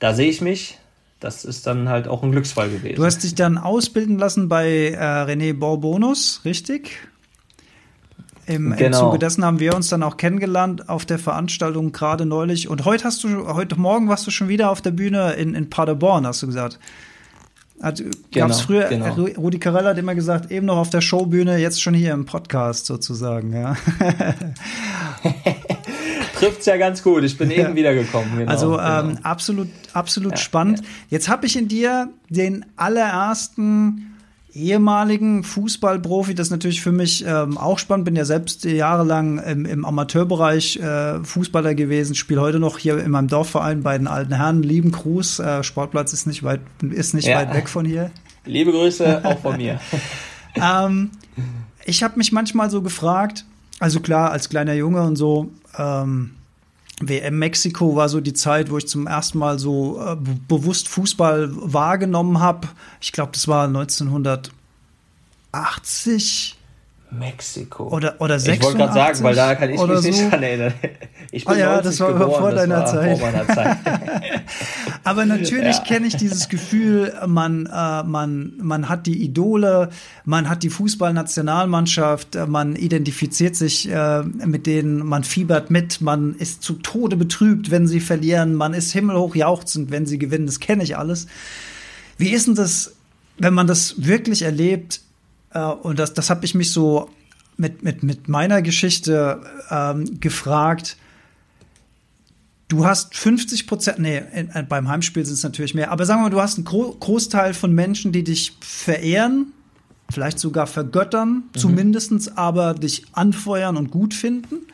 da 0.01 0.13
sehe 0.13 0.29
ich 0.29 0.41
mich. 0.41 0.79
Das 1.21 1.45
ist 1.45 1.67
dann 1.67 1.89
halt 1.89 2.07
auch 2.07 2.23
ein 2.23 2.31
Glücksfall 2.31 2.69
gewesen. 2.69 2.97
Du 2.97 3.05
hast 3.05 3.25
dich 3.25 3.35
dann 3.35 3.59
ausbilden 3.59 4.19
lassen 4.19 4.49
bei 4.49 4.91
äh, 4.91 4.97
René 4.97 5.53
Borbonus, 5.53 6.43
richtig? 6.45 6.99
Im, 8.47 8.75
genau. 8.77 8.87
Im 8.87 8.93
Zuge 8.93 9.19
dessen 9.19 9.45
haben 9.45 9.61
wir 9.61 9.75
uns 9.75 9.89
dann 9.89 10.03
auch 10.03 10.17
kennengelernt 10.17 10.89
auf 10.89 11.05
der 11.05 11.19
Veranstaltung 11.19 11.93
gerade 11.93 12.25
neulich. 12.25 12.69
Und 12.69 12.85
heute 12.85 13.05
hast 13.05 13.23
du, 13.25 13.49
heute 13.49 13.79
Morgen 13.79 14.09
warst 14.09 14.27
du 14.27 14.31
schon 14.31 14.49
wieder 14.49 14.71
auf 14.71 14.81
der 14.81 14.93
Bühne 14.93 15.33
in, 15.33 15.55
in 15.55 15.69
Paderborn, 15.69 16.27
hast 16.27 16.43
du 16.43 16.47
gesagt. 16.47 16.79
Hat, 17.83 17.99
genau, 17.99 18.47
gab's 18.47 18.61
früher, 18.63 18.85
genau. 18.89 19.13
Rudi 19.37 19.59
Carella 19.59 19.91
hat 19.91 19.99
immer 19.99 20.15
gesagt, 20.15 20.51
eben 20.51 20.67
noch 20.67 20.79
auf 20.79 20.91
der 20.91 21.01
Showbühne, 21.01 21.59
jetzt 21.59 21.81
schon 21.83 21.95
hier 21.95 22.13
im 22.13 22.25
Podcast 22.25 22.87
sozusagen, 22.87 23.53
ja. 23.53 23.77
Trifft's 26.39 26.67
ja 26.67 26.77
ganz 26.77 27.03
gut. 27.03 27.25
Ich 27.25 27.37
bin 27.37 27.51
ja. 27.51 27.59
eben 27.59 27.75
wiedergekommen. 27.75 28.39
Genau, 28.39 28.51
also 28.51 28.71
genau. 28.73 29.01
Ähm, 29.01 29.19
absolut, 29.23 29.69
absolut 29.93 30.33
ja, 30.33 30.37
spannend. 30.39 30.81
Ja. 30.81 30.87
Jetzt 31.11 31.29
habe 31.29 31.47
ich 31.47 31.57
in 31.57 31.69
dir 31.69 32.11
den 32.29 32.65
allerersten 32.77 34.09
ehemaligen 34.55 35.45
Fußballprofi, 35.45 36.35
das 36.35 36.49
ist 36.49 36.51
natürlich 36.51 36.81
für 36.81 36.93
mich 36.93 37.25
ähm, 37.27 37.59
auch 37.59 37.79
spannend, 37.79 38.07
bin 38.07 38.17
ja 38.17 38.25
selbst 38.25 38.65
jahrelang 38.65 39.39
im, 39.39 39.65
im 39.67 39.85
Amateurbereich 39.85 40.79
äh, 40.79 41.23
Fußballer 41.23 41.75
gewesen, 41.75 42.15
spiele 42.15 42.41
heute 42.41 42.59
noch 42.59 42.79
hier 42.79 42.99
in 42.99 43.11
meinem 43.11 43.29
Dorfverein 43.29 43.83
bei 43.83 43.97
den 43.97 44.07
alten 44.07 44.35
Herren. 44.35 44.63
Lieben 44.63 44.91
Gruß, 44.91 45.41
äh, 45.41 45.63
Sportplatz 45.63 46.13
ist 46.13 46.27
nicht 46.27 46.43
weit, 46.43 46.61
ist 46.83 47.15
nicht 47.15 47.29
weit 47.29 47.55
weg 47.55 47.69
von 47.69 47.85
hier. 47.85 48.11
Liebe 48.45 48.73
Grüße 48.73 49.21
auch 49.25 49.39
von 49.39 49.57
mir. 49.59 49.81
ähm, 50.57 51.11
ich 51.85 52.03
habe 52.03 52.17
mich 52.17 52.33
manchmal 52.33 52.71
so 52.71 52.83
gefragt, 52.83 53.45
also 53.81 54.01
klar, 54.01 54.33
als 54.33 54.49
kleiner 54.49 54.75
Junge 54.75 55.03
und 55.03 55.17
so, 55.17 55.51
ähm, 55.79 56.33
WM 57.01 57.39
Mexiko 57.39 57.95
war 57.95 58.09
so 58.09 58.21
die 58.21 58.33
Zeit, 58.33 58.71
wo 58.71 58.79
ich 58.79 58.89
zum 58.89 59.07
ersten 59.07 59.39
Mal 59.39 59.61
so 59.61 60.01
äh, 60.01 60.17
bewusst 60.49 60.89
Fußball 60.89 61.51
wahrgenommen 61.53 62.41
habe. 62.41 62.67
Ich 63.01 63.13
glaube, 63.13 63.31
das 63.33 63.47
war 63.47 63.69
1980. 63.69 66.58
Mexiko. 67.11 67.89
Oder, 67.89 68.17
oder 68.21 68.39
86. 68.39 68.59
Ich 68.59 68.63
wollte 68.65 68.79
gerade 68.79 68.95
sagen, 68.95 69.25
weil 69.25 69.35
da 69.35 69.55
kann 69.55 69.71
ich 69.71 69.81
mich 69.81 70.03
nicht 70.03 70.19
so. 70.19 70.31
dran 70.31 70.43
erinnern. 70.43 70.75
Ich 71.31 71.45
bin 71.45 71.57
ah 71.57 71.59
ja, 71.59 71.83
das 71.83 72.01
war 72.01 72.15
geboren, 72.15 72.41
vor 72.41 72.51
deiner 72.53 72.87
Zeit. 72.87 73.19
Vor 73.19 73.55
Zeit. 73.55 73.77
Aber 75.05 75.27
natürlich 75.27 75.77
ja. 75.77 75.85
kenne 75.85 76.07
ich 76.07 76.17
dieses 76.17 76.49
Gefühl, 76.49 77.13
man, 77.27 77.67
äh, 77.67 78.03
man, 78.03 78.55
man 78.57 78.89
hat 78.89 79.07
die 79.07 79.23
Idole, 79.23 79.91
man 80.25 80.49
hat 80.49 80.63
die 80.63 80.71
Fußballnationalmannschaft, 80.71 82.35
äh, 82.35 82.47
man 82.47 82.77
identifiziert 82.77 83.57
sich 83.57 83.91
äh, 83.91 84.23
mit 84.23 84.67
denen, 84.67 85.05
man 85.05 85.23
fiebert 85.23 85.71
mit, 85.71 86.01
man 86.01 86.35
ist 86.35 86.63
zu 86.63 86.75
Tode 86.75 87.17
betrübt, 87.17 87.71
wenn 87.71 87.87
sie 87.87 88.01
verlieren, 88.01 88.55
man 88.55 88.73
ist 88.73 88.93
himmelhoch 88.93 89.35
jauchzend, 89.35 89.91
wenn 89.91 90.07
sie 90.07 90.19
gewinnen. 90.19 90.47
Das 90.47 90.61
kenne 90.61 90.83
ich 90.83 90.97
alles. 90.97 91.27
Wie 92.17 92.31
ist 92.31 92.47
denn 92.47 92.55
das, 92.55 92.95
wenn 93.37 93.53
man 93.53 93.67
das 93.67 94.07
wirklich 94.07 94.43
erlebt? 94.43 95.03
Äh, 95.53 95.61
und 95.61 95.99
das, 95.99 96.15
das 96.15 96.31
habe 96.31 96.45
ich 96.45 96.55
mich 96.55 96.73
so 96.73 97.11
mit, 97.57 97.83
mit, 97.83 98.03
mit 98.03 98.29
meiner 98.29 98.63
Geschichte 98.63 99.41
ähm, 99.71 100.21
gefragt. 100.21 100.97
Du 102.69 102.85
hast 102.85 103.17
50 103.17 103.67
Prozent, 103.67 103.99
nee, 103.99 104.23
in, 104.35 104.51
beim 104.69 104.89
Heimspiel 104.89 105.25
sind 105.25 105.35
es 105.35 105.43
natürlich 105.43 105.75
mehr, 105.75 105.91
aber 105.91 106.07
sagen 106.07 106.21
wir 106.21 106.25
mal, 106.25 106.31
du 106.31 106.41
hast 106.41 106.57
einen 106.57 106.65
Gro 106.65 106.97
Großteil 107.01 107.55
von 107.55 107.73
Menschen, 107.73 108.13
die 108.13 108.25
dich 108.25 108.57
verehren, 108.61 109.53
vielleicht 110.11 110.39
sogar 110.39 110.67
vergöttern, 110.67 111.45
mhm. 111.55 111.59
zumindestens 111.59 112.37
aber 112.37 112.75
dich 112.75 113.05
anfeuern 113.13 113.77
und 113.77 113.91
gut 113.91 114.15
finden. 114.15 114.67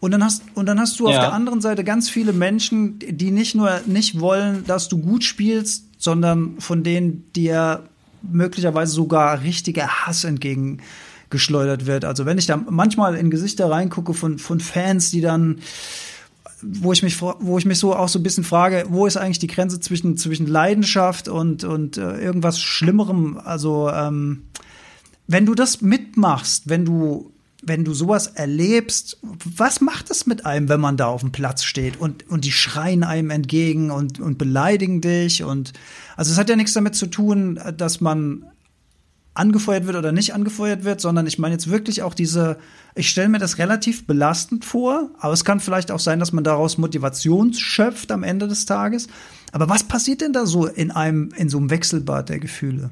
Und 0.00 0.10
dann 0.10 0.24
hast, 0.24 0.42
und 0.54 0.66
dann 0.66 0.80
hast 0.80 0.98
du 0.98 1.04
ja. 1.04 1.10
auf 1.10 1.16
der 1.16 1.32
anderen 1.32 1.60
Seite 1.60 1.84
ganz 1.84 2.10
viele 2.10 2.32
Menschen, 2.32 2.98
die 2.98 3.30
nicht 3.30 3.54
nur 3.54 3.80
nicht 3.86 4.18
wollen, 4.18 4.64
dass 4.66 4.88
du 4.88 4.98
gut 4.98 5.22
spielst, 5.22 5.84
sondern 5.96 6.60
von 6.60 6.82
denen 6.82 7.30
dir 7.34 7.84
möglicherweise 8.22 8.92
sogar 8.92 9.42
richtiger 9.42 9.88
Hass 9.88 10.24
entgegengeschleudert 10.24 11.86
wird. 11.86 12.04
Also 12.04 12.26
wenn 12.26 12.38
ich 12.38 12.46
da 12.46 12.56
manchmal 12.56 13.14
in 13.16 13.30
Gesichter 13.30 13.70
reingucke 13.70 14.14
von, 14.14 14.38
von 14.38 14.60
Fans, 14.60 15.10
die 15.10 15.20
dann 15.20 15.58
wo 16.62 16.92
ich 16.92 17.02
mich 17.02 17.20
wo 17.20 17.58
ich 17.58 17.64
mich 17.64 17.78
so 17.78 17.94
auch 17.94 18.08
so 18.08 18.20
ein 18.20 18.22
bisschen 18.22 18.44
frage, 18.44 18.84
wo 18.88 19.06
ist 19.06 19.16
eigentlich 19.16 19.40
die 19.40 19.48
Grenze 19.48 19.80
zwischen 19.80 20.16
zwischen 20.16 20.46
Leidenschaft 20.46 21.28
und 21.28 21.64
und 21.64 21.96
äh, 21.96 22.20
irgendwas 22.20 22.60
Schlimmerem? 22.60 23.38
Also 23.42 23.90
ähm, 23.90 24.44
wenn 25.26 25.46
du 25.46 25.54
das 25.54 25.80
mitmachst, 25.80 26.68
wenn 26.68 26.84
du 26.84 27.32
wenn 27.62 27.84
du 27.84 27.94
sowas 27.94 28.26
erlebst, 28.26 29.18
was 29.22 29.80
macht 29.80 30.10
das 30.10 30.26
mit 30.26 30.44
einem, 30.44 30.68
wenn 30.68 30.80
man 30.80 30.96
da 30.96 31.06
auf 31.06 31.20
dem 31.20 31.30
Platz 31.30 31.62
steht 31.62 31.98
und, 31.98 32.28
und 32.28 32.44
die 32.44 32.52
schreien 32.52 33.04
einem 33.04 33.30
entgegen 33.30 33.90
und, 33.90 34.20
und 34.20 34.36
beleidigen 34.36 35.00
dich 35.00 35.44
und 35.44 35.72
also 36.16 36.32
es 36.32 36.38
hat 36.38 36.48
ja 36.48 36.56
nichts 36.56 36.74
damit 36.74 36.96
zu 36.96 37.06
tun, 37.06 37.60
dass 37.76 38.00
man 38.00 38.44
angefeuert 39.34 39.86
wird 39.86 39.96
oder 39.96 40.12
nicht 40.12 40.34
angefeuert 40.34 40.84
wird, 40.84 41.00
sondern 41.00 41.26
ich 41.26 41.38
meine 41.38 41.54
jetzt 41.54 41.70
wirklich 41.70 42.02
auch 42.02 42.14
diese, 42.14 42.58
ich 42.94 43.08
stelle 43.08 43.28
mir 43.28 43.38
das 43.38 43.58
relativ 43.58 44.06
belastend 44.06 44.64
vor, 44.64 45.10
aber 45.18 45.32
es 45.32 45.44
kann 45.44 45.60
vielleicht 45.60 45.90
auch 45.90 46.00
sein, 46.00 46.18
dass 46.18 46.32
man 46.32 46.44
daraus 46.44 46.76
Motivation 46.76 47.54
schöpft 47.54 48.12
am 48.12 48.24
Ende 48.24 48.46
des 48.46 48.66
Tages. 48.66 49.06
Aber 49.52 49.68
was 49.68 49.84
passiert 49.84 50.20
denn 50.20 50.32
da 50.32 50.44
so 50.44 50.66
in 50.66 50.90
einem, 50.90 51.30
in 51.36 51.48
so 51.48 51.58
einem 51.58 51.70
Wechselbad 51.70 52.28
der 52.28 52.40
Gefühle? 52.40 52.90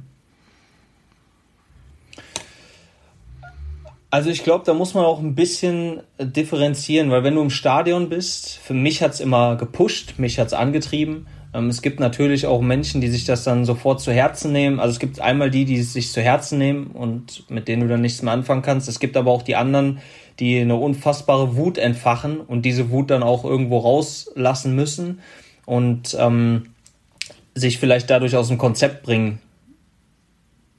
Also 4.12 4.28
ich 4.28 4.42
glaube, 4.42 4.64
da 4.64 4.74
muss 4.74 4.94
man 4.94 5.04
auch 5.04 5.20
ein 5.20 5.36
bisschen 5.36 6.00
differenzieren, 6.18 7.10
weil 7.10 7.22
wenn 7.22 7.36
du 7.36 7.42
im 7.42 7.50
Stadion 7.50 8.08
bist, 8.08 8.58
für 8.58 8.74
mich 8.74 9.02
hat's 9.02 9.20
immer 9.20 9.56
gepusht, 9.56 10.14
mich 10.18 10.40
hat's 10.40 10.52
angetrieben. 10.52 11.28
Ähm, 11.54 11.68
es 11.68 11.80
gibt 11.80 12.00
natürlich 12.00 12.46
auch 12.46 12.60
Menschen, 12.60 13.00
die 13.00 13.08
sich 13.08 13.24
das 13.24 13.44
dann 13.44 13.64
sofort 13.64 14.00
zu 14.00 14.12
Herzen 14.12 14.50
nehmen. 14.50 14.80
Also 14.80 14.94
es 14.94 14.98
gibt 14.98 15.20
einmal 15.20 15.50
die, 15.50 15.64
die 15.64 15.78
es 15.78 15.92
sich 15.92 16.10
zu 16.10 16.20
Herzen 16.20 16.58
nehmen 16.58 16.88
und 16.88 17.48
mit 17.48 17.68
denen 17.68 17.82
du 17.82 17.88
dann 17.88 18.00
nichts 18.00 18.22
mehr 18.22 18.32
anfangen 18.32 18.62
kannst. 18.62 18.88
Es 18.88 18.98
gibt 18.98 19.16
aber 19.16 19.30
auch 19.30 19.42
die 19.42 19.54
anderen, 19.54 20.00
die 20.40 20.58
eine 20.58 20.74
unfassbare 20.74 21.56
Wut 21.56 21.78
entfachen 21.78 22.40
und 22.40 22.62
diese 22.62 22.90
Wut 22.90 23.10
dann 23.10 23.22
auch 23.22 23.44
irgendwo 23.44 23.78
rauslassen 23.78 24.74
müssen 24.74 25.20
und 25.66 26.16
ähm, 26.18 26.70
sich 27.54 27.78
vielleicht 27.78 28.10
dadurch 28.10 28.34
aus 28.34 28.48
dem 28.48 28.58
Konzept 28.58 29.04
bringen 29.04 29.40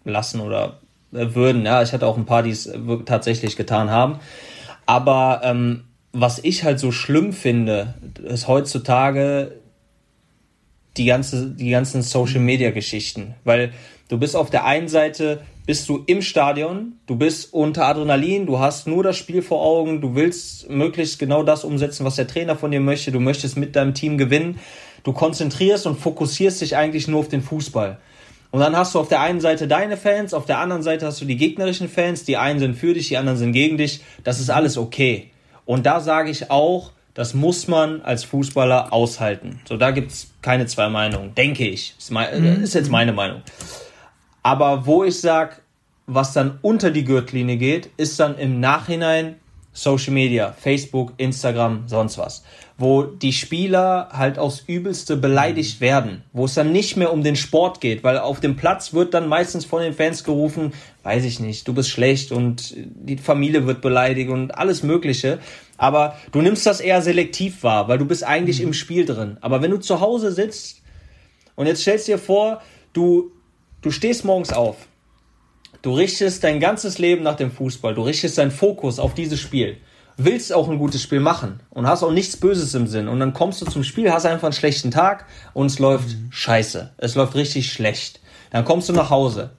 lassen 0.04 0.42
oder 0.42 0.66
äh, 0.66 0.81
würden. 1.12 1.66
Ja, 1.66 1.82
ich 1.82 1.94
hatte 1.94 2.08
auch 2.08 2.18
ein 2.18 2.26
paar, 2.26 2.44
die 2.44 2.52
es 2.52 2.72
tatsächlich 3.06 3.56
getan 3.56 3.90
haben. 3.90 4.20
Aber 4.86 5.42
ähm, 5.44 5.84
was 6.14 6.40
ich 6.44 6.64
halt 6.64 6.80
so 6.80 6.92
schlimm 6.92 7.34
finde, 7.34 7.96
ist 8.24 8.48
heutzutage 8.48 9.60
die 10.98 11.06
ganze, 11.06 11.52
die 11.52 11.70
ganzen 11.70 12.02
Social 12.02 12.42
Media 12.42 12.72
Geschichten, 12.72 13.36
weil 13.44 13.72
du 14.10 14.18
bist 14.18 14.36
auf 14.36 14.50
der 14.50 14.66
einen 14.66 14.90
Seite 14.90 15.42
bist 15.66 15.88
du 15.88 16.04
im 16.06 16.22
Stadion, 16.22 16.94
du 17.06 17.16
bist 17.16 17.54
unter 17.54 17.86
Adrenalin, 17.86 18.46
du 18.46 18.60
hast 18.60 18.88
nur 18.88 19.04
das 19.04 19.16
Spiel 19.16 19.42
vor 19.42 19.62
Augen, 19.62 20.02
du 20.02 20.16
willst 20.16 20.70
möglichst 20.70 21.20
genau 21.20 21.44
das 21.44 21.64
umsetzen, 21.64 22.04
was 22.04 22.16
der 22.16 22.28
Trainer 22.28 22.58
von 22.58 22.72
dir 22.72 22.82
möchte, 22.82 23.12
du 23.12 23.20
möchtest 23.20 23.58
mit 23.58 23.76
deinem 23.76 23.94
Team 23.94 24.18
gewinnen, 24.18 24.60
du 25.04 25.14
konzentrierst 25.14 25.86
und 25.86 26.00
fokussierst 26.00 26.62
dich 26.62 26.76
eigentlich 26.76 27.08
nur 27.08 27.20
auf 27.20 27.30
den 27.30 27.42
Fußball. 27.42 28.00
Und 28.52 28.60
dann 28.60 28.76
hast 28.76 28.94
du 28.94 29.00
auf 29.00 29.08
der 29.08 29.22
einen 29.22 29.40
Seite 29.40 29.68
deine 29.68 29.96
Fans, 29.96 30.34
auf 30.34 30.46
der 30.46 30.60
anderen 30.60 30.84
Seite 30.84 31.06
hast 31.06 31.22
du 31.22 31.26
die 31.26 31.38
gegnerischen 31.38 31.88
Fans. 31.88 32.26
Die 32.26 32.38
einen 32.38 32.60
sind 32.60 32.76
für 32.76 32.94
dich, 32.94 33.08
die 33.08 33.18
anderen 33.18 33.38
sind 33.38 33.54
gegen 33.54 33.78
dich. 33.78 34.02
Das 34.24 34.40
ist 34.40 34.50
alles 34.50 34.78
okay. 34.78 35.32
Und 35.66 35.86
da 35.86 36.02
sage 36.02 36.30
ich 36.30 36.52
auch, 36.52 36.92
das 37.14 37.34
muss 37.34 37.68
man 37.68 38.02
als 38.02 38.24
Fußballer 38.26 38.92
aushalten. 38.94 39.62
So, 39.68 39.78
da 39.78 39.92
gibt's 39.92 40.32
keine 40.42 40.66
zwei 40.66 40.90
Meinungen, 40.90 41.34
denke 41.36 41.68
ich. 41.68 41.96
Ist, 41.98 42.12
mein, 42.12 42.58
mhm. 42.58 42.64
ist 42.64 42.74
jetzt 42.74 42.92
meine 42.92 43.14
Meinung. 43.14 43.42
Aber 44.44 44.86
wo 44.86 45.04
ich 45.04 45.20
sage, 45.20 45.56
was 46.08 46.34
dann 46.34 46.60
unter 46.62 46.92
die 46.92 47.06
Gürtellinie 47.06 47.58
geht, 47.58 47.90
ist 47.98 48.20
dann 48.20 48.38
im 48.38 48.60
Nachhinein 48.60 49.36
Social 49.74 50.14
Media, 50.14 50.52
Facebook, 50.52 51.14
Instagram, 51.18 51.84
sonst 51.88 52.18
was, 52.18 52.44
wo 52.78 53.04
die 53.04 53.32
Spieler 53.32 54.10
halt 54.12 54.38
aufs 54.38 54.64
Übelste 54.68 55.16
beleidigt 55.16 55.80
werden, 55.80 56.24
wo 56.34 56.46
es 56.46 56.56
dann 56.56 56.74
nicht 56.74 56.98
mehr 56.98 57.14
um 57.14 57.24
den 57.24 57.38
Sport 57.38 57.80
geht, 57.80 58.04
weil 58.04 58.18
auf 58.18 58.42
dem 58.42 58.58
Platz 58.58 58.94
wird 58.94 59.14
dann 59.14 59.30
meistens 59.30 59.64
von 59.64 59.82
den 59.82 59.94
Fans 59.94 60.26
gerufen, 60.26 60.74
weiß 61.04 61.24
ich 61.24 61.40
nicht, 61.40 61.68
du 61.68 61.74
bist 61.74 61.90
schlecht 61.90 62.34
und 62.34 62.74
die 62.76 63.18
Familie 63.18 63.66
wird 63.66 63.82
beleidigt 63.82 64.30
und 64.30 64.52
alles 64.58 64.84
Mögliche. 64.84 65.40
Aber 65.78 66.18
du 66.32 66.42
nimmst 66.42 66.66
das 66.66 66.82
eher 66.82 67.02
selektiv 67.02 67.64
wahr, 67.64 67.88
weil 67.88 67.98
du 67.98 68.06
bist 68.06 68.24
eigentlich 68.24 68.60
mhm. 68.60 68.68
im 68.68 68.74
Spiel 68.74 69.06
drin. 69.06 69.38
Aber 69.42 69.62
wenn 69.62 69.72
du 69.72 69.78
zu 69.78 70.02
Hause 70.02 70.32
sitzt 70.32 70.82
und 71.56 71.66
jetzt 71.66 71.82
stellst 71.82 72.08
dir 72.08 72.18
vor, 72.18 72.62
du, 72.94 73.32
du 73.82 73.90
stehst 73.90 74.26
morgens 74.26 74.52
auf 74.52 74.76
Du 75.82 75.94
richtest 75.96 76.44
dein 76.44 76.60
ganzes 76.60 77.00
Leben 77.00 77.24
nach 77.24 77.36
dem 77.36 77.52
Fußball. 77.52 77.96
Du 77.96 78.04
richtest 78.04 78.38
deinen 78.38 78.52
Fokus 78.52 79.00
auf 79.00 79.16
dieses 79.16 79.40
Spiel. 79.40 79.78
Willst 80.16 80.54
auch 80.54 80.70
ein 80.70 80.78
gutes 80.78 81.02
Spiel 81.02 81.20
machen 81.20 81.62
und 81.72 81.88
hast 81.88 82.04
auch 82.04 82.12
nichts 82.12 82.38
Böses 82.38 82.76
im 82.76 82.86
Sinn. 82.86 83.08
Und 83.08 83.20
dann 83.20 83.34
kommst 83.34 83.62
du 83.62 83.66
zum 83.66 83.84
Spiel, 83.84 84.12
hast 84.12 84.28
einfach 84.28 84.44
einen 84.44 84.54
schlechten 84.54 84.92
Tag 84.92 85.26
und 85.54 85.68
es 85.68 85.80
läuft 85.80 86.10
mhm. 86.10 86.28
scheiße. 86.32 86.92
Es 86.98 87.16
läuft 87.16 87.34
richtig 87.34 87.72
schlecht. 87.74 88.20
Dann 88.52 88.64
kommst 88.64 88.90
du 88.90 88.94
nach 88.94 89.10
Hause. 89.10 89.52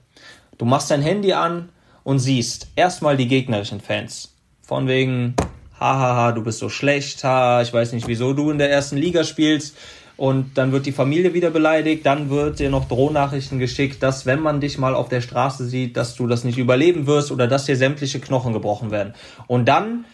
Du 0.57 0.63
machst 0.63 0.91
dein 0.91 1.01
Handy 1.01 1.33
an 1.33 1.69
und 2.03 2.19
siehst 2.19 2.67
erstmal 2.77 3.17
die 3.17 3.27
gegnerischen 3.27 3.81
Fans. 3.81 4.33
Von 4.61 4.87
wegen, 4.87 5.35
hahaha, 5.77 6.31
du 6.31 6.41
bist 6.41 6.59
so 6.59 6.69
schlecht, 6.69 7.23
ha, 7.25 7.61
ich 7.61 7.73
weiß 7.73 7.91
nicht, 7.91 8.07
wieso 8.07 8.31
du 8.33 8.49
in 8.49 8.59
der 8.59 8.71
ersten 8.71 8.95
Liga 8.95 9.25
spielst 9.25 9.75
und 10.23 10.57
dann 10.57 10.71
wird 10.71 10.85
die 10.85 10.93
Familie 10.93 11.33
wieder 11.33 11.49
beleidigt, 11.49 12.05
dann 12.05 12.29
wird 12.29 12.59
dir 12.59 12.69
noch 12.69 12.87
Drohnachrichten 12.87 13.59
geschickt, 13.59 14.01
dass 14.01 14.25
wenn 14.25 14.39
man 14.39 14.61
dich 14.61 14.77
mal 14.77 14.95
auf 14.95 15.09
der 15.09 15.19
Straße 15.19 15.65
sieht, 15.65 15.97
dass 15.97 16.15
du 16.15 16.27
das 16.27 16.45
nicht 16.45 16.57
überleben 16.57 17.07
wirst 17.07 17.29
oder 17.29 17.45
dass 17.45 17.65
dir 17.65 17.75
sämtliche 17.75 18.21
Knochen 18.21 18.53
gebrochen 18.53 18.89
werden. 18.89 19.15
Und 19.47 19.65
dann 19.65 20.05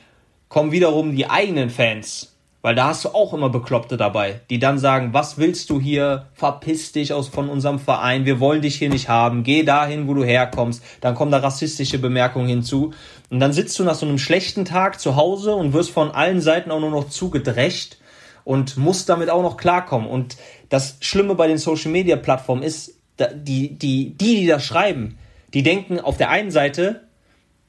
kommen 0.48 0.72
wiederum 0.72 1.16
die 1.16 1.30
eigenen 1.30 1.70
Fans, 1.70 2.36
weil 2.64 2.74
da 2.74 2.88
hast 2.88 3.06
du 3.06 3.10
auch 3.10 3.36
immer 3.36 3.50
Bekloppte 3.50 3.98
dabei, 3.98 4.42
die 4.50 4.58
dann 4.58 4.80
sagen, 4.80 5.14
was 5.14 5.38
willst 5.38 5.70
du 5.70 5.80
hier? 5.80 6.26
Verpiss 6.34 6.92
dich 6.92 7.14
aus 7.14 7.28
von 7.28 7.48
unserem 7.48 7.78
Verein, 7.78 8.26
wir 8.26 8.40
wollen 8.40 8.64
dich 8.64 8.78
hier 8.78 8.90
nicht 8.90 9.10
haben, 9.10 9.44
geh 9.44 9.62
dahin, 9.62 10.08
wo 10.08 10.16
du 10.16 10.24
herkommst. 10.24 10.84
Dann 11.02 11.14
kommen 11.14 11.32
da 11.32 11.38
rassistische 11.38 12.00
Bemerkungen 12.00 12.48
hinzu. 12.48 12.94
Und 13.30 13.40
dann 13.40 13.54
sitzt 13.54 13.78
du 13.78 13.84
nach 13.84 13.94
so 13.94 14.08
einem 14.08 14.18
schlechten 14.18 14.66
Tag 14.66 15.00
zu 15.00 15.16
Hause 15.16 15.54
und 15.54 15.74
wirst 15.74 15.92
von 15.92 16.10
allen 16.10 16.42
Seiten 16.42 16.72
auch 16.72 16.80
nur 16.80 16.90
noch 16.90 17.10
zugedrecht 17.10 18.00
und 18.44 18.78
muss 18.78 19.06
damit 19.06 19.30
auch 19.30 19.42
noch 19.42 19.58
klarkommen. 19.58 20.08
Und 20.08 20.38
das 20.70 20.98
Schlimme 21.02 21.36
bei 21.36 21.48
den 21.48 21.58
Social 21.58 21.92
Media 21.92 22.16
Plattformen 22.16 22.64
ist, 22.64 22.96
die, 23.20 23.76
die, 23.76 24.14
die, 24.14 24.36
die 24.40 24.48
das 24.48 24.66
schreiben, 24.66 25.18
die 25.54 25.64
denken 25.64 26.00
auf 26.00 26.18
der 26.18 26.30
einen 26.30 26.52
Seite, 26.52 27.02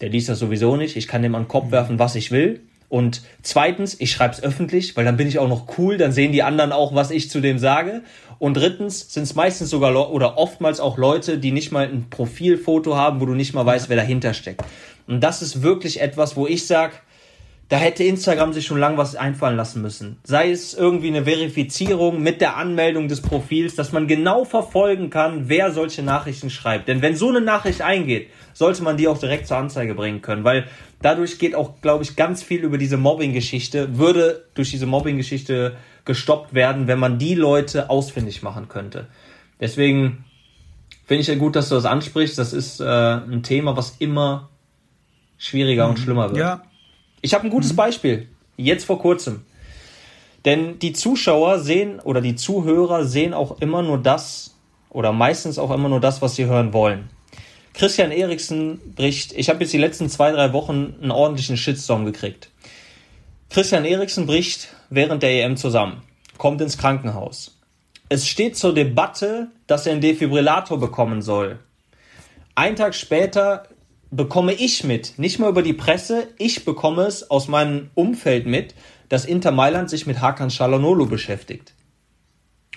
der 0.00 0.08
liest 0.08 0.28
das 0.28 0.38
sowieso 0.38 0.76
nicht, 0.76 0.96
ich 0.96 1.08
kann 1.08 1.22
dem 1.22 1.34
an 1.34 1.42
den 1.42 1.48
Kopf 1.48 1.70
werfen, 1.70 1.98
was 1.98 2.14
ich 2.14 2.30
will. 2.30 2.62
Und 2.88 3.22
zweitens, 3.42 4.00
ich 4.00 4.10
schreibe 4.10 4.34
es 4.34 4.42
öffentlich, 4.42 4.96
weil 4.96 5.04
dann 5.04 5.16
bin 5.16 5.28
ich 5.28 5.38
auch 5.38 5.48
noch 5.48 5.78
cool, 5.78 5.96
dann 5.96 6.10
sehen 6.10 6.32
die 6.32 6.42
anderen 6.42 6.72
auch, 6.72 6.92
was 6.92 7.12
ich 7.12 7.30
zu 7.30 7.40
dem 7.40 7.58
sage. 7.58 8.02
Und 8.40 8.54
drittens 8.54 9.12
sind 9.12 9.22
es 9.22 9.36
meistens 9.36 9.70
sogar 9.70 10.10
oder 10.10 10.38
oftmals 10.38 10.80
auch 10.80 10.98
Leute, 10.98 11.38
die 11.38 11.52
nicht 11.52 11.70
mal 11.70 11.86
ein 11.86 12.10
Profilfoto 12.10 12.96
haben, 12.96 13.20
wo 13.20 13.26
du 13.26 13.34
nicht 13.34 13.54
mal 13.54 13.64
weißt, 13.64 13.88
wer 13.88 13.96
dahinter 13.96 14.34
steckt. 14.34 14.64
Und 15.06 15.20
das 15.20 15.40
ist 15.40 15.62
wirklich 15.62 16.00
etwas, 16.00 16.36
wo 16.36 16.48
ich 16.48 16.66
sage, 16.66 16.94
da 17.70 17.76
hätte 17.76 18.02
Instagram 18.02 18.52
sich 18.52 18.66
schon 18.66 18.80
lang 18.80 18.96
was 18.96 19.14
einfallen 19.14 19.56
lassen 19.56 19.80
müssen. 19.80 20.18
Sei 20.24 20.50
es 20.50 20.74
irgendwie 20.74 21.06
eine 21.06 21.24
Verifizierung 21.24 22.20
mit 22.20 22.40
der 22.40 22.56
Anmeldung 22.56 23.06
des 23.06 23.20
Profils, 23.20 23.76
dass 23.76 23.92
man 23.92 24.08
genau 24.08 24.44
verfolgen 24.44 25.08
kann, 25.08 25.48
wer 25.48 25.70
solche 25.70 26.02
Nachrichten 26.02 26.50
schreibt. 26.50 26.88
Denn 26.88 27.00
wenn 27.00 27.14
so 27.14 27.28
eine 27.28 27.40
Nachricht 27.40 27.80
eingeht, 27.80 28.28
sollte 28.54 28.82
man 28.82 28.96
die 28.96 29.06
auch 29.06 29.18
direkt 29.18 29.46
zur 29.46 29.56
Anzeige 29.56 29.94
bringen 29.94 30.20
können, 30.20 30.42
weil 30.42 30.66
dadurch 31.00 31.38
geht 31.38 31.54
auch, 31.54 31.80
glaube 31.80 32.02
ich, 32.02 32.16
ganz 32.16 32.42
viel 32.42 32.64
über 32.64 32.76
diese 32.76 32.96
Mobbing-Geschichte, 32.96 33.96
würde 33.96 34.46
durch 34.54 34.72
diese 34.72 34.86
Mobbing-Geschichte 34.86 35.76
gestoppt 36.04 36.52
werden, 36.52 36.88
wenn 36.88 36.98
man 36.98 37.20
die 37.20 37.36
Leute 37.36 37.88
ausfindig 37.88 38.42
machen 38.42 38.66
könnte. 38.68 39.06
Deswegen 39.60 40.24
finde 41.06 41.20
ich 41.20 41.28
ja 41.28 41.36
gut, 41.36 41.54
dass 41.54 41.68
du 41.68 41.76
das 41.76 41.84
ansprichst. 41.84 42.36
Das 42.36 42.52
ist 42.52 42.80
äh, 42.80 42.84
ein 42.84 43.44
Thema, 43.44 43.76
was 43.76 43.94
immer 44.00 44.48
schwieriger 45.38 45.88
und 45.88 46.00
schlimmer 46.00 46.30
wird. 46.30 46.38
Ja, 46.38 46.62
ich 47.22 47.34
habe 47.34 47.44
ein 47.44 47.50
gutes 47.50 47.72
mhm. 47.72 47.76
Beispiel, 47.76 48.28
jetzt 48.56 48.84
vor 48.84 48.98
kurzem. 48.98 49.44
Denn 50.44 50.78
die 50.78 50.92
Zuschauer 50.92 51.58
sehen 51.58 52.00
oder 52.00 52.20
die 52.20 52.36
Zuhörer 52.36 53.04
sehen 53.04 53.34
auch 53.34 53.60
immer 53.60 53.82
nur 53.82 53.98
das 53.98 54.54
oder 54.88 55.12
meistens 55.12 55.58
auch 55.58 55.70
immer 55.70 55.88
nur 55.88 56.00
das, 56.00 56.22
was 56.22 56.36
sie 56.36 56.46
hören 56.46 56.72
wollen. 56.72 57.10
Christian 57.74 58.10
Eriksen 58.10 58.80
bricht, 58.94 59.32
ich 59.32 59.48
habe 59.48 59.60
jetzt 59.60 59.72
die 59.72 59.78
letzten 59.78 60.08
zwei, 60.08 60.32
drei 60.32 60.52
Wochen 60.52 60.94
einen 61.00 61.10
ordentlichen 61.10 61.56
Shitstorm 61.56 62.04
gekriegt. 62.04 62.50
Christian 63.48 63.84
Eriksen 63.84 64.26
bricht 64.26 64.68
während 64.90 65.22
der 65.22 65.44
EM 65.44 65.56
zusammen, 65.56 66.02
kommt 66.38 66.60
ins 66.60 66.78
Krankenhaus. 66.78 67.56
Es 68.08 68.26
steht 68.26 68.56
zur 68.56 68.74
Debatte, 68.74 69.48
dass 69.66 69.86
er 69.86 69.92
einen 69.92 70.00
Defibrillator 70.00 70.80
bekommen 70.80 71.22
soll. 71.22 71.58
Ein 72.56 72.76
Tag 72.76 72.94
später 72.94 73.68
bekomme 74.11 74.52
ich 74.52 74.84
mit, 74.84 75.18
nicht 75.18 75.38
mal 75.38 75.50
über 75.50 75.62
die 75.62 75.72
Presse, 75.72 76.28
ich 76.38 76.64
bekomme 76.64 77.02
es 77.02 77.30
aus 77.30 77.48
meinem 77.48 77.90
Umfeld 77.94 78.46
mit, 78.46 78.74
dass 79.08 79.24
Inter 79.24 79.52
Mailand 79.52 79.90
sich 79.90 80.06
mit 80.06 80.20
Hakan 80.20 80.50
Çalhanoğlu 80.50 81.06
beschäftigt. 81.06 81.74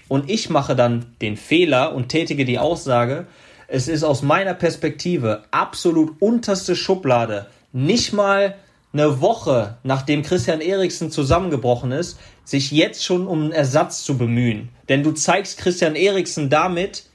Und 0.07 0.29
ich 0.29 0.49
mache 0.49 0.75
dann 0.75 1.15
den 1.21 1.37
Fehler 1.37 1.95
und 1.95 2.09
tätige 2.09 2.45
die 2.45 2.59
Aussage, 2.59 3.27
es 3.67 3.87
ist 3.87 4.03
aus 4.03 4.21
meiner 4.21 4.53
Perspektive 4.53 5.43
absolut 5.51 6.21
unterste 6.21 6.75
Schublade, 6.75 7.47
nicht 7.71 8.13
mal 8.13 8.55
eine 8.91 9.21
Woche 9.21 9.77
nachdem 9.81 10.21
Christian 10.21 10.61
Eriksen 10.61 11.09
zusammengebrochen 11.09 11.91
ist, 11.91 12.19
sich 12.43 12.69
jetzt 12.71 13.03
schon 13.03 13.25
um 13.25 13.43
einen 13.43 13.51
Ersatz 13.51 14.03
zu 14.03 14.17
bemühen. 14.17 14.69
Denn 14.89 15.01
du 15.01 15.13
zeigst 15.13 15.57
Christian 15.57 15.95
Eriksen 15.95 16.51
damit, 16.51 17.05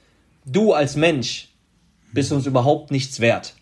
du 0.45 0.73
als 0.73 0.97
Mensch 0.97 1.49
bist 2.11 2.33
uns 2.33 2.45
überhaupt 2.45 2.91
nichts 2.91 3.21
wert. 3.21 3.53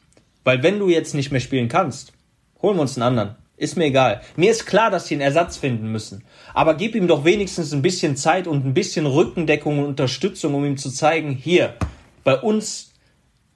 Weil 0.47 0.63
wenn 0.63 0.79
du 0.79 0.87
jetzt 0.87 1.13
nicht 1.13 1.29
mehr 1.29 1.41
spielen 1.41 1.67
kannst, 1.67 2.13
holen 2.61 2.77
wir 2.77 2.81
uns 2.83 2.95
einen 2.95 3.03
anderen. 3.03 3.35
Ist 3.57 3.75
mir 3.75 3.83
egal. 3.83 4.21
Mir 4.37 4.49
ist 4.49 4.65
klar, 4.65 4.89
dass 4.89 5.05
sie 5.05 5.15
einen 5.15 5.21
Ersatz 5.21 5.57
finden 5.57 5.91
müssen. 5.91 6.23
Aber 6.53 6.75
gib 6.75 6.95
ihm 6.95 7.09
doch 7.09 7.25
wenigstens 7.25 7.73
ein 7.73 7.81
bisschen 7.81 8.15
Zeit 8.15 8.47
und 8.47 8.65
ein 8.65 8.73
bisschen 8.73 9.05
Rückendeckung 9.05 9.79
und 9.79 9.83
Unterstützung, 9.83 10.53
um 10.53 10.63
ihm 10.63 10.77
zu 10.77 10.89
zeigen, 10.89 11.31
hier, 11.31 11.73
bei 12.23 12.39
uns 12.39 12.93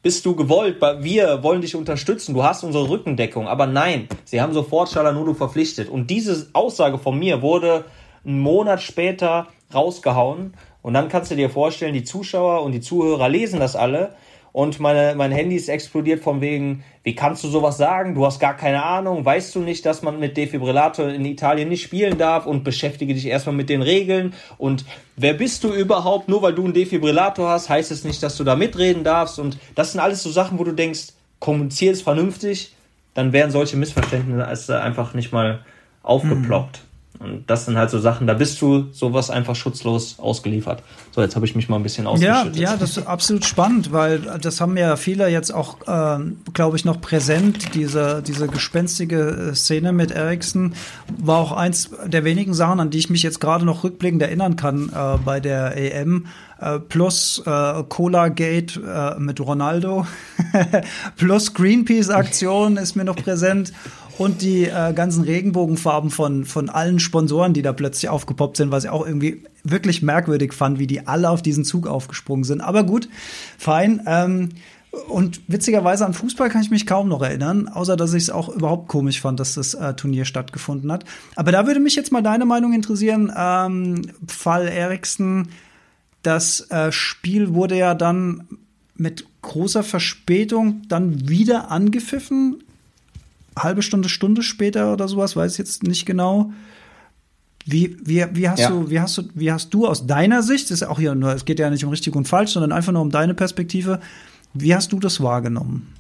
bist 0.02 0.26
du 0.26 0.36
gewollt, 0.36 0.82
wir 0.82 1.42
wollen 1.44 1.62
dich 1.62 1.78
unterstützen, 1.78 2.34
du 2.34 2.44
hast 2.44 2.66
unsere 2.66 2.89
Rückendeckung. 2.89 3.48
Aber 3.48 3.68
nein, 3.68 4.10
sie 4.26 4.42
haben 4.42 4.52
sofort 4.52 4.89
Shalanulu 4.89 5.34
verpflichtet. 5.34 5.88
Und 5.88 6.10
diese 6.10 6.50
Aussage 6.52 6.98
von 6.98 7.18
mir 7.18 7.42
wurde 7.42 7.86
einen 8.26 8.39
Monat 8.39 8.82
später 8.82 9.48
rausgehauen. 9.74 10.56
Und 10.82 10.94
dann 10.94 11.08
kannst 11.08 11.32
du 11.32 11.36
dir 11.38 11.50
vorstellen, 11.50 11.94
die 11.94 12.04
Zuschauer 12.04 12.64
und 12.64 12.74
die 12.74 12.82
Zuhörer 12.82 13.30
lesen 13.30 13.62
das 13.62 13.78
alle 13.78 14.14
und 14.54 14.80
meine, 14.80 15.16
mein 15.16 15.32
Handy 15.32 15.56
ist 15.56 15.70
explodiert 15.70 16.22
von 16.22 16.41
wegen, 16.41 16.84
wie 17.04 17.16
kannst 17.16 17.43
du 17.43 17.47
sowas 17.47 17.78
sagen? 17.78 18.16
Du 18.16 18.26
hast 18.26 18.39
gar 18.39 18.56
keine 18.56 18.84
Ahnung, 18.84 19.24
weißt 19.24 19.56
du 19.56 19.60
nicht, 19.60 19.86
dass 19.86 20.02
man 20.02 20.20
mit 20.20 20.38
Defibrillator 20.38 21.10
in 21.10 21.26
Italien 21.26 21.70
nicht 21.70 21.84
spielen 21.84 22.18
darf 22.18 22.45
und 22.45 22.64
beschäftige 22.64 23.14
dich 23.14 23.26
erstmal 23.26 23.56
mit 23.56 23.70
den 23.70 23.82
Regeln 23.82 24.34
und 24.58 24.86
wer 25.16 25.34
bist 25.34 25.64
du 25.64 25.74
überhaupt? 25.74 26.28
Nur 26.30 26.41
weil 26.41 26.54
du 26.54 26.66
einen 26.66 26.74
Defibrillator 26.74 27.49
hast, 27.49 27.70
heißt 27.70 27.91
es 27.91 28.04
nicht, 28.04 28.22
dass 28.22 28.38
du 28.38 28.43
da 28.43 28.56
mitreden 28.56 29.04
darfst 29.04 29.39
und 29.39 29.58
das 29.76 29.91
sind 29.91 30.02
alles 30.02 30.24
so 30.24 30.30
Sachen, 30.30 30.60
wo 30.60 30.64
du 30.64 30.74
denkst, 30.74 31.14
kommunizier 31.39 31.91
es 31.91 32.02
vernünftig, 32.02 32.76
dann 33.14 33.34
wären 33.34 33.52
solche 33.52 33.78
Missverständnisse 33.78 34.82
einfach 34.82 35.14
nicht 35.14 35.32
mal 35.32 35.66
aufgeploppt. 36.04 36.80
Mhm. 36.84 36.91
Und 37.22 37.43
das 37.47 37.65
sind 37.65 37.78
halt 37.78 37.91
so 37.91 37.99
Sachen, 37.99 38.26
da 38.26 38.34
bist 38.34 38.61
du 38.61 38.88
sowas 38.91 39.30
einfach 39.30 39.55
schutzlos 39.55 40.17
ausgeliefert. 40.17 40.82
So, 41.11 41.22
jetzt 41.22 41.36
habe 41.36 41.45
ich 41.45 41.55
mich 41.55 41.69
mal 41.69 41.76
ein 41.76 41.84
bisschen 41.84 42.07
ausgeschüttet. 42.07 42.55
Ja, 42.55 42.72
ja, 42.72 42.78
das 42.78 42.97
ist 42.97 43.05
absolut 43.05 43.45
spannend, 43.45 43.91
weil 43.91 44.19
das 44.41 44.59
haben 44.59 44.76
ja 44.76 44.95
viele 44.95 45.28
jetzt 45.28 45.53
auch, 45.53 45.82
äh, 45.88 46.19
glaube 46.53 46.78
ich, 46.78 46.86
noch 46.86 46.99
präsent. 46.99 47.76
Diese, 47.76 48.24
diese 48.26 48.47
gespenstige 48.47 49.51
äh, 49.51 49.55
Szene 49.55 49.91
mit 49.93 50.09
Ericsson 50.11 50.74
war 51.19 51.38
auch 51.38 51.51
eins 51.51 51.91
der 52.05 52.24
wenigen 52.24 52.55
Sachen, 52.55 52.80
an 52.80 52.89
die 52.89 52.97
ich 52.97 53.09
mich 53.11 53.22
jetzt 53.22 53.39
gerade 53.39 53.65
noch 53.65 53.84
rückblickend 53.84 54.24
erinnern 54.24 54.55
kann 54.55 54.89
äh, 54.89 55.17
bei 55.24 55.39
der 55.39 55.78
EM. 55.78 56.26
Äh, 56.61 56.80
plus 56.80 57.41
äh, 57.45 57.84
Cola 57.89 58.30
Gate 58.30 58.78
äh, 58.78 59.19
mit 59.19 59.39
Ronaldo, 59.39 60.05
plus 61.17 61.55
Greenpeace-Aktion 61.55 62.78
ist 62.78 62.95
mir 62.95 63.03
noch 63.03 63.15
präsent 63.15 63.74
und 64.18 64.41
die 64.41 64.66
äh, 64.66 64.93
ganzen 64.93 65.24
Regenbogenfarben 65.24 66.09
von, 66.09 66.45
von 66.45 66.70
allen 66.70 66.99
Sponsoren, 66.99 67.53
die 67.53 67.62
da 67.62 67.74
plötzlich 67.74 68.09
aufgepoppt 68.09 68.57
sind, 68.57 68.72
was 68.72 68.84
ich 68.84 68.89
auch 68.89 69.05
irgendwie 69.05 69.43
wirklich 69.64 70.01
merkwürdig 70.01 70.53
fand, 70.53 70.80
wie 70.80 70.88
die 70.88 71.07
alle 71.07 71.30
auf 71.30 71.41
diesen 71.41 71.64
Zug 71.64 71.88
aufgesprungen 71.88 72.43
sind. 72.43 72.62
Aber 72.62 72.84
gut, 72.84 73.09
fein. 73.57 74.01
Ähm, 74.05 74.49
und 75.07 75.39
witzigerweise 75.47 76.05
an 76.05 76.14
Fußball 76.14 76.49
kann 76.49 76.62
ich 76.62 76.70
mich 76.70 76.86
kaum 76.86 77.07
noch 77.07 77.22
erinnern, 77.22 77.70
außer 77.70 77.95
dass 77.95 78.14
ich 78.14 78.24
es 78.24 78.30
auch 78.30 78.49
überhaupt 78.49 78.89
komisch 78.89 79.22
fand, 79.22 79.39
dass 79.39 79.53
das 79.53 79.74
äh, 79.74 79.93
Turnier 79.93 80.26
stattgefunden 80.26 80.91
hat. 80.91 81.05
Aber 81.36 81.51
da 81.53 81.66
würde 81.66 81.80
mich 81.80 81.95
jetzt 81.95 82.12
mal 82.12 82.22
deine 82.22 82.45
Meinung 82.45 82.74
interessieren. 82.74 83.32
Ähm, 83.36 84.01
Fall 84.28 84.68
Eriksen, 84.68 85.47
das 86.24 86.70
äh, 86.72 86.91
Spiel 86.91 87.53
wurde 87.53 87.78
ja 87.78 87.95
dann 87.95 88.47
mit 88.95 89.26
großer 89.41 89.84
Verspätung 89.84 90.82
dann 90.89 91.30
wieder 91.30 91.72
angepfiffen 91.72 92.64
halbe 93.58 93.82
Stunde, 93.82 94.10
Stunde 94.10 94.43
später 94.43 94.93
oder 94.93 95.08
sowas, 95.08 95.36
weiß 95.36 95.54
ich 95.54 95.58
jetzt 95.58 95.84
nicht 95.84 96.06
genau. 96.06 96.52
Wie, 97.66 97.97
wie, 98.04 98.26
wie, 98.32 98.49
hast 98.49 98.60
ja. 98.60 98.70
du, 98.70 98.89
wie, 98.89 98.99
hast 98.99 99.18
du, 99.18 99.24
wie 99.36 99.52
hast 99.52 99.74
du 99.74 99.88
aus 99.88 100.08
deiner 100.08 100.41
Sicht, 100.41 100.72
ist 100.72 100.84
auch 100.84 100.99
hier 100.99 101.14
nur, 101.14 101.34
es 101.34 101.45
geht 101.45 101.60
ja 101.60 101.70
nicht 101.70 101.84
um 101.84 101.91
richtig 101.91 102.16
und 102.16 102.28
falsch, 102.28 102.52
sondern 102.52 102.72
einfach 102.72 102.91
nur 102.91 103.02
um 103.02 103.12
deine 103.12 103.34
Perspektive, 103.34 103.99
wie 104.54 104.74
hast 104.74 104.91
du 104.91 104.99
das 104.99 105.22
wahrgenommen? 105.22 105.93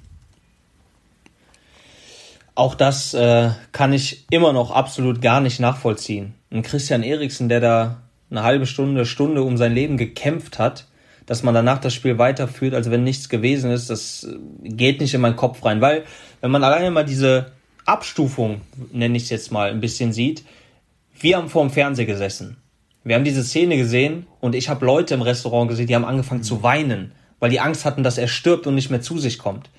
Auch 2.55 2.75
das 2.75 3.13
äh, 3.13 3.51
kann 3.71 3.93
ich 3.93 4.25
immer 4.29 4.53
noch 4.53 4.71
absolut 4.71 5.21
gar 5.21 5.39
nicht 5.39 5.59
nachvollziehen. 5.59 6.33
Ein 6.51 6.63
Christian 6.63 7.03
Eriksen, 7.03 7.47
der 7.47 7.59
da 7.59 8.01
eine 8.29 8.43
halbe 8.43 8.65
Stunde, 8.65 9.05
Stunde 9.05 9.43
um 9.43 9.57
sein 9.57 9.73
Leben 9.73 9.97
gekämpft 9.97 10.59
hat, 10.59 10.87
dass 11.31 11.43
man 11.43 11.53
danach 11.53 11.77
das 11.77 11.93
Spiel 11.93 12.17
weiterführt, 12.17 12.73
als 12.73 12.91
wenn 12.91 13.05
nichts 13.05 13.29
gewesen 13.29 13.71
ist, 13.71 13.89
das 13.89 14.27
geht 14.63 14.99
nicht 14.99 15.13
in 15.13 15.21
meinen 15.21 15.37
Kopf 15.37 15.63
rein. 15.63 15.79
Weil, 15.79 16.03
wenn 16.41 16.51
man 16.51 16.61
alleine 16.61 16.91
mal 16.91 17.05
diese 17.05 17.53
Abstufung, 17.85 18.59
nenne 18.91 19.15
ich 19.15 19.23
es 19.23 19.29
jetzt 19.29 19.49
mal, 19.49 19.69
ein 19.69 19.79
bisschen 19.79 20.11
sieht, 20.11 20.43
wir 21.17 21.37
haben 21.37 21.47
vor 21.47 21.63
dem 21.63 21.71
Fernseher 21.71 22.05
gesessen. 22.05 22.57
Wir 23.05 23.15
haben 23.15 23.23
diese 23.23 23.45
Szene 23.45 23.77
gesehen 23.77 24.27
und 24.41 24.55
ich 24.55 24.67
habe 24.67 24.85
Leute 24.85 25.13
im 25.13 25.21
Restaurant 25.21 25.69
gesehen, 25.69 25.87
die 25.87 25.95
haben 25.95 26.03
angefangen 26.03 26.43
zu 26.43 26.63
weinen, 26.63 27.13
weil 27.39 27.49
die 27.49 27.61
Angst 27.61 27.85
hatten, 27.85 28.03
dass 28.03 28.17
er 28.17 28.27
stirbt 28.27 28.67
und 28.67 28.75
nicht 28.75 28.89
mehr 28.89 28.99
zu 28.99 29.17
sich 29.17 29.37
kommt. 29.37 29.69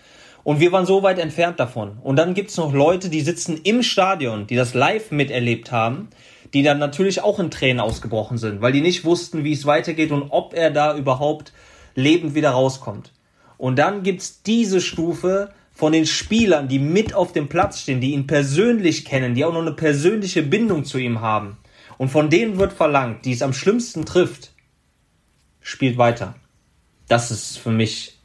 Und 0.45 0.59
wir 0.59 0.73
waren 0.73 0.87
so 0.87 1.03
weit 1.03 1.19
entfernt 1.19 1.61
davon. 1.61 1.99
Und 2.03 2.17
dann 2.17 2.33
gibt's 2.33 2.57
noch 2.57 2.73
Leute, 2.73 3.11
die 3.11 3.21
sitzen 3.21 3.61
im 3.63 3.83
Stadion, 3.83 4.47
die 4.47 4.57
das 4.57 4.73
live 4.73 5.11
miterlebt 5.11 5.71
haben, 5.71 6.09
die 6.55 6.63
dann 6.63 6.79
natürlich 6.79 7.23
auch 7.23 7.39
in 7.39 7.51
Tränen 7.51 7.81
ausgebrochen 7.81 8.39
sind, 8.39 8.61
weil 8.61 8.73
die 8.73 8.81
nicht 8.81 9.05
wussten, 9.05 9.45
wie 9.45 9.53
es 9.53 9.67
weitergeht 9.67 10.11
und 10.11 10.31
ob 10.31 10.55
er 10.55 10.71
da 10.71 10.97
überhaupt 10.97 11.53
lebend 11.95 12.35
wieder 12.35 12.51
rauskommt. 12.51 13.13
Und 13.59 13.79
dann 13.79 14.03
gibt's 14.03 14.43
diese 14.43 14.81
Stufe 14.81 15.53
von 15.73 15.93
den 15.93 16.07
Spielern, 16.07 16.69
die 16.69 16.79
mit 16.79 17.15
auf 17.15 17.33
dem 17.33 17.49
Platz 17.49 17.81
stehen, 17.81 18.01
die 18.01 18.13
ihn 18.13 18.27
persönlich 18.27 19.05
kennen, 19.05 19.35
die 19.35 19.45
auch 19.45 19.53
noch 19.53 19.63
eine 19.63 19.73
persönliche 19.73 20.43
Bindung 20.43 20.85
zu 20.85 20.99
ihm 20.99 21.21
haben. 21.21 21.57
Und 21.99 22.09
von 22.09 22.31
denen 22.31 22.59
wird 22.59 22.73
verlangt, 22.73 23.25
die 23.25 23.33
es 23.33 23.43
am 23.43 23.53
schlimmsten 23.53 24.05
trifft, 24.05 24.53
spielt 25.61 25.97
weiter. 25.97 26.35
Das 27.09 27.31
ist 27.31 27.59
für 27.59 27.71
mich 27.71 28.19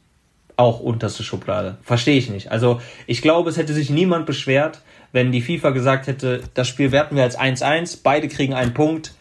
auch 0.56 0.80
unterste 0.80 1.22
Schublade. 1.22 1.78
Verstehe 1.82 2.18
ich 2.18 2.28
nicht. 2.28 2.50
Also 2.50 2.80
ich 3.06 3.22
glaube, 3.22 3.48
es 3.48 3.56
hätte 3.56 3.72
sich 3.72 3.90
niemand 3.90 4.26
beschwert, 4.26 4.82
wenn 5.12 5.32
die 5.32 5.40
FIFA 5.40 5.70
gesagt 5.70 6.06
hätte, 6.06 6.42
das 6.54 6.68
Spiel 6.68 6.92
werten 6.92 7.16
wir 7.16 7.22
als 7.22 7.38
1-1, 7.38 8.00
beide 8.02 8.28
kriegen 8.28 8.54
einen 8.54 8.74
Punkt, 8.74 9.14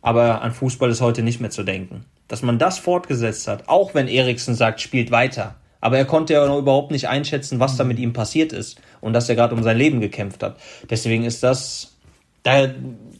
aber 0.00 0.42
an 0.42 0.52
Fußball 0.52 0.90
ist 0.90 1.00
heute 1.00 1.22
nicht 1.22 1.40
mehr 1.40 1.50
zu 1.50 1.62
denken. 1.62 2.04
Dass 2.28 2.42
man 2.42 2.58
das 2.58 2.78
fortgesetzt 2.78 3.48
hat, 3.48 3.68
auch 3.68 3.94
wenn 3.94 4.08
Eriksen 4.08 4.54
sagt, 4.54 4.80
spielt 4.80 5.10
weiter. 5.10 5.56
Aber 5.80 5.96
er 5.96 6.04
konnte 6.04 6.32
ja 6.32 6.46
noch 6.46 6.58
überhaupt 6.58 6.90
nicht 6.90 7.08
einschätzen, 7.08 7.60
was 7.60 7.76
da 7.76 7.84
mit 7.84 7.98
ihm 7.98 8.12
passiert 8.12 8.52
ist 8.52 8.80
und 9.00 9.12
dass 9.12 9.28
er 9.28 9.36
gerade 9.36 9.54
um 9.54 9.62
sein 9.62 9.76
Leben 9.76 10.00
gekämpft 10.00 10.42
hat. 10.42 10.58
Deswegen 10.90 11.24
ist 11.24 11.42
das, 11.42 11.96
da 12.42 12.66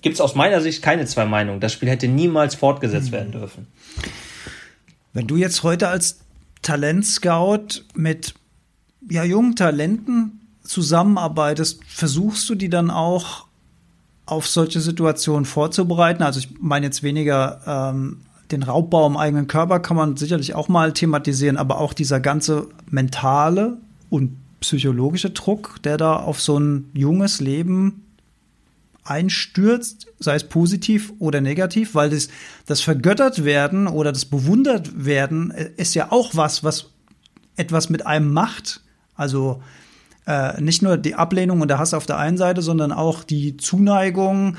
gibt 0.01 0.15
es 0.15 0.21
aus 0.21 0.35
meiner 0.35 0.61
Sicht 0.61 0.83
keine 0.83 1.07
zwei 1.07 1.25
Meinungen. 1.25 1.61
Das 1.61 1.73
Spiel 1.73 1.89
hätte 1.89 2.09
niemals 2.09 2.55
fortgesetzt 2.55 3.13
werden 3.13 3.33
dürfen. 3.33 3.69
Wenn 5.13 5.27
du 5.27 5.37
jetzt 5.37 5.63
heute 5.63 5.89
als 5.89 6.21
Talentscout 6.63 7.85
mit 7.95 8.35
ja, 9.09 9.25
jungen 9.25 9.55
Talenten 9.55 10.38
zusammenarbeitest, 10.69 11.81
versuchst 11.87 12.49
du 12.49 12.55
die 12.55 12.69
dann 12.69 12.91
auch 12.91 13.47
auf 14.27 14.47
solche 14.47 14.81
Situationen 14.81 15.47
vorzubereiten? 15.47 16.23
Also 16.23 16.41
ich 16.41 16.51
meine 16.61 16.87
jetzt 16.87 17.03
weniger 17.03 17.61
ähm, 17.67 18.21
den 18.51 18.63
Raubbau 18.63 19.07
im 19.07 19.17
eigenen 19.17 19.47
Körper 19.47 19.81
kann 19.81 19.97
man 19.97 20.17
sicherlich 20.17 20.55
auch 20.55 20.69
mal 20.69 20.93
thematisieren, 20.93 21.57
aber 21.57 21.79
auch 21.79 21.93
dieser 21.93 22.21
ganze 22.21 22.69
mentale 22.91 23.79
und 24.11 24.37
psychologische 24.61 25.31
Druck, 25.31 25.83
der 25.85 25.97
da 25.97 26.17
auf 26.17 26.41
so 26.41 26.59
ein 26.59 26.91
junges 26.93 27.41
Leben 27.41 28.05
einstürzt, 29.05 30.09
sei 30.19 30.35
es 30.35 30.45
positiv 30.45 31.15
oder 31.19 31.41
negativ, 31.41 31.95
weil 31.95 32.11
das, 32.11 32.29
das 32.67 32.83
vergöttert 32.83 33.45
werden 33.45 33.87
oder 33.87 34.13
das 34.13 34.27
bewundert 34.27 35.05
werden 35.05 35.51
äh, 35.51 35.71
ist 35.77 35.95
ja 35.95 36.13
auch 36.13 36.35
was, 36.35 36.63
was 36.63 36.91
etwas 37.57 37.89
mit 37.89 38.07
einem 38.07 38.33
macht. 38.33 38.83
Also 39.15 39.63
äh, 40.29 40.61
nicht 40.61 40.83
nur 40.83 40.99
die 40.99 41.15
Ablehnung 41.15 41.63
und 41.63 41.69
der 41.69 41.79
Hass 41.79 41.95
auf 41.95 42.05
der 42.05 42.19
einen 42.19 42.37
Seite, 42.37 42.61
sondern 42.61 42.93
auch 42.93 43.25
die 43.25 43.57
Zuneigung, 43.57 44.59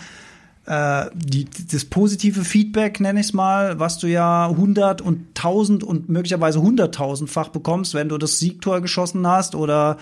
äh, 0.66 1.06
die, 1.14 1.46
das 1.72 1.86
positive 1.86 2.44
Feedback, 2.44 3.00
nenne 3.00 3.20
ich 3.20 3.28
es 3.28 3.34
mal, 3.34 3.80
was 3.80 4.00
du 4.00 4.08
ja 4.08 4.48
100 4.50 5.00
und 5.00 5.28
1000 5.38 5.84
und 5.84 6.10
möglicherweise 6.10 6.58
100.000-fach 6.58 7.50
bekommst, 7.50 7.94
wenn 7.94 8.10
du 8.10 8.18
das 8.18 8.40
Siegtor 8.40 8.82
geschossen 8.82 9.28
hast 9.28 9.54
oder 9.54 9.98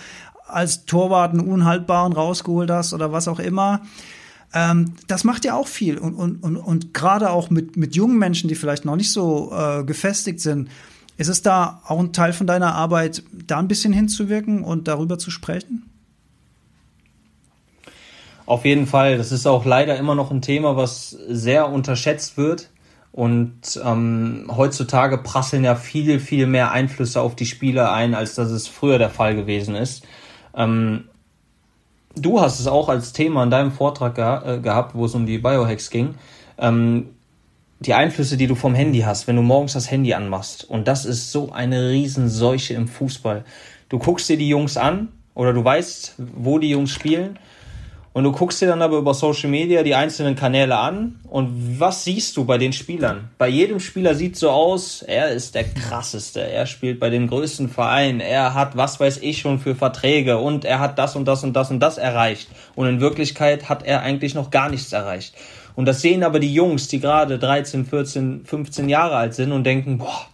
als 0.47 0.86
Torwart 0.86 1.34
einen 1.34 1.41
Unhaltbaren 1.41 2.13
rausgeholt 2.13 2.72
hast 2.72 2.93
oder 2.93 3.11
was 3.11 3.28
auch 3.28 3.39
immer. 3.39 3.82
Ähm, 4.53 4.93
das 5.07 5.26
macht 5.26 5.43
ja 5.43 5.55
auch 5.55 5.68
viel. 5.68 5.97
Und, 5.97 6.15
und, 6.15 6.41
und, 6.43 6.55
und 6.55 6.93
gerade 6.93 7.30
auch 7.30 7.49
mit, 7.49 7.76
mit 7.76 7.93
jungen 7.93 8.18
Menschen, 8.18 8.47
die 8.47 8.55
vielleicht 8.55 8.86
noch 8.86 8.95
nicht 8.95 9.11
so 9.11 9.51
äh, 9.53 9.84
gefestigt 9.84 10.39
sind, 10.39 10.70
ist 11.18 11.28
es 11.28 11.41
da 11.41 11.82
auch 11.86 11.99
ein 11.99 12.13
Teil 12.13 12.32
von 12.32 12.47
deiner 12.47 12.76
Arbeit, 12.76 13.24
da 13.32 13.57
ein 13.57 13.68
bisschen 13.68 13.91
hinzuwirken 13.91 14.63
und 14.63 14.88
darüber 14.88 15.18
zu 15.18 15.32
sprechen? 15.32 15.89
Auf 18.45 18.63
jeden 18.63 18.88
Fall. 18.88 19.18
Das 19.18 19.32
ist 19.32 19.45
auch 19.45 19.65
leider 19.65 19.97
immer 19.97 20.15
noch 20.15 20.32
ein 20.32 20.41
Thema, 20.41 20.78
was 20.78 21.09
sehr 21.09 21.70
unterschätzt 21.70 22.38
wird. 22.38 22.70
Und 23.11 23.82
ähm, 23.84 24.49
heutzutage 24.55 25.18
prasseln 25.18 25.63
ja 25.63 25.76
viel, 25.76 26.20
viel 26.20 26.45
mehr 26.45 26.72
Einflüsse 26.72 27.20
auf 27.20 27.36
die 27.36 27.47
Spieler 27.47 27.91
ein, 27.91 28.13
als 28.13 28.36
das 28.36 28.51
es 28.51 28.68
früher 28.68 28.99
der 28.99 29.09
Fall 29.09 29.36
gewesen 29.36 29.76
ist. 29.76 30.05
Ähm, 30.55 31.05
du 32.15 32.39
hast 32.39 32.59
es 32.59 32.68
auch 32.68 32.89
als 32.89 33.13
Thema 33.13 33.43
in 33.43 33.49
deinem 33.49 33.72
Vortrag 33.72 34.15
geha 34.15 34.43
äh, 34.45 34.59
gehabt, 34.59 34.93
wo 34.93 35.05
es 35.05 35.15
um 35.15 35.26
die 35.26 35.39
Biohacks 35.39 35.89
ging. 35.89 36.13
Ähm, 36.59 37.09
die 37.80 37.93
Einflüsse, 37.93 38.38
die 38.38 38.47
du 38.47 38.55
vom 38.55 38.75
Handy 38.75 38.99
hast, 39.01 39.28
wenn 39.28 39.36
du 39.36 39.41
morgens 39.41 39.73
das 39.73 39.91
Handy 39.91 40.13
anmachst. 40.13 40.63
Und 40.63 40.88
das 40.88 41.05
ist 41.05 41.32
so 41.32 41.51
eine 41.51 41.89
Riesenseuche 41.89 42.73
im 42.73 42.88
Fußball. 42.88 43.43
Du 43.89 43.99
guckst 43.99 44.28
dir 44.30 44.38
die 44.38 44.49
Jungs 44.49 44.78
an 44.78 45.09
oder 45.36 45.53
du 45.53 45.63
weißt, 45.63 46.15
wo 46.17 46.59
die 46.59 46.69
Jungs 46.69 46.91
spielen. 46.91 47.38
Und 48.17 48.23
du 48.23 48.32
guckst 48.32 48.59
dir 48.63 48.65
dann 48.65 48.82
aber 48.82 48.97
über 48.97 49.13
Social 49.13 49.51
Media 49.51 49.84
die 49.84 49.93
einzelnen 49.93 50.36
Kanäle 50.36 50.75
an 50.75 51.19
und 51.30 51.80
was 51.80 52.03
siehst 52.03 52.36
du 52.36 52.45
bei 52.45 52.57
den 52.57 52.73
Spielern? 52.73 53.30
Bei 53.38 53.47
jedem 53.47 53.80
Spieler 53.80 54.15
sieht 54.15 54.36
so 54.36 54.49
aus, 54.49 55.03
er 55.03 55.30
ist 55.30 55.53
der 55.53 55.65
krasseste, 55.65 56.41
er 56.41 56.65
spielt 56.65 56.99
bei 56.99 57.11
dem 57.11 57.28
größten 57.28 57.69
Verein, 57.69 58.19
er 58.19 58.55
hat 58.55 58.75
was 58.75 58.99
weiß 58.99 59.17
ich 59.17 59.38
schon 59.38 59.59
für 59.59 59.75
Verträge 59.75 60.39
und 60.39 60.65
er 60.65 60.80
hat 60.80 60.97
das 60.97 61.15
und 61.15 61.25
das 61.25 61.43
und 61.43 61.53
das 61.53 61.69
und 61.69 61.80
das 61.80 61.99
erreicht. 61.99 62.49
Und 62.73 62.88
in 62.88 63.01
Wirklichkeit 63.01 63.69
hat 63.69 63.84
er 63.84 64.01
eigentlich 64.01 64.34
noch 64.34 64.49
gar 64.49 64.71
nichts 64.71 64.91
erreicht. 64.91 65.36
Und 65.78 65.86
das 65.86 66.01
sehen 66.01 66.23
aber 66.23 66.39
die 66.39 66.51
Jungs, 66.51 66.88
die 66.88 66.99
gerade 66.99 67.38
13, 67.38 67.86
14, 67.86 68.45
15 68.45 68.89
Jahre 68.89 69.15
alt 69.15 69.36
sind 69.36 69.51
und 69.51 69.63
denken, 69.63 69.99
boah, 69.99 70.25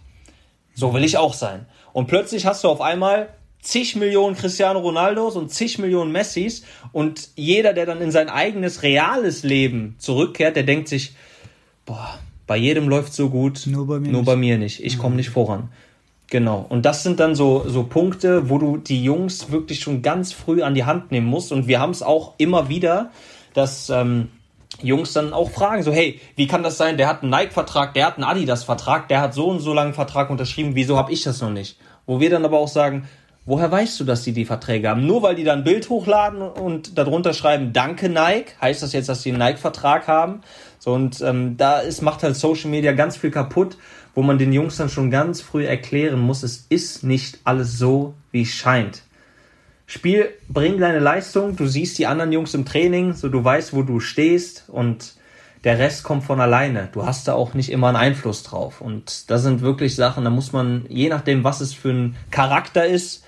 so 0.74 0.94
will 0.94 1.04
ich 1.04 1.18
auch 1.18 1.34
sein. 1.34 1.66
Und 1.92 2.06
plötzlich 2.06 2.46
hast 2.46 2.64
du 2.64 2.68
auf 2.70 2.80
einmal 2.80 3.28
zig 3.60 3.94
Millionen 3.94 4.36
Cristiano 4.36 4.78
Ronaldos 4.78 5.36
und 5.36 5.50
zig 5.50 5.78
Millionen 5.78 6.12
Messis 6.12 6.64
und 6.92 7.28
jeder, 7.36 7.74
der 7.74 7.84
dann 7.84 8.00
in 8.00 8.10
sein 8.10 8.30
eigenes 8.30 8.82
reales 8.82 9.42
Leben 9.42 9.96
zurückkehrt, 9.98 10.56
der 10.56 10.62
denkt 10.62 10.88
sich, 10.88 11.14
boah, 11.84 12.18
bei 12.46 12.56
jedem 12.56 12.88
läuft 12.88 13.12
so 13.12 13.28
gut, 13.28 13.66
nur 13.66 13.86
bei 13.86 14.00
mir 14.00 14.12
nur 14.12 14.22
nicht. 14.22 14.26
Bei 14.26 14.36
mir 14.36 14.56
nicht. 14.56 14.82
Ich 14.82 14.96
mhm. 14.96 15.00
komme 15.02 15.16
nicht 15.16 15.28
voran. 15.28 15.68
Genau. 16.28 16.64
Und 16.66 16.86
das 16.86 17.02
sind 17.02 17.20
dann 17.20 17.34
so, 17.34 17.68
so 17.68 17.84
Punkte, 17.84 18.48
wo 18.48 18.56
du 18.56 18.78
die 18.78 19.04
Jungs 19.04 19.50
wirklich 19.50 19.80
schon 19.80 20.00
ganz 20.00 20.32
früh 20.32 20.62
an 20.62 20.74
die 20.74 20.84
Hand 20.84 21.12
nehmen 21.12 21.26
musst. 21.26 21.52
Und 21.52 21.68
wir 21.68 21.80
haben 21.80 21.90
es 21.90 22.02
auch 22.02 22.32
immer 22.38 22.70
wieder, 22.70 23.10
dass 23.52 23.90
ähm, 23.90 24.30
Jungs 24.82 25.12
dann 25.12 25.32
auch 25.32 25.50
fragen, 25.50 25.82
so, 25.82 25.92
hey, 25.92 26.20
wie 26.36 26.46
kann 26.46 26.62
das 26.62 26.78
sein? 26.78 26.96
Der 26.96 27.08
hat 27.08 27.22
einen 27.22 27.30
Nike-Vertrag, 27.30 27.94
der 27.94 28.06
hat 28.06 28.16
einen 28.16 28.24
Adidas-Vertrag, 28.24 29.08
der 29.08 29.20
hat 29.20 29.34
so 29.34 29.46
und 29.48 29.60
so 29.60 29.72
langen 29.72 29.94
Vertrag 29.94 30.30
unterschrieben, 30.30 30.74
wieso 30.74 30.98
habe 30.98 31.12
ich 31.12 31.22
das 31.22 31.40
noch 31.40 31.50
nicht? 31.50 31.78
Wo 32.06 32.20
wir 32.20 32.30
dann 32.30 32.44
aber 32.44 32.58
auch 32.58 32.68
sagen, 32.68 33.08
woher 33.46 33.70
weißt 33.70 34.00
du, 34.00 34.04
dass 34.04 34.22
die 34.22 34.32
die 34.32 34.44
Verträge 34.44 34.88
haben? 34.88 35.06
Nur 35.06 35.22
weil 35.22 35.34
die 35.36 35.44
dann 35.44 35.60
ein 35.60 35.64
Bild 35.64 35.88
hochladen 35.88 36.42
und 36.42 36.98
darunter 36.98 37.34
schreiben, 37.34 37.72
danke 37.72 38.08
Nike, 38.08 38.52
heißt 38.60 38.82
das 38.82 38.92
jetzt, 38.92 39.08
dass 39.08 39.22
die 39.22 39.30
einen 39.30 39.38
Nike-Vertrag 39.38 40.08
haben? 40.08 40.40
So, 40.78 40.92
und 40.92 41.20
ähm, 41.22 41.56
da 41.56 41.78
ist, 41.78 42.02
macht 42.02 42.22
halt 42.22 42.36
Social 42.36 42.70
Media 42.70 42.92
ganz 42.92 43.16
viel 43.16 43.30
kaputt, 43.30 43.76
wo 44.14 44.22
man 44.22 44.38
den 44.38 44.52
Jungs 44.52 44.76
dann 44.76 44.88
schon 44.88 45.10
ganz 45.10 45.40
früh 45.40 45.66
erklären 45.66 46.20
muss, 46.20 46.42
es 46.42 46.66
ist 46.68 47.04
nicht 47.04 47.38
alles 47.44 47.78
so, 47.78 48.14
wie 48.32 48.42
es 48.42 48.50
scheint. 48.50 49.02
Spiel, 49.86 50.30
bring 50.48 50.78
deine 50.78 50.98
Leistung, 50.98 51.56
du 51.56 51.66
siehst 51.66 51.98
die 51.98 52.06
anderen 52.06 52.32
Jungs 52.32 52.54
im 52.54 52.64
Training, 52.64 53.12
so 53.12 53.28
du 53.28 53.44
weißt, 53.44 53.74
wo 53.74 53.82
du 53.82 54.00
stehst 54.00 54.64
und 54.68 55.14
der 55.64 55.78
Rest 55.78 56.04
kommt 56.04 56.24
von 56.24 56.40
alleine. 56.40 56.88
Du 56.92 57.06
hast 57.06 57.26
da 57.26 57.34
auch 57.34 57.54
nicht 57.54 57.70
immer 57.70 57.88
einen 57.88 57.96
Einfluss 57.96 58.42
drauf. 58.42 58.80
Und 58.80 59.30
das 59.30 59.42
sind 59.42 59.62
wirklich 59.62 59.94
Sachen, 59.96 60.24
da 60.24 60.30
muss 60.30 60.52
man, 60.52 60.84
je 60.88 61.08
nachdem, 61.08 61.42
was 61.42 61.60
es 61.60 61.72
für 61.72 61.90
ein 61.90 62.16
Charakter 62.30 62.86
ist, 62.86 63.24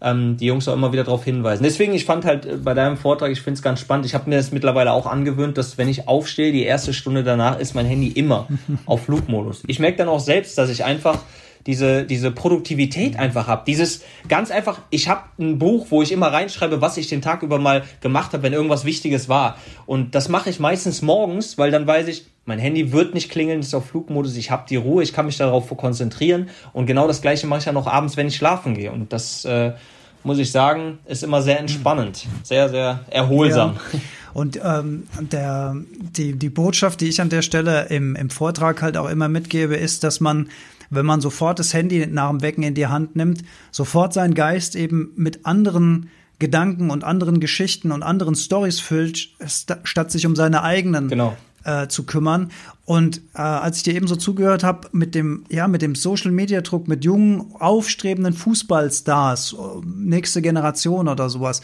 ähm, 0.00 0.36
die 0.36 0.46
Jungs 0.46 0.66
auch 0.68 0.74
immer 0.74 0.92
wieder 0.92 1.04
darauf 1.04 1.24
hinweisen. 1.24 1.62
Deswegen, 1.62 1.92
ich 1.92 2.04
fand 2.04 2.24
halt 2.24 2.46
äh, 2.46 2.56
bei 2.56 2.74
deinem 2.74 2.96
Vortrag, 2.96 3.30
ich 3.30 3.42
finde 3.42 3.58
es 3.58 3.62
ganz 3.62 3.80
spannend. 3.80 4.06
Ich 4.06 4.14
habe 4.14 4.30
mir 4.30 4.36
das 4.36 4.52
mittlerweile 4.52 4.92
auch 4.92 5.06
angewöhnt, 5.06 5.58
dass 5.58 5.78
wenn 5.78 5.88
ich 5.88 6.08
aufstehe, 6.08 6.52
die 6.52 6.62
erste 6.62 6.94
Stunde 6.94 7.22
danach 7.22 7.58
ist 7.58 7.74
mein 7.74 7.86
Handy 7.86 8.08
immer 8.08 8.48
auf 8.86 9.04
Flugmodus. 9.04 9.62
Ich 9.66 9.78
merke 9.78 9.98
dann 9.98 10.08
auch 10.08 10.20
selbst, 10.20 10.56
dass 10.58 10.70
ich 10.70 10.84
einfach 10.84 11.18
diese, 11.66 12.04
diese 12.04 12.30
Produktivität 12.30 13.18
einfach 13.18 13.46
habe. 13.46 13.62
Dieses 13.66 14.02
ganz 14.28 14.50
einfach, 14.50 14.80
ich 14.90 15.08
habe 15.08 15.22
ein 15.38 15.58
Buch, 15.58 15.86
wo 15.90 16.02
ich 16.02 16.12
immer 16.12 16.28
reinschreibe, 16.28 16.80
was 16.80 16.96
ich 16.96 17.08
den 17.08 17.22
Tag 17.22 17.42
über 17.42 17.58
mal 17.58 17.84
gemacht 18.00 18.32
habe, 18.32 18.42
wenn 18.42 18.52
irgendwas 18.52 18.84
Wichtiges 18.84 19.28
war. 19.28 19.56
Und 19.86 20.14
das 20.14 20.28
mache 20.28 20.50
ich 20.50 20.60
meistens 20.60 21.02
morgens, 21.02 21.58
weil 21.58 21.70
dann 21.70 21.86
weiß 21.86 22.08
ich, 22.08 22.26
mein 22.46 22.58
Handy 22.58 22.92
wird 22.92 23.14
nicht 23.14 23.30
klingeln, 23.30 23.60
ist 23.60 23.74
auf 23.74 23.86
Flugmodus, 23.86 24.36
ich 24.36 24.50
habe 24.50 24.64
die 24.68 24.76
Ruhe, 24.76 25.02
ich 25.02 25.12
kann 25.12 25.26
mich 25.26 25.36
darauf 25.36 25.68
konzentrieren. 25.76 26.48
Und 26.72 26.86
genau 26.86 27.06
das 27.06 27.22
gleiche 27.22 27.46
mache 27.46 27.60
ich 27.60 27.66
ja 27.66 27.72
noch 27.72 27.86
abends, 27.86 28.16
wenn 28.16 28.26
ich 28.26 28.36
schlafen 28.36 28.74
gehe. 28.74 28.90
Und 28.90 29.12
das 29.12 29.44
äh, 29.44 29.72
muss 30.24 30.38
ich 30.38 30.50
sagen, 30.50 30.98
ist 31.06 31.22
immer 31.22 31.42
sehr 31.42 31.60
entspannend, 31.60 32.26
sehr, 32.42 32.68
sehr 32.68 33.00
erholsam. 33.10 33.78
Ja. 33.92 34.00
Und 34.32 34.60
ähm, 34.62 35.04
der, 35.20 35.76
die, 36.16 36.34
die 36.34 36.50
Botschaft, 36.50 37.00
die 37.00 37.08
ich 37.08 37.20
an 37.20 37.30
der 37.30 37.42
Stelle 37.42 37.86
im, 37.90 38.14
im 38.14 38.30
Vortrag 38.30 38.80
halt 38.82 38.96
auch 38.96 39.08
immer 39.08 39.28
mitgebe, 39.28 39.76
ist, 39.76 40.04
dass 40.04 40.20
man, 40.20 40.48
wenn 40.90 41.06
man 41.06 41.20
sofort 41.20 41.58
das 41.58 41.72
Handy 41.72 42.06
nach 42.06 42.30
dem 42.30 42.42
Wecken 42.42 42.62
in 42.62 42.74
die 42.74 42.88
Hand 42.88 43.16
nimmt, 43.16 43.42
sofort 43.70 44.12
seinen 44.12 44.34
Geist 44.34 44.76
eben 44.76 45.12
mit 45.16 45.46
anderen 45.46 46.10
Gedanken 46.38 46.90
und 46.90 47.04
anderen 47.04 47.38
Geschichten 47.38 47.92
und 47.92 48.02
anderen 48.02 48.34
Stories 48.34 48.80
füllt, 48.80 49.28
statt 49.84 50.10
sich 50.10 50.26
um 50.26 50.34
seine 50.34 50.62
eigenen 50.62 51.08
genau. 51.08 51.36
äh, 51.64 51.86
zu 51.86 52.04
kümmern. 52.04 52.50
Und 52.86 53.18
äh, 53.34 53.42
als 53.42 53.76
ich 53.76 53.82
dir 53.84 53.94
eben 53.94 54.08
so 54.08 54.16
zugehört 54.16 54.64
habe 54.64 54.88
mit 54.92 55.14
dem, 55.14 55.44
ja, 55.48 55.68
mit 55.68 55.82
dem 55.82 55.94
Social 55.94 56.32
Media 56.32 56.62
Druck, 56.62 56.88
mit 56.88 57.04
jungen, 57.04 57.54
aufstrebenden 57.58 58.32
Fußballstars, 58.32 59.54
nächste 59.84 60.42
Generation 60.42 61.08
oder 61.08 61.28
sowas, 61.28 61.60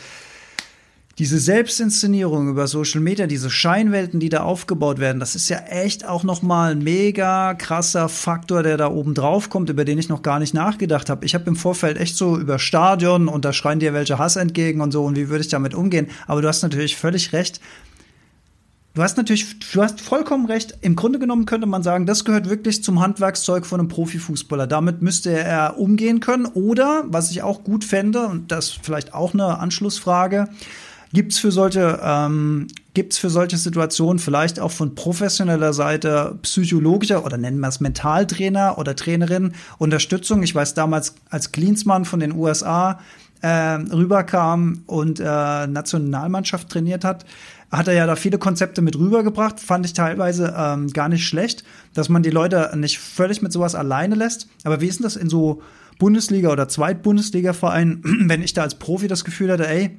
diese 1.19 1.39
Selbstinszenierung 1.39 2.51
über 2.51 2.67
Social 2.67 3.01
Media, 3.01 3.27
diese 3.27 3.49
Scheinwelten, 3.49 4.21
die 4.21 4.29
da 4.29 4.43
aufgebaut 4.43 4.99
werden, 4.99 5.19
das 5.19 5.35
ist 5.35 5.49
ja 5.49 5.61
echt 5.61 6.07
auch 6.07 6.25
noch 6.25 6.43
mal 6.43 6.73
ein 6.73 6.85
mega 6.85 7.55
krasser 7.55 8.11
Faktor, 8.11 8.63
der 8.63 8.77
da 8.77 8.91
oben 8.91 9.15
drauf 9.15 9.49
kommt, 9.49 9.71
über 9.71 9.87
den 9.87 9.99
ich 9.99 10.11
noch 10.11 10.21
gar 10.21 10.39
nicht 10.39 10.53
nachgedacht 10.53 11.09
habe. 11.09 11.25
Ich 11.25 11.35
habe 11.35 11.47
im 11.47 11.57
Vorfeld 11.57 11.97
echt 11.97 12.17
so 12.17 12.37
über 12.39 12.59
Stadion 12.59 13.29
und 13.29 13.47
da 13.47 13.55
schreien 13.55 13.81
dir 13.81 13.95
welche 13.95 14.19
Hass 14.19 14.37
entgegen 14.37 14.83
und 14.83 14.93
so 14.93 15.05
und 15.05 15.17
wie 15.17 15.31
würde 15.31 15.41
ich 15.41 15.49
damit 15.49 15.73
umgehen. 15.73 16.09
Aber 16.27 16.43
du 16.43 16.49
hast 16.49 16.63
natürlich 16.63 16.97
völlig 16.97 17.33
recht. 17.33 17.63
Du 18.93 19.03
hast 19.03 19.17
natürlich, 19.17 19.59
du 19.73 19.83
hast 19.83 20.03
vollkommen 20.03 20.47
recht. 20.47 20.79
Im 20.83 20.97
Grunde 20.97 21.19
genommen 21.19 21.47
könnte 21.47 21.67
man 21.67 21.83
sagen, 21.83 22.05
das 22.05 22.27
gehört 22.27 22.49
wirklich 22.49 22.83
zum 22.83 23.01
Handwerkszeug 23.01 23.65
von 23.65 23.81
einem 23.81 23.89
Profifußballer. 23.89 24.67
Damit 24.67 25.01
müsste 25.01 25.31
er 25.39 25.79
umgehen 25.79 26.21
können. 26.21 26.47
Oder, 26.47 27.05
was 27.07 27.31
ich 27.31 27.43
auch 27.43 27.63
gut 27.63 27.85
fände, 27.85 28.27
und 28.27 28.53
das 28.53 28.71
vielleicht 28.71 29.13
auch 29.13 29.35
eine 29.35 29.59
Anschlussfrage, 29.59 30.49
Gibt 31.17 31.33
es 31.33 31.39
für 31.39 31.51
solche, 31.51 31.99
ähm, 32.03 32.67
gibt's 32.93 33.17
für 33.17 33.31
solche 33.31 33.57
Situationen 33.57 34.19
vielleicht 34.19 34.61
auch 34.61 34.71
von 34.71 34.95
professioneller 34.95 35.73
Seite 35.73 36.39
psychologischer 36.43 37.25
oder 37.25 37.39
nennen 37.39 37.59
wir 37.59 37.69
es 37.69 37.81
Mentaltrainer 37.81 38.77
oder 38.77 38.95
Trainerin 38.95 39.55
Unterstützung? 39.79 40.43
Ich 40.43 40.55
weiß 40.55 40.75
damals, 40.75 41.15
als 41.31 41.53
Klinsmann 41.53 42.05
von 42.05 42.21
den 42.21 42.33
USA 42.35 43.01
äh, 43.41 43.49
rüberkam 43.49 44.83
und 44.85 45.19
äh, 45.19 45.23
Nationalmannschaft 45.25 46.69
trainiert 46.69 47.03
hat, 47.03 47.25
hat 47.73 47.89
er 47.89 47.95
ja 47.95 48.07
da 48.07 48.15
viele 48.15 48.37
Konzepte 48.37 48.83
mit 48.83 48.99
rübergebracht, 48.99 49.59
fand 49.59 49.87
ich 49.87 49.95
teilweise 49.95 50.55
ähm, 50.55 50.93
gar 50.93 51.09
nicht 51.09 51.27
schlecht, 51.27 51.65
dass 51.95 52.11
man 52.11 52.25
die 52.25 52.29
Leute 52.29 52.73
nicht 52.77 52.99
völlig 52.99 53.41
mit 53.41 53.55
sowas 53.55 53.75
alleine 53.75 54.17
lässt. 54.17 54.49
Aber 54.65 54.83
wie 54.83 54.87
ist 54.87 54.99
denn 54.99 55.05
das 55.05 55.17
in 55.17 55.31
so 55.31 55.63
Bundesliga- 55.99 56.53
oder 56.53 56.69
Zweitbundesliga-Vereinen, 56.69 58.03
wenn 58.29 58.43
ich 58.43 58.53
da 58.53 58.61
als 58.61 58.75
Profi 58.75 59.09
das 59.09 59.25
Gefühl 59.25 59.51
hatte, 59.51 59.67
ey, 59.67 59.97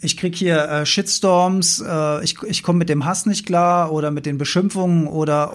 ich 0.00 0.16
krieg 0.16 0.36
hier 0.36 0.68
äh, 0.68 0.86
Shitstorms, 0.86 1.82
äh, 1.86 2.24
ich, 2.24 2.36
ich 2.42 2.62
komme 2.62 2.78
mit 2.78 2.88
dem 2.88 3.04
Hass 3.04 3.26
nicht 3.26 3.46
klar 3.46 3.92
oder 3.92 4.10
mit 4.10 4.26
den 4.26 4.38
Beschimpfungen 4.38 5.06
oder 5.06 5.54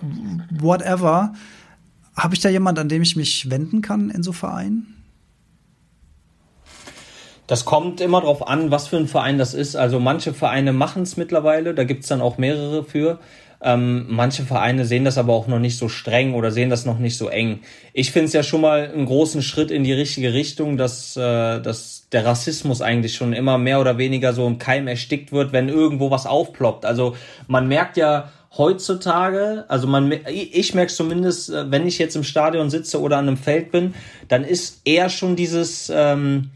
whatever. 0.49 1.33
Habe 2.15 2.33
ich 2.33 2.41
da 2.41 2.49
jemand, 2.49 2.79
an 2.79 2.89
dem 2.89 3.01
ich 3.01 3.15
mich 3.15 3.49
wenden 3.49 3.81
kann 3.81 4.09
in 4.09 4.23
so 4.23 4.33
Vereinen? 4.33 5.01
Das 7.47 7.65
kommt 7.65 7.99
immer 7.99 8.21
darauf 8.21 8.47
an, 8.47 8.71
was 8.71 8.87
für 8.87 8.97
ein 8.97 9.07
Verein 9.07 9.37
das 9.37 9.53
ist. 9.53 9.75
Also 9.75 9.99
manche 9.99 10.33
Vereine 10.33 10.71
machen 10.73 11.03
es 11.03 11.17
mittlerweile, 11.17 11.73
da 11.73 11.83
gibt 11.83 12.03
es 12.03 12.09
dann 12.09 12.21
auch 12.21 12.37
mehrere 12.37 12.83
für. 12.83 13.19
Ähm, 13.63 14.05
manche 14.09 14.43
Vereine 14.43 14.85
sehen 14.85 15.05
das 15.05 15.17
aber 15.17 15.33
auch 15.33 15.47
noch 15.47 15.59
nicht 15.59 15.77
so 15.77 15.87
streng 15.87 16.33
oder 16.33 16.51
sehen 16.51 16.69
das 16.69 16.85
noch 16.85 16.97
nicht 16.97 17.17
so 17.17 17.29
eng. 17.29 17.59
Ich 17.93 18.11
finde 18.11 18.25
es 18.27 18.33
ja 18.33 18.41
schon 18.41 18.61
mal 18.61 18.89
einen 18.91 19.05
großen 19.05 19.41
Schritt 19.43 19.69
in 19.69 19.83
die 19.83 19.93
richtige 19.93 20.33
Richtung, 20.33 20.77
dass, 20.77 21.15
äh, 21.15 21.59
dass 21.61 22.07
der 22.11 22.25
Rassismus 22.25 22.81
eigentlich 22.81 23.15
schon 23.15 23.33
immer 23.33 23.57
mehr 23.57 23.79
oder 23.79 23.97
weniger 23.97 24.33
so 24.33 24.47
im 24.47 24.57
Keim 24.57 24.87
erstickt 24.87 25.31
wird, 25.31 25.53
wenn 25.53 25.69
irgendwo 25.69 26.09
was 26.09 26.25
aufploppt. 26.25 26.85
Also 26.85 27.15
man 27.47 27.67
merkt 27.67 27.97
ja 27.97 28.31
heutzutage, 28.57 29.65
also 29.67 29.87
man, 29.87 30.11
ich 30.27 30.73
merke 30.73 30.91
zumindest, 30.91 31.49
äh, 31.51 31.69
wenn 31.69 31.87
ich 31.87 31.99
jetzt 31.99 32.15
im 32.15 32.23
Stadion 32.23 32.69
sitze 32.69 32.99
oder 32.99 33.17
an 33.17 33.27
einem 33.27 33.37
Feld 33.37 33.71
bin, 33.71 33.93
dann 34.27 34.43
ist 34.43 34.81
eher 34.85 35.09
schon 35.09 35.35
dieses, 35.35 35.91
ähm, 35.93 36.49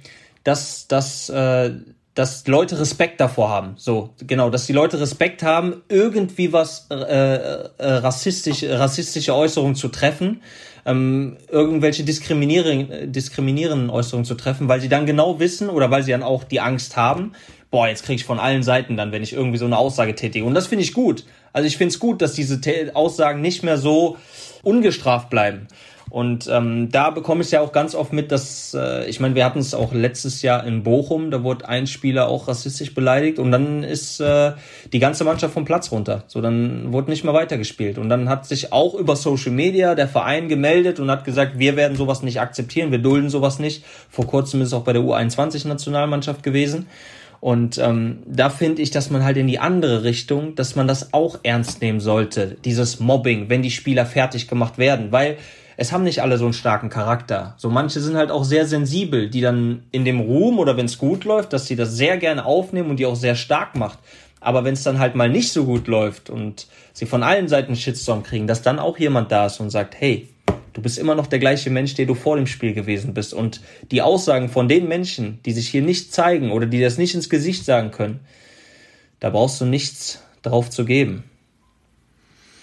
dass, 0.43 0.88
dass 0.88 1.30
äh, 1.30 1.72
dass 2.16 2.47
Leute 2.47 2.80
Respekt 2.80 3.20
davor 3.20 3.49
haben. 3.49 3.74
So, 3.76 4.11
genau, 4.26 4.49
dass 4.49 4.66
die 4.66 4.74
Leute 4.74 4.99
Respekt 4.99 5.43
haben, 5.43 5.84
irgendwie 5.89 6.53
was 6.53 6.88
äh, 6.89 6.95
äh, 6.95 7.68
rassistisch, 7.78 8.63
rassistische 8.63 9.36
Äußerungen 9.36 9.76
zu 9.76 9.89
treffen, 9.89 10.41
ähm, 10.86 11.38
irgendwelche 11.49 12.03
diskriminierenden, 12.03 13.11
diskriminierenden 13.11 13.89
Äußerungen 13.89 14.26
zu 14.26 14.36
treffen, 14.36 14.70
weil 14.70 14.80
sie 14.80 14.88
dann 14.88 15.05
genau 15.05 15.39
wissen 15.39 15.70
oder 15.70 15.91
weil 15.91 16.03
sie 16.03 16.11
dann 16.11 16.24
auch 16.24 16.45
die 16.45 16.61
Angst 16.61 16.95
haben, 16.95 17.34
boah, 17.70 17.89
jetzt 17.89 18.05
kriege 18.05 18.16
ich 18.16 18.26
von 18.26 18.39
allen 18.39 18.63
Seiten 18.63 18.95
dann, 18.95 19.11
wenn 19.11 19.22
ich 19.22 19.34
irgendwie 19.34 19.57
so 19.57 19.66
eine 19.66 19.78
Aussage 19.78 20.16
tätige. 20.16 20.45
Und 20.45 20.53
das 20.53 20.68
finde 20.68 20.86
ich 20.86 20.93
gut. 20.93 21.26
Also 21.51 21.68
ich 21.68 21.76
finde 21.76 21.93
es 21.93 21.99
gut, 21.99 22.22
dass 22.22 22.34
diese 22.34 22.61
Aussagen 22.93 23.41
nicht 23.41 23.63
mehr 23.63 23.78
so 23.78 24.18
ungestraft 24.63 25.30
bleiben. 25.30 25.68
Und 26.10 26.47
ähm, 26.51 26.89
da 26.91 27.10
bekomme 27.10 27.41
ich 27.41 27.51
ja 27.51 27.62
auch 27.62 27.72
ganz 27.72 27.95
oft 27.95 28.14
mit, 28.14 28.32
dass, 28.32 28.74
äh, 28.74 29.06
ich 29.10 29.20
meine, 29.20 29.36
wir 29.36 29.43
hatten 29.43 29.60
es 29.60 29.74
auch 29.74 29.91
letztes 29.91 30.43
Jahr 30.43 30.66
in 30.66 30.84
Bochum, 30.84 31.32
da 31.32 31.43
wurde 31.43 31.68
ein 31.68 31.88
Spieler 31.88 32.28
auch 32.28 32.47
rassistisch 32.47 32.93
beleidigt 32.93 33.39
und 33.39 33.51
dann 33.51 33.84
ist 33.84 34.20
äh, 34.20 34.53
die 34.93 34.99
ganze 34.99 35.24
Mannschaft 35.24 35.53
vom 35.53 35.66
Platz 35.66 35.91
runter. 35.91 36.24
So, 36.28 36.41
dann 36.41 36.93
wurde 36.93 37.10
nicht 37.10 37.24
mehr 37.24 37.34
weitergespielt. 37.34 37.97
Und 37.97 38.10
dann 38.10 38.30
hat 38.30 38.45
sich 38.45 38.72
auch 38.72 38.93
über 38.93 39.16
Social 39.16 39.51
Media 39.51 39.95
der 39.95 40.08
Verein 40.08 40.47
gemeldet 40.47 40.99
und 40.99 41.10
hat 41.10 41.26
gesagt, 41.26 41.58
wir 41.58 41.76
werden 41.76 41.97
sowas 41.97 42.22
nicht 42.22 42.39
akzeptieren, 42.39 42.91
wir 42.91 42.99
dulden 42.99 43.30
sowas 43.30 43.60
nicht. 43.60 43.84
Vor 44.10 44.28
kurzem 44.28 44.62
ist 44.62 44.68
es 44.68 44.74
auch 44.74 44.84
bei 44.84 44.93
der 44.93 45.01
U21-Nationalmannschaft 45.01 46.43
gewesen. 46.43 46.88
Und 47.41 47.78
ähm, 47.78 48.24
da 48.26 48.49
finde 48.49 48.82
ich, 48.82 48.91
dass 48.91 49.10
man 49.10 49.24
halt 49.24 49.38
in 49.38 49.47
die 49.47 49.60
andere 49.60 50.03
Richtung, 50.03 50.56
dass 50.56 50.76
man 50.76 50.88
das 50.88 51.14
auch 51.14 51.39
ernst 51.43 51.82
nehmen 51.82 51.99
sollte, 51.99 52.58
dieses 52.64 52.99
Mobbing, 52.99 53.49
wenn 53.49 53.62
die 53.62 53.72
Spieler 53.72 54.06
fertig 54.06 54.47
gemacht 54.47 54.78
werden, 54.78 55.12
weil 55.12 55.38
es 55.78 55.91
haben 55.91 56.03
nicht 56.03 56.21
alle 56.21 56.38
so 56.38 56.45
einen 56.45 56.53
starken 56.53 56.89
Charakter. 56.89 57.55
So 57.57 57.69
manche 57.69 57.99
sind 57.99 58.15
halt 58.15 58.32
auch 58.32 58.43
sehr 58.43 58.65
sensibel, 58.65 59.30
die 59.30 59.41
dann 59.41 59.84
in 59.91 60.05
dem 60.05 60.19
Ruhm 60.19 60.59
oder 60.59 60.78
wenn 60.78 60.86
es 60.86 60.97
gut 60.97 61.26
läuft, 61.26 61.53
dass 61.53 61.67
sie 61.67 61.76
das 61.76 61.93
sehr 61.93 62.17
gerne 62.17 62.45
aufnehmen 62.45 62.89
und 62.89 62.97
die 62.97 63.05
auch 63.05 63.15
sehr 63.15 63.36
stark 63.36 63.76
macht. 63.76 63.99
Aber 64.39 64.63
wenn 64.63 64.73
es 64.73 64.84
dann 64.84 64.99
halt 64.99 65.15
mal 65.15 65.30
nicht 65.30 65.51
so 65.51 65.65
gut 65.65 65.88
läuft 65.88 66.30
und 66.30 66.67
sie 66.93 67.05
von 67.05 67.23
allen 67.23 67.47
Seiten 67.47 67.76
Shitstorm 67.76 68.23
kriegen, 68.23 68.47
dass 68.47 68.61
dann 68.61 68.80
auch 68.80 68.97
jemand 68.99 69.32
da 69.32 69.47
ist 69.47 69.59
und 69.59 69.69
sagt, 69.69 69.95
hey, 69.99 70.30
du 70.73 70.82
bist 70.82 70.97
immer 70.97 71.15
noch 71.15 71.28
der 71.28 71.39
gleiche 71.39 71.69
Mensch, 71.71 71.95
der 71.95 72.05
du 72.05 72.13
vor 72.13 72.36
dem 72.36 72.47
Spiel 72.47 72.73
gewesen 72.73 73.13
bist. 73.13 73.34
Und 73.34 73.61
die 73.91 74.01
Aussagen 74.01 74.49
von 74.49 74.67
den 74.67 74.88
Menschen, 74.88 75.39
die 75.45 75.51
sich 75.51 75.69
hier 75.69 75.82
nicht 75.82 76.13
zeigen 76.13 76.51
oder 76.51 76.67
die 76.67 76.80
das 76.80 76.97
nicht 76.97 77.15
ins 77.15 77.30
Gesicht 77.30 77.65
sagen 77.65 77.91
können, 77.91 78.19
da 79.19 79.30
brauchst 79.30 79.59
du 79.59 79.65
nichts 79.65 80.21
drauf 80.43 80.69
zu 80.69 80.86
geben. 80.86 81.23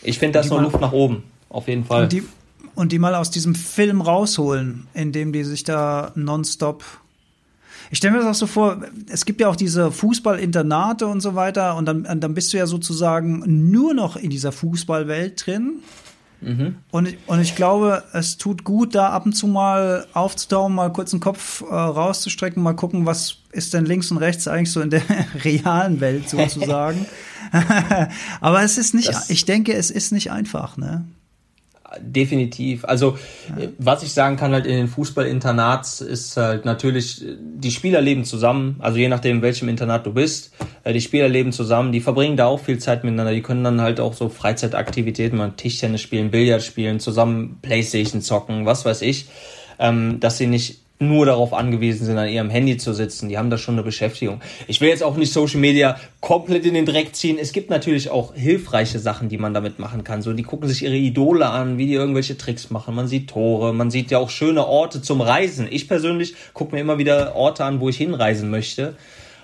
Ich 0.02 0.18
finde, 0.18 0.34
da 0.34 0.40
ist 0.40 0.50
noch 0.50 0.62
Luft 0.62 0.80
nach 0.80 0.92
oben. 0.92 1.24
Auf 1.48 1.68
jeden 1.68 1.84
Fall. 1.84 2.08
Die, 2.08 2.22
und 2.74 2.92
die 2.92 2.98
mal 2.98 3.14
aus 3.14 3.30
diesem 3.30 3.54
Film 3.54 4.00
rausholen, 4.00 4.86
in 4.94 5.12
dem 5.12 5.32
die 5.32 5.44
sich 5.44 5.64
da 5.64 6.12
nonstop. 6.14 6.84
Ich 7.90 7.98
stelle 7.98 8.14
mir 8.14 8.20
das 8.20 8.28
auch 8.28 8.40
so 8.40 8.46
vor, 8.46 8.82
es 9.10 9.26
gibt 9.26 9.40
ja 9.40 9.48
auch 9.48 9.56
diese 9.56 9.92
Fußballinternate 9.92 11.06
und 11.06 11.20
so 11.20 11.34
weiter, 11.34 11.76
und 11.76 11.84
dann, 11.84 12.20
dann 12.20 12.34
bist 12.34 12.52
du 12.52 12.56
ja 12.56 12.66
sozusagen 12.66 13.70
nur 13.70 13.92
noch 13.92 14.16
in 14.16 14.30
dieser 14.30 14.52
Fußballwelt 14.52 15.46
drin. 15.46 15.82
Mhm. 16.40 16.76
Und, 16.90 17.08
ich, 17.08 17.18
und 17.26 17.40
ich 17.40 17.54
glaube, 17.54 18.02
es 18.14 18.36
tut 18.38 18.64
gut, 18.64 18.94
da 18.94 19.10
ab 19.10 19.26
und 19.26 19.34
zu 19.34 19.46
mal 19.46 20.06
aufzutauchen, 20.12 20.74
mal 20.74 20.92
kurz 20.92 21.10
den 21.10 21.20
Kopf 21.20 21.60
äh, 21.60 21.74
rauszustrecken, 21.74 22.62
mal 22.62 22.72
gucken, 22.72 23.06
was 23.06 23.36
ist 23.52 23.74
denn 23.74 23.84
links 23.84 24.10
und 24.10 24.16
rechts 24.16 24.48
eigentlich 24.48 24.72
so 24.72 24.80
in 24.80 24.90
der 24.90 25.02
realen 25.44 26.00
Welt 26.00 26.28
sozusagen. 26.28 27.06
Aber 28.40 28.62
es 28.62 28.78
ist 28.78 28.94
nicht, 28.94 29.08
das 29.08 29.30
ich 29.30 29.44
denke, 29.44 29.74
es 29.74 29.90
ist 29.90 30.12
nicht 30.12 30.32
einfach, 30.32 30.76
ne? 30.76 31.04
Definitiv. 32.00 32.84
Also 32.84 33.18
ja. 33.58 33.68
was 33.78 34.02
ich 34.02 34.12
sagen 34.12 34.36
kann 34.36 34.52
halt 34.52 34.66
in 34.66 34.76
den 34.76 34.88
Fußballinternats 34.88 36.00
ist 36.00 36.36
halt 36.36 36.64
natürlich, 36.64 37.24
die 37.38 37.70
Spieler 37.70 38.00
leben 38.00 38.24
zusammen, 38.24 38.76
also 38.80 38.98
je 38.98 39.08
nachdem, 39.08 39.36
in 39.36 39.42
welchem 39.42 39.68
Internat 39.68 40.06
du 40.06 40.12
bist, 40.12 40.52
äh, 40.84 40.92
die 40.92 41.00
Spieler 41.00 41.28
leben 41.28 41.52
zusammen, 41.52 41.92
die 41.92 42.00
verbringen 42.00 42.36
da 42.36 42.46
auch 42.46 42.60
viel 42.60 42.78
Zeit 42.78 43.04
miteinander, 43.04 43.32
die 43.32 43.42
können 43.42 43.64
dann 43.64 43.80
halt 43.80 44.00
auch 44.00 44.14
so 44.14 44.28
Freizeitaktivitäten, 44.28 45.38
mal 45.38 45.52
Tischtennis 45.56 46.00
spielen, 46.00 46.30
Billard 46.30 46.62
spielen, 46.62 47.00
zusammen 47.00 47.58
Playstation 47.62 48.22
zocken, 48.22 48.66
was 48.66 48.84
weiß 48.84 49.02
ich, 49.02 49.26
ähm, 49.78 50.20
dass 50.20 50.38
sie 50.38 50.46
nicht 50.46 50.81
nur 51.08 51.26
darauf 51.26 51.52
angewiesen 51.52 52.06
sind, 52.06 52.18
an 52.18 52.28
ihrem 52.28 52.50
Handy 52.50 52.76
zu 52.76 52.92
sitzen. 52.92 53.28
Die 53.28 53.36
haben 53.36 53.50
da 53.50 53.58
schon 53.58 53.74
eine 53.74 53.82
Beschäftigung. 53.82 54.40
Ich 54.66 54.80
will 54.80 54.88
jetzt 54.88 55.02
auch 55.02 55.16
nicht 55.16 55.32
Social 55.32 55.60
Media 55.60 55.96
komplett 56.20 56.64
in 56.64 56.74
den 56.74 56.86
Dreck 56.86 57.14
ziehen. 57.14 57.38
Es 57.38 57.52
gibt 57.52 57.70
natürlich 57.70 58.10
auch 58.10 58.34
hilfreiche 58.34 58.98
Sachen, 58.98 59.28
die 59.28 59.38
man 59.38 59.54
damit 59.54 59.78
machen 59.78 60.04
kann. 60.04 60.22
So, 60.22 60.32
die 60.32 60.42
gucken 60.42 60.68
sich 60.68 60.82
ihre 60.84 60.96
Idole 60.96 61.48
an, 61.48 61.78
wie 61.78 61.86
die 61.86 61.94
irgendwelche 61.94 62.38
Tricks 62.38 62.70
machen. 62.70 62.94
Man 62.94 63.08
sieht 63.08 63.30
Tore, 63.30 63.74
man 63.74 63.90
sieht 63.90 64.10
ja 64.10 64.18
auch 64.18 64.30
schöne 64.30 64.66
Orte 64.66 65.02
zum 65.02 65.20
Reisen. 65.20 65.66
Ich 65.70 65.88
persönlich 65.88 66.34
gucke 66.54 66.74
mir 66.74 66.80
immer 66.80 66.98
wieder 66.98 67.34
Orte 67.34 67.64
an, 67.64 67.80
wo 67.80 67.88
ich 67.88 67.96
hinreisen 67.96 68.50
möchte. 68.50 68.96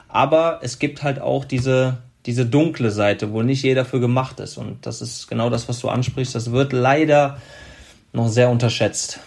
Aber 0.08 0.60
es 0.62 0.78
gibt 0.78 1.02
halt 1.02 1.20
auch 1.20 1.44
diese, 1.44 1.98
diese 2.26 2.46
dunkle 2.46 2.90
Seite, 2.90 3.32
wo 3.32 3.42
nicht 3.42 3.62
jeder 3.62 3.84
für 3.84 4.00
gemacht 4.00 4.40
ist. 4.40 4.56
Und 4.56 4.86
das 4.86 5.02
ist 5.02 5.28
genau 5.28 5.50
das, 5.50 5.68
was 5.68 5.80
du 5.80 5.88
ansprichst. 5.88 6.34
Das 6.34 6.52
wird 6.52 6.72
leider 6.72 7.38
noch 8.12 8.28
sehr 8.28 8.50
unterschätzt. 8.50 9.20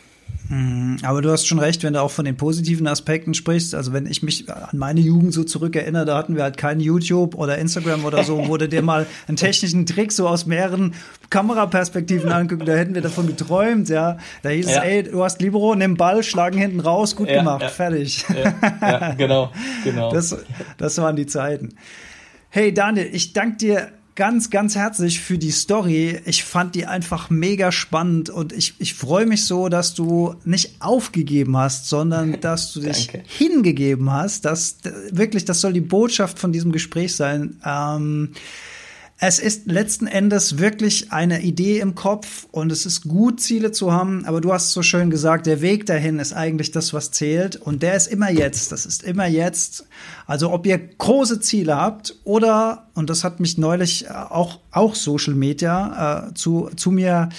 Mhm, 0.51 0.97
aber 1.03 1.21
du 1.21 1.31
hast 1.31 1.47
schon 1.47 1.59
recht, 1.59 1.81
wenn 1.83 1.93
du 1.93 2.01
auch 2.01 2.11
von 2.11 2.25
den 2.25 2.35
positiven 2.35 2.85
Aspekten 2.85 3.33
sprichst. 3.33 3.73
Also 3.73 3.93
wenn 3.93 4.05
ich 4.05 4.21
mich 4.21 4.49
an 4.49 4.77
meine 4.77 4.99
Jugend 4.99 5.33
so 5.33 5.45
zurückerinnere, 5.45 6.03
da 6.03 6.17
hatten 6.17 6.35
wir 6.35 6.43
halt 6.43 6.57
kein 6.57 6.81
YouTube 6.81 7.35
oder 7.35 7.57
Instagram 7.57 8.03
oder 8.03 8.25
so, 8.25 8.49
wo 8.49 8.57
du 8.57 8.67
dir 8.67 8.81
mal 8.81 9.07
einen 9.29 9.37
technischen 9.37 9.85
Trick 9.85 10.11
so 10.11 10.27
aus 10.27 10.45
mehreren 10.45 10.93
Kameraperspektiven 11.29 12.29
angucken, 12.33 12.65
da 12.65 12.73
hätten 12.73 12.95
wir 12.95 13.01
davon 13.01 13.27
geträumt, 13.27 13.87
ja. 13.87 14.17
Da 14.41 14.49
hieß 14.49 14.69
ja. 14.69 14.83
es, 14.83 14.83
ey, 14.83 15.03
du 15.03 15.23
hast 15.23 15.41
Libero, 15.41 15.73
nimm 15.73 15.95
Ball, 15.95 16.21
schlagen 16.21 16.57
hinten 16.57 16.81
raus, 16.81 17.15
gut 17.15 17.29
ja, 17.29 17.37
gemacht, 17.37 17.61
ja. 17.61 17.69
fertig. 17.69 18.25
Ja, 18.81 19.13
genau, 19.13 19.51
genau. 19.85 20.11
Das, 20.11 20.35
das 20.77 20.97
waren 20.97 21.15
die 21.15 21.27
Zeiten. 21.27 21.69
Hey 22.49 22.73
Daniel, 22.73 23.07
ich 23.13 23.31
danke 23.31 23.55
dir 23.55 23.91
ganz, 24.15 24.49
ganz 24.49 24.75
herzlich 24.75 25.19
für 25.19 25.37
die 25.37 25.51
Story. 25.51 26.19
Ich 26.25 26.43
fand 26.43 26.75
die 26.75 26.85
einfach 26.85 27.29
mega 27.29 27.71
spannend 27.71 28.29
und 28.29 28.53
ich, 28.53 28.75
ich 28.79 28.93
freue 28.93 29.25
mich 29.25 29.45
so, 29.45 29.69
dass 29.69 29.93
du 29.93 30.35
nicht 30.43 30.75
aufgegeben 30.79 31.57
hast, 31.57 31.87
sondern 31.87 32.39
dass 32.41 32.73
du 32.73 32.81
dich 32.81 33.09
hingegeben 33.25 34.11
hast. 34.11 34.45
Das 34.45 34.77
wirklich, 35.11 35.45
das 35.45 35.61
soll 35.61 35.73
die 35.73 35.81
Botschaft 35.81 36.39
von 36.39 36.51
diesem 36.51 36.71
Gespräch 36.71 37.15
sein. 37.15 37.57
Ähm, 37.65 38.33
es 39.23 39.37
ist 39.37 39.67
letzten 39.67 40.07
Endes 40.07 40.57
wirklich 40.57 41.11
eine 41.11 41.43
Idee 41.43 41.79
im 41.79 41.93
Kopf 41.93 42.47
und 42.49 42.71
es 42.71 42.87
ist 42.87 43.03
gut, 43.03 43.39
Ziele 43.39 43.71
zu 43.71 43.91
haben, 43.91 44.25
aber 44.25 44.41
du 44.41 44.51
hast 44.51 44.71
so 44.71 44.81
schön 44.81 45.11
gesagt, 45.11 45.45
der 45.45 45.61
Weg 45.61 45.85
dahin 45.85 46.17
ist 46.17 46.33
eigentlich 46.33 46.71
das, 46.71 46.91
was 46.91 47.11
zählt 47.11 47.55
und 47.55 47.83
der 47.83 47.93
ist 47.93 48.07
immer 48.07 48.31
jetzt, 48.31 48.71
das 48.71 48.87
ist 48.87 49.03
immer 49.03 49.27
jetzt. 49.27 49.85
Also 50.25 50.51
ob 50.51 50.65
ihr 50.65 50.79
große 50.79 51.39
Ziele 51.39 51.75
habt 51.77 52.15
oder, 52.23 52.87
und 52.95 53.11
das 53.11 53.23
hat 53.23 53.39
mich 53.39 53.59
neulich 53.59 54.07
äh, 54.07 54.09
auch, 54.09 54.57
auch 54.71 54.95
Social 54.95 55.35
Media 55.35 56.29
äh, 56.29 56.33
zu, 56.33 56.71
zu 56.75 56.89
mir 56.89 57.29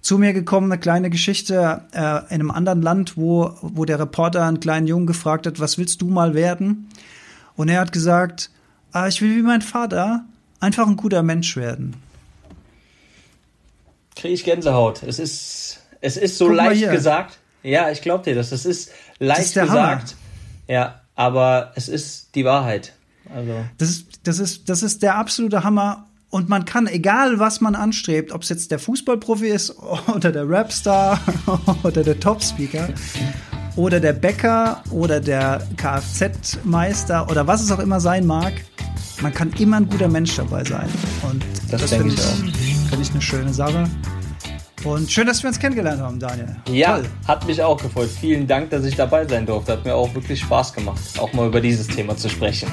zu 0.00 0.18
mir 0.18 0.32
gekommen, 0.32 0.72
eine 0.72 0.80
kleine 0.80 1.10
Geschichte 1.10 1.82
äh, 1.92 1.98
in 2.32 2.40
einem 2.40 2.50
anderen 2.52 2.80
Land, 2.80 3.18
wo, 3.18 3.52
wo 3.60 3.84
der 3.84 3.98
Reporter 3.98 4.44
einen 4.44 4.60
kleinen 4.60 4.86
Jungen 4.86 5.06
gefragt 5.06 5.46
hat, 5.46 5.60
was 5.60 5.76
willst 5.76 6.00
du 6.00 6.06
mal 6.06 6.32
werden? 6.32 6.88
Und 7.56 7.68
er 7.68 7.80
hat 7.80 7.92
gesagt, 7.92 8.50
ah, 8.92 9.08
ich 9.08 9.20
will 9.20 9.36
wie 9.36 9.42
mein 9.42 9.62
Vater 9.62 10.24
einfach 10.60 10.86
ein 10.86 10.96
guter 10.96 11.22
Mensch 11.22 11.56
werden. 11.56 11.96
Kriege 14.14 14.34
ich 14.34 14.44
Gänsehaut. 14.44 15.02
Es 15.02 15.18
ist, 15.18 15.80
es 16.00 16.16
ist 16.16 16.38
so 16.38 16.46
Guck 16.48 16.56
leicht 16.56 16.90
gesagt. 16.90 17.38
Ja, 17.62 17.90
ich 17.90 18.00
glaube 18.00 18.24
dir 18.24 18.34
das. 18.34 18.52
Es 18.52 18.64
ist 18.64 18.90
leicht 19.18 19.40
ist 19.40 19.54
gesagt. 19.54 19.70
Hammer. 19.70 20.02
Ja, 20.68 21.00
aber 21.14 21.72
es 21.74 21.88
ist 21.88 22.34
die 22.34 22.44
Wahrheit. 22.44 22.92
Also. 23.34 23.64
Das 23.78 23.90
ist, 23.90 24.20
das 24.24 24.38
ist, 24.38 24.68
das 24.68 24.82
ist 24.82 25.02
der 25.02 25.16
absolute 25.16 25.64
Hammer. 25.64 26.06
Und 26.28 26.48
man 26.48 26.64
kann, 26.64 26.86
egal 26.86 27.38
was 27.38 27.60
man 27.60 27.74
anstrebt, 27.74 28.32
ob 28.32 28.42
es 28.42 28.48
jetzt 28.48 28.70
der 28.70 28.78
Fußballprofi 28.78 29.48
ist 29.48 29.74
oder 30.14 30.32
der 30.32 30.48
Rapstar 30.48 31.20
oder 31.82 32.02
der 32.02 32.18
Topspeaker 32.18 32.88
oder 33.76 34.00
der 34.00 34.12
Bäcker 34.12 34.82
oder 34.90 35.20
der 35.20 35.66
Kfz-Meister 35.76 37.30
oder 37.30 37.46
was 37.46 37.62
es 37.62 37.70
auch 37.70 37.78
immer 37.78 38.00
sein 38.00 38.26
mag, 38.26 38.54
man 39.22 39.32
kann 39.32 39.52
immer 39.58 39.78
ein 39.78 39.88
guter 39.88 40.08
Mensch 40.08 40.36
dabei 40.36 40.64
sein. 40.64 40.88
Und 41.22 41.44
das, 41.70 41.82
das 41.82 41.94
finde 41.94 42.14
ich, 42.14 42.20
ich, 42.20 42.76
find 42.88 43.02
ich 43.02 43.10
eine 43.10 43.22
schöne 43.22 43.54
Sache. 43.54 43.88
Und 44.84 45.10
schön, 45.10 45.26
dass 45.26 45.42
wir 45.42 45.48
uns 45.48 45.58
kennengelernt 45.58 46.00
haben, 46.00 46.18
Daniel. 46.20 46.54
Ja, 46.68 46.96
Toll. 46.96 47.06
hat 47.26 47.46
mich 47.46 47.60
auch 47.60 47.80
gefreut. 47.82 48.08
Vielen 48.20 48.46
Dank, 48.46 48.70
dass 48.70 48.84
ich 48.84 48.94
dabei 48.94 49.26
sein 49.26 49.44
durfte. 49.44 49.72
Hat 49.72 49.84
mir 49.84 49.94
auch 49.94 50.14
wirklich 50.14 50.40
Spaß 50.40 50.72
gemacht, 50.72 51.00
auch 51.18 51.32
mal 51.32 51.48
über 51.48 51.60
dieses 51.60 51.88
Thema 51.88 52.16
zu 52.16 52.28
sprechen. 52.28 52.68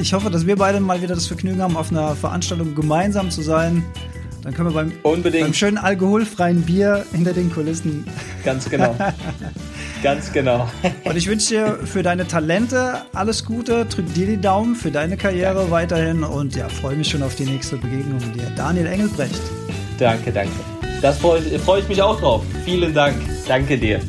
Ich 0.00 0.12
hoffe, 0.12 0.28
dass 0.30 0.46
wir 0.46 0.56
beide 0.56 0.80
mal 0.80 1.00
wieder 1.00 1.14
das 1.14 1.26
Vergnügen 1.26 1.62
haben, 1.62 1.76
auf 1.76 1.90
einer 1.90 2.14
Veranstaltung 2.16 2.74
gemeinsam 2.74 3.30
zu 3.30 3.42
sein. 3.42 3.84
Dann 4.44 4.52
können 4.52 4.68
wir 4.68 4.74
beim, 4.74 4.92
Unbedingt. 5.02 5.44
beim 5.44 5.54
schönen 5.54 5.78
alkoholfreien 5.78 6.62
Bier 6.62 7.06
hinter 7.12 7.32
den 7.32 7.50
Kulissen. 7.50 8.06
Ganz 8.44 8.68
genau. 8.68 8.94
Ganz 10.02 10.30
genau. 10.32 10.68
Und 11.04 11.16
ich 11.16 11.26
wünsche 11.26 11.48
dir 11.48 11.78
für 11.84 12.02
deine 12.02 12.28
Talente 12.28 13.02
alles 13.14 13.46
Gute, 13.46 13.86
drück 13.86 14.12
dir 14.12 14.26
die 14.26 14.40
Daumen 14.40 14.74
für 14.74 14.90
deine 14.90 15.16
Karriere 15.16 15.54
danke. 15.54 15.70
weiterhin 15.70 16.22
und 16.24 16.54
ja, 16.54 16.68
freue 16.68 16.94
mich 16.94 17.08
schon 17.08 17.22
auf 17.22 17.34
die 17.36 17.46
nächste 17.46 17.78
Begegnung 17.78 18.18
mit 18.18 18.34
dir. 18.34 18.52
Daniel 18.54 18.86
Engelbrecht. 18.86 19.40
Danke, 19.98 20.30
danke. 20.30 20.52
Das 21.00 21.18
freue 21.18 21.40
freu 21.58 21.78
ich 21.78 21.88
mich 21.88 22.02
auch 22.02 22.20
drauf. 22.20 22.44
Vielen 22.66 22.92
Dank. 22.92 23.16
Danke 23.48 23.78
dir. 23.78 24.00